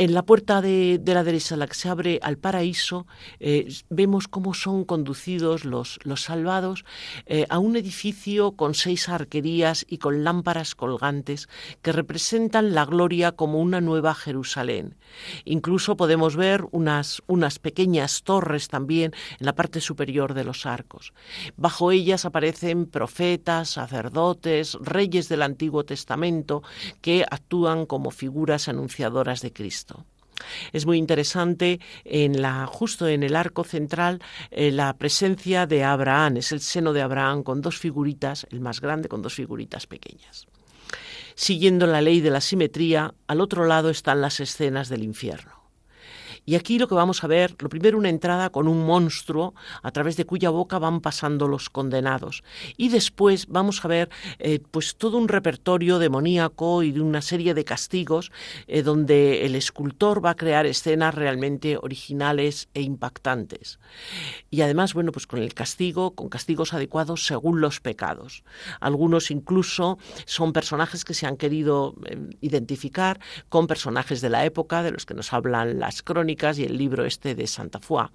En 0.00 0.14
la 0.14 0.22
puerta 0.22 0.62
de, 0.62 0.98
la 1.04 1.22
derecha, 1.22 1.56
la 1.56 1.66
que 1.66 1.74
se 1.74 1.90
abre 1.90 2.20
al 2.22 2.38
paraíso, 2.38 3.06
eh, 3.38 3.68
vemos 3.90 4.28
cómo 4.28 4.54
son 4.54 4.86
conducidos 4.86 5.66
los, 5.66 5.98
salvados 6.16 6.86
eh, 7.26 7.44
a 7.50 7.58
un 7.58 7.76
edificio 7.76 8.52
con 8.52 8.72
seis 8.72 9.10
arquerías 9.10 9.84
y 9.86 9.98
con 9.98 10.24
lámparas 10.24 10.74
colgantes 10.74 11.50
que 11.82 11.92
representan 11.92 12.72
la 12.72 12.86
gloria 12.86 13.32
como 13.32 13.60
una 13.60 13.82
nueva 13.82 14.14
Jerusalén. 14.14 14.96
Incluso 15.44 15.98
podemos 15.98 16.34
ver 16.34 16.64
unas 16.70 17.58
pequeñas 17.60 18.22
torres 18.22 18.68
también 18.68 19.12
en 19.38 19.44
la 19.44 19.54
parte 19.54 19.82
superior 19.82 20.32
de 20.32 20.44
los 20.44 20.64
arcos. 20.64 21.12
Bajo 21.58 21.92
ellas 21.92 22.24
aparecen 22.24 22.86
profetas, 22.86 23.68
sacerdotes, 23.68 24.78
reyes 24.80 25.28
del 25.28 25.42
Antiguo 25.42 25.84
Testamento 25.84 26.62
que 27.02 27.26
actúan 27.30 27.84
como 27.84 28.10
figuras 28.10 28.66
anunciadoras 28.66 29.42
de 29.42 29.52
Cristo. 29.52 29.89
Es 30.72 30.86
muy 30.86 30.98
interesante 30.98 31.80
en 32.04 32.40
la, 32.40 32.66
justo 32.66 33.06
en 33.08 33.22
el 33.22 33.36
arco 33.36 33.64
central 33.64 34.20
eh, 34.50 34.70
la 34.70 34.96
presencia 34.96 35.66
de 35.66 35.84
Abraham, 35.84 36.38
es 36.38 36.52
el 36.52 36.60
seno 36.60 36.92
de 36.92 37.02
Abraham 37.02 37.42
con 37.42 37.60
dos 37.60 37.78
figuritas, 37.78 38.46
el 38.50 38.60
más 38.60 38.80
grande 38.80 39.08
con 39.08 39.22
dos 39.22 39.34
figuritas 39.34 39.86
pequeñas. 39.86 40.46
Siguiendo 41.34 41.86
la 41.86 42.00
ley 42.00 42.20
de 42.20 42.30
la 42.30 42.40
simetría, 42.40 43.14
al 43.26 43.40
otro 43.40 43.66
lado 43.66 43.90
están 43.90 44.20
las 44.20 44.40
escenas 44.40 44.88
del 44.88 45.02
infierno. 45.02 45.59
Y 46.50 46.56
aquí 46.56 46.80
lo 46.80 46.88
que 46.88 46.96
vamos 46.96 47.22
a 47.22 47.28
ver, 47.28 47.54
lo 47.60 47.68
primero 47.68 47.96
una 47.96 48.08
entrada 48.08 48.50
con 48.50 48.66
un 48.66 48.84
monstruo 48.84 49.54
a 49.84 49.92
través 49.92 50.16
de 50.16 50.24
cuya 50.24 50.50
boca 50.50 50.80
van 50.80 51.00
pasando 51.00 51.46
los 51.46 51.70
condenados. 51.70 52.42
Y 52.76 52.88
después 52.88 53.46
vamos 53.46 53.84
a 53.84 53.86
ver 53.86 54.10
eh, 54.40 54.58
pues 54.72 54.96
todo 54.96 55.16
un 55.16 55.28
repertorio 55.28 56.00
demoníaco 56.00 56.82
y 56.82 56.90
de 56.90 57.02
una 57.02 57.22
serie 57.22 57.54
de 57.54 57.64
castigos 57.64 58.32
eh, 58.66 58.82
donde 58.82 59.46
el 59.46 59.54
escultor 59.54 60.24
va 60.24 60.30
a 60.30 60.34
crear 60.34 60.66
escenas 60.66 61.14
realmente 61.14 61.76
originales 61.76 62.68
e 62.74 62.82
impactantes. 62.82 63.78
Y 64.50 64.62
además, 64.62 64.92
bueno, 64.92 65.12
pues 65.12 65.28
con 65.28 65.38
el 65.38 65.54
castigo, 65.54 66.16
con 66.16 66.30
castigos 66.30 66.74
adecuados 66.74 67.26
según 67.26 67.60
los 67.60 67.78
pecados. 67.78 68.42
Algunos 68.80 69.30
incluso 69.30 69.98
son 70.24 70.52
personajes 70.52 71.04
que 71.04 71.14
se 71.14 71.28
han 71.28 71.36
querido 71.36 71.94
eh, 72.06 72.18
identificar 72.40 73.20
con 73.48 73.68
personajes 73.68 74.20
de 74.20 74.30
la 74.30 74.44
época, 74.44 74.82
de 74.82 74.90
los 74.90 75.06
que 75.06 75.14
nos 75.14 75.32
hablan 75.32 75.78
las 75.78 76.02
crónicas 76.02 76.39
y 76.58 76.64
el 76.64 76.76
libro 76.76 77.04
este 77.04 77.34
de 77.34 77.46
Santa 77.46 77.80
Foy. 77.80 78.06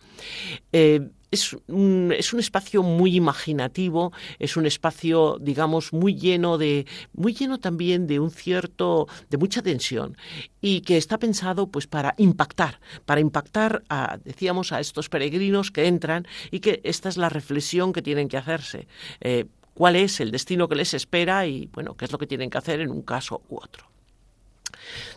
Eh, 0.72 1.08
es 1.32 1.56
un, 1.68 2.14
es 2.18 2.34
un, 2.34 2.40
espacio 2.40 2.82
muy 2.82 3.16
imaginativo, 3.16 4.14
es 4.40 4.56
un 4.56 4.66
espacio, 4.66 5.38
digamos, 5.40 5.92
muy 5.92 6.16
lleno 6.16 6.58
de, 6.58 6.86
muy 7.14 7.34
lleno 7.34 7.60
también 7.60 8.08
de 8.08 8.20
un 8.20 8.32
cierto, 8.32 9.08
de 9.30 9.38
mucha 9.38 9.62
tensión 9.62 10.18
y 10.62 10.82
que 10.82 10.98
está 10.98 11.18
pensado, 11.20 11.68
pues, 11.68 11.88
para 11.88 12.16
impactar, 12.18 12.80
para 13.06 13.20
impactar, 13.20 13.84
a, 13.90 14.18
decíamos, 14.24 14.72
a 14.72 14.80
estos 14.80 15.10
peregrinos 15.10 15.72
que 15.72 15.88
entran 15.88 16.26
y 16.52 16.60
que 16.62 16.80
esta 16.84 17.10
es 17.10 17.18
la 17.18 17.30
reflexión 17.30 17.92
que 17.92 18.02
tienen 18.02 18.30
que 18.30 18.38
hacerse. 18.38 18.88
Eh, 19.20 19.46
¿Cuál 19.74 19.98
es 19.98 20.22
el 20.22 20.32
destino 20.32 20.70
que 20.70 20.76
les 20.76 20.94
espera 20.94 21.46
y, 21.46 21.68
bueno, 21.74 21.96
qué 21.98 22.06
es 22.06 22.12
lo 22.12 22.18
que 22.18 22.28
tienen 22.28 22.50
que 22.50 22.58
hacer 22.58 22.80
en 22.80 22.92
un 22.92 23.02
caso 23.02 23.42
u 23.50 23.58
otro? 23.58 23.86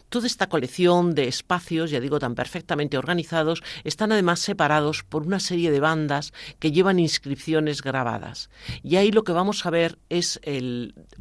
Toda 0.08 0.26
esta 0.26 0.48
colección 0.48 1.14
de 1.14 1.28
espacios, 1.28 1.90
ya 1.90 2.00
digo, 2.00 2.18
tan 2.18 2.34
perfectamente 2.34 2.96
organizados, 2.96 3.62
están 3.84 4.12
además 4.12 4.40
separados 4.40 5.02
por 5.02 5.26
una 5.26 5.40
serie 5.40 5.70
de 5.70 5.80
bandas 5.80 6.32
que 6.58 6.72
llevan 6.72 6.98
inscripciones 6.98 7.82
grabadas. 7.82 8.50
Y 8.82 8.96
ahí 8.96 9.12
lo 9.12 9.24
que 9.24 9.32
vamos 9.32 9.66
a 9.66 9.70
ver 9.70 9.98
es 10.08 10.40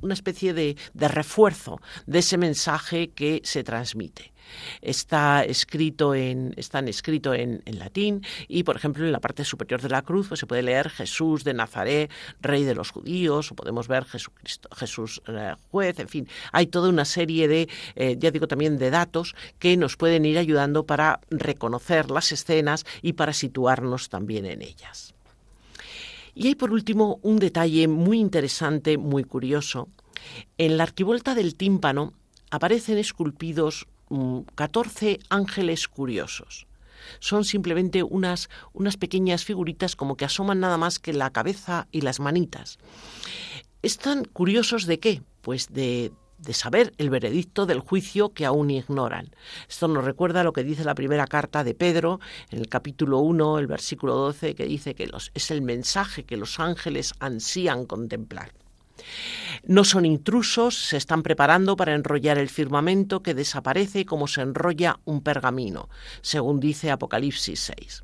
una 0.01 0.13
especie 0.13 0.53
de 0.53 0.77
refuerzo 0.93 1.81
de 2.05 2.19
ese 2.19 2.37
mensaje 2.37 3.09
que 3.09 3.41
se 3.43 3.63
transmite. 3.63 4.33
Está 4.81 5.43
escrito 5.43 6.15
en, 6.15 6.53
están 6.57 6.87
escrito 6.87 7.33
en, 7.33 7.61
latín 7.65 8.25
y, 8.47 8.63
por 8.63 8.75
ejemplo, 8.75 9.05
en 9.05 9.11
la 9.11 9.19
parte 9.19 9.43
superior 9.43 9.81
de 9.81 9.89
la 9.89 10.01
cruz 10.01 10.27
pues, 10.27 10.39
se 10.39 10.47
puede 10.47 10.63
leer 10.63 10.89
Jesús 10.89 11.43
de 11.43 11.53
Nazaret, 11.53 12.11
Rey 12.41 12.63
de 12.63 12.75
los 12.75 12.91
Judíos, 12.91 13.51
o 13.51 13.55
podemos 13.55 13.87
ver 13.87 14.05
Jesucristo, 14.05 14.69
Jesús 14.75 15.21
eh, 15.27 15.55
juez, 15.71 15.99
en 15.99 16.07
fin, 16.07 16.27
hay 16.51 16.67
toda 16.67 16.89
una 16.89 17.05
serie 17.05 17.47
de, 17.47 17.69
eh, 17.95 18.15
ya 18.19 18.31
digo 18.31 18.47
también, 18.47 18.77
de 18.77 18.89
datos 18.89 19.35
que 19.59 19.77
nos 19.77 19.97
pueden 19.97 20.25
ir 20.25 20.37
ayudando 20.37 20.85
para 20.85 21.19
reconocer 21.29 22.09
las 22.09 22.31
escenas 22.31 22.85
y 23.01 23.13
para 23.13 23.33
situarnos 23.33 24.09
también 24.09 24.45
en 24.45 24.61
ellas. 24.61 25.13
Y 26.37 26.47
hay 26.47 26.55
por 26.55 26.71
último 26.71 27.19
un 27.23 27.39
detalle 27.39 27.87
muy 27.87 28.19
interesante, 28.19 28.97
muy 28.99 29.23
curioso. 29.23 29.89
En 30.59 30.77
la 30.77 30.83
arquivolta 30.83 31.33
del 31.33 31.55
tímpano 31.55 32.13
aparecen 32.51 32.99
esculpidos 32.99 33.87
14 34.55 35.19
ángeles 35.29 35.87
curiosos. 35.87 36.67
Son 37.19 37.45
simplemente 37.45 38.03
unas, 38.03 38.49
unas 38.73 38.97
pequeñas 38.97 39.45
figuritas 39.45 39.95
como 39.95 40.17
que 40.17 40.25
asoman 40.25 40.59
nada 40.59 40.77
más 40.77 40.99
que 40.99 41.13
la 41.13 41.29
cabeza 41.29 41.87
y 41.91 42.01
las 42.01 42.19
manitas. 42.19 42.79
¿Están 43.81 44.25
curiosos 44.25 44.85
de 44.85 44.99
qué? 44.99 45.21
Pues 45.41 45.67
de, 45.71 46.11
de 46.37 46.53
saber 46.53 46.93
el 46.97 47.09
veredicto 47.09 47.65
del 47.65 47.79
juicio 47.79 48.29
que 48.29 48.45
aún 48.45 48.69
ignoran. 48.69 49.31
Esto 49.69 49.87
nos 49.87 50.03
recuerda 50.03 50.43
lo 50.43 50.53
que 50.53 50.63
dice 50.63 50.83
la 50.83 50.95
primera 50.95 51.27
carta 51.27 51.63
de 51.63 51.73
Pedro, 51.73 52.19
en 52.49 52.59
el 52.59 52.69
capítulo 52.69 53.19
1, 53.19 53.59
el 53.59 53.67
versículo 53.67 54.15
12, 54.15 54.55
que 54.55 54.65
dice 54.65 54.95
que 54.95 55.07
los, 55.07 55.31
es 55.33 55.51
el 55.51 55.61
mensaje 55.61 56.23
que 56.23 56.37
los 56.37 56.59
ángeles 56.59 57.13
ansían 57.19 57.85
contemplar. 57.85 58.51
No 59.63 59.83
son 59.83 60.05
intrusos, 60.05 60.75
se 60.75 60.97
están 60.97 61.23
preparando 61.23 61.75
para 61.75 61.93
enrollar 61.93 62.37
el 62.37 62.49
firmamento 62.49 63.21
que 63.21 63.33
desaparece 63.33 64.05
como 64.05 64.27
se 64.27 64.41
enrolla 64.41 64.99
un 65.05 65.21
pergamino, 65.21 65.89
según 66.21 66.59
dice 66.59 66.91
Apocalipsis 66.91 67.59
6. 67.59 68.03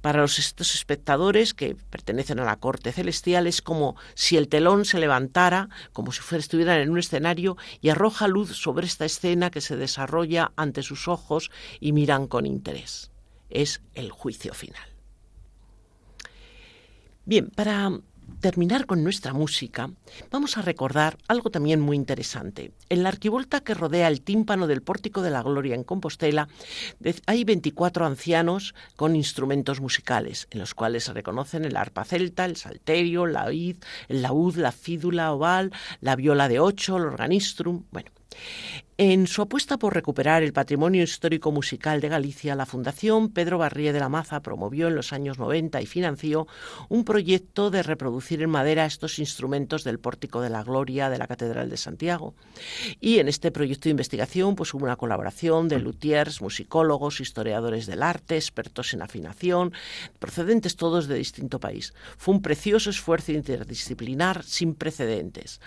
Para 0.00 0.20
los, 0.20 0.38
estos 0.38 0.74
espectadores 0.74 1.54
que 1.54 1.74
pertenecen 1.74 2.40
a 2.40 2.44
la 2.44 2.56
corte 2.56 2.92
celestial 2.92 3.46
es 3.46 3.62
como 3.62 3.96
si 4.14 4.36
el 4.36 4.48
telón 4.48 4.84
se 4.84 4.98
levantara, 4.98 5.68
como 5.92 6.12
si 6.12 6.20
fuera, 6.20 6.40
estuvieran 6.40 6.80
en 6.80 6.90
un 6.90 6.98
escenario 6.98 7.56
y 7.80 7.88
arroja 7.88 8.28
luz 8.28 8.56
sobre 8.56 8.86
esta 8.86 9.04
escena 9.04 9.50
que 9.50 9.60
se 9.60 9.76
desarrolla 9.76 10.52
ante 10.56 10.82
sus 10.82 11.08
ojos 11.08 11.50
y 11.80 11.92
miran 11.92 12.26
con 12.26 12.46
interés. 12.46 13.10
Es 13.50 13.82
el 13.94 14.10
juicio 14.10 14.54
final. 14.54 14.88
Bien, 17.26 17.48
para 17.48 17.90
terminar 18.40 18.86
con 18.86 19.02
nuestra 19.02 19.32
música, 19.32 19.90
vamos 20.30 20.58
a 20.58 20.62
recordar 20.62 21.16
algo 21.28 21.50
también 21.50 21.80
muy 21.80 21.96
interesante. 21.96 22.72
En 22.88 23.02
la 23.02 23.08
arquivolta 23.08 23.60
que 23.60 23.74
rodea 23.74 24.08
el 24.08 24.20
tímpano 24.20 24.66
del 24.66 24.82
Pórtico 24.82 25.22
de 25.22 25.30
la 25.30 25.42
Gloria 25.42 25.74
en 25.74 25.84
Compostela 25.84 26.48
hay 27.26 27.44
24 27.44 28.04
ancianos 28.04 28.74
con 28.96 29.16
instrumentos 29.16 29.80
musicales, 29.80 30.46
en 30.50 30.58
los 30.58 30.74
cuales 30.74 31.04
se 31.04 31.12
reconocen 31.12 31.64
el 31.64 31.76
arpa 31.76 32.04
celta, 32.04 32.44
el 32.44 32.56
salterio, 32.56 33.26
la 33.26 33.52
id, 33.52 33.76
el 34.08 34.22
laúd, 34.22 34.56
la 34.56 34.72
fídula 34.72 35.32
oval, 35.32 35.72
la 36.00 36.16
viola 36.16 36.48
de 36.48 36.60
ocho, 36.60 36.96
el 36.96 37.04
organistrum. 37.04 37.84
Bueno, 37.90 38.10
en 38.96 39.26
su 39.26 39.42
apuesta 39.42 39.76
por 39.76 39.92
recuperar 39.92 40.44
el 40.44 40.52
patrimonio 40.52 41.02
histórico 41.02 41.50
musical 41.50 42.00
de 42.00 42.08
Galicia, 42.08 42.54
la 42.54 42.64
Fundación 42.64 43.28
Pedro 43.28 43.58
Barrié 43.58 43.92
de 43.92 43.98
la 43.98 44.08
Maza 44.08 44.40
promovió 44.40 44.86
en 44.86 44.94
los 44.94 45.12
años 45.12 45.36
90 45.36 45.82
y 45.82 45.86
financió 45.86 46.46
un 46.88 47.04
proyecto 47.04 47.72
de 47.72 47.82
reproducir 47.82 48.40
en 48.40 48.50
madera 48.50 48.86
estos 48.86 49.18
instrumentos 49.18 49.82
del 49.82 49.98
Pórtico 49.98 50.40
de 50.40 50.50
la 50.50 50.62
Gloria 50.62 51.10
de 51.10 51.18
la 51.18 51.26
Catedral 51.26 51.70
de 51.70 51.76
Santiago. 51.76 52.34
Y 53.00 53.18
en 53.18 53.26
este 53.26 53.50
proyecto 53.50 53.84
de 53.84 53.90
investigación 53.90 54.54
pues, 54.54 54.72
hubo 54.74 54.84
una 54.84 54.94
colaboración 54.94 55.66
de 55.66 55.80
luthiers, 55.80 56.40
musicólogos, 56.40 57.20
historiadores 57.20 57.86
del 57.86 58.00
arte, 58.00 58.36
expertos 58.36 58.94
en 58.94 59.02
afinación, 59.02 59.72
procedentes 60.20 60.76
todos 60.76 61.08
de 61.08 61.16
distinto 61.16 61.58
país. 61.58 61.94
Fue 62.16 62.32
un 62.32 62.42
precioso 62.42 62.90
esfuerzo 62.90 63.32
interdisciplinar 63.32 64.44
sin 64.44 64.74
precedentes 64.76 65.60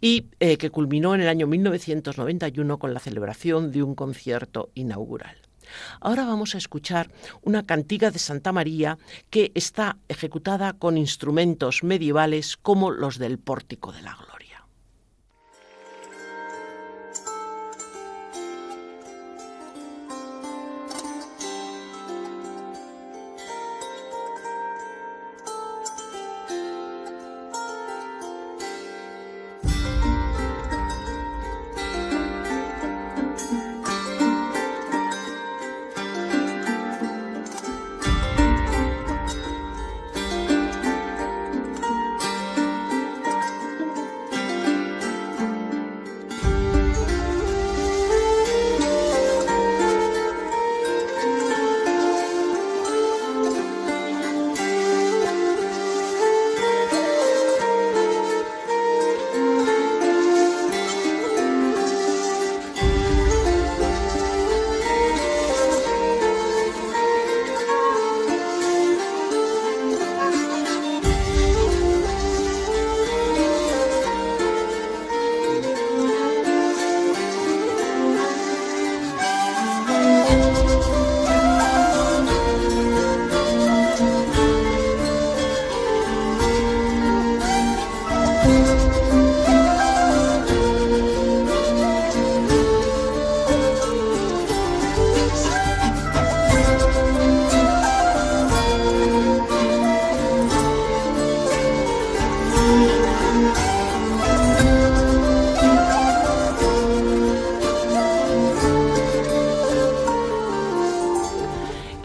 y 0.00 0.26
eh, 0.38 0.56
que 0.56 0.70
culminó 0.70 1.16
en 1.16 1.22
el 1.22 1.28
año 1.28 1.48
1991 1.48 2.59
con 2.78 2.94
la 2.94 3.00
celebración 3.00 3.72
de 3.72 3.82
un 3.82 3.94
concierto 3.94 4.70
inaugural. 4.74 5.36
Ahora 6.00 6.24
vamos 6.24 6.54
a 6.54 6.58
escuchar 6.58 7.10
una 7.42 7.64
cantiga 7.64 8.10
de 8.10 8.18
Santa 8.18 8.52
María 8.52 8.98
que 9.30 9.52
está 9.54 9.98
ejecutada 10.08 10.72
con 10.72 10.96
instrumentos 10.96 11.84
medievales 11.84 12.56
como 12.56 12.90
los 12.90 13.18
del 13.18 13.38
Pórtico 13.38 13.92
de 13.92 14.02
la. 14.02 14.29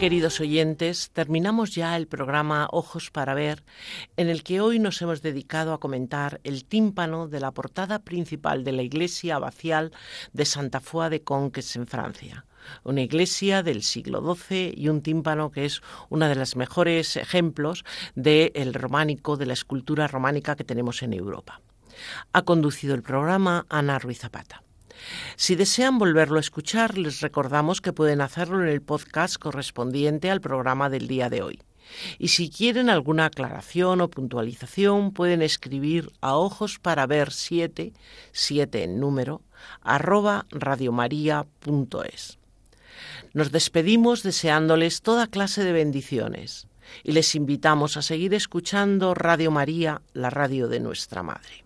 Queridos 0.06 0.38
oyentes, 0.38 1.10
terminamos 1.10 1.74
ya 1.74 1.96
el 1.96 2.06
programa 2.06 2.68
Ojos 2.70 3.10
para 3.10 3.34
Ver, 3.34 3.64
en 4.16 4.28
el 4.28 4.44
que 4.44 4.60
hoy 4.60 4.78
nos 4.78 5.02
hemos 5.02 5.20
dedicado 5.20 5.72
a 5.72 5.80
comentar 5.80 6.40
el 6.44 6.64
tímpano 6.64 7.26
de 7.26 7.40
la 7.40 7.50
portada 7.50 7.98
principal 7.98 8.62
de 8.62 8.70
la 8.70 8.82
iglesia 8.82 9.34
abacial 9.34 9.90
de 10.32 10.44
Santa 10.44 10.78
Foy 10.78 11.10
de 11.10 11.24
Conques 11.24 11.74
en 11.74 11.88
Francia. 11.88 12.46
Una 12.84 13.00
iglesia 13.00 13.64
del 13.64 13.82
siglo 13.82 14.22
XII 14.36 14.74
y 14.76 14.90
un 14.90 15.02
tímpano 15.02 15.50
que 15.50 15.64
es 15.64 15.82
uno 16.08 16.28
de 16.28 16.36
los 16.36 16.54
mejores 16.54 17.16
ejemplos 17.16 17.84
del 18.14 18.74
románico, 18.74 19.36
de 19.36 19.46
la 19.46 19.54
escultura 19.54 20.06
románica 20.06 20.54
que 20.54 20.62
tenemos 20.62 21.02
en 21.02 21.14
Europa. 21.14 21.60
Ha 22.32 22.42
conducido 22.42 22.94
el 22.94 23.02
programa 23.02 23.66
Ana 23.68 23.98
Ruiz 23.98 24.20
Zapata. 24.20 24.62
Si 25.36 25.54
desean 25.54 25.98
volverlo 25.98 26.38
a 26.38 26.40
escuchar, 26.40 26.98
les 26.98 27.20
recordamos 27.20 27.80
que 27.80 27.92
pueden 27.92 28.20
hacerlo 28.20 28.62
en 28.62 28.68
el 28.68 28.82
podcast 28.82 29.36
correspondiente 29.36 30.30
al 30.30 30.40
programa 30.40 30.88
del 30.90 31.08
día 31.08 31.28
de 31.30 31.42
hoy. 31.42 31.60
Y 32.18 32.28
si 32.28 32.50
quieren 32.50 32.90
alguna 32.90 33.26
aclaración 33.26 34.00
o 34.00 34.08
puntualización, 34.08 35.12
pueden 35.12 35.42
escribir 35.42 36.10
a 36.20 36.36
ojos 36.36 36.78
para 36.78 37.06
ver 37.06 37.32
7, 37.32 37.92
7 38.32 38.82
en 38.82 39.00
número, 39.00 39.42
arroba 39.82 40.46
radiomaria.es. 40.50 42.38
Nos 43.34 43.52
despedimos 43.52 44.22
deseándoles 44.22 45.02
toda 45.02 45.26
clase 45.26 45.62
de 45.62 45.72
bendiciones 45.72 46.66
y 47.02 47.12
les 47.12 47.34
invitamos 47.34 47.96
a 47.96 48.02
seguir 48.02 48.34
escuchando 48.34 49.14
Radio 49.14 49.50
María, 49.50 50.02
la 50.12 50.30
radio 50.30 50.68
de 50.68 50.80
nuestra 50.80 51.22
Madre. 51.22 51.65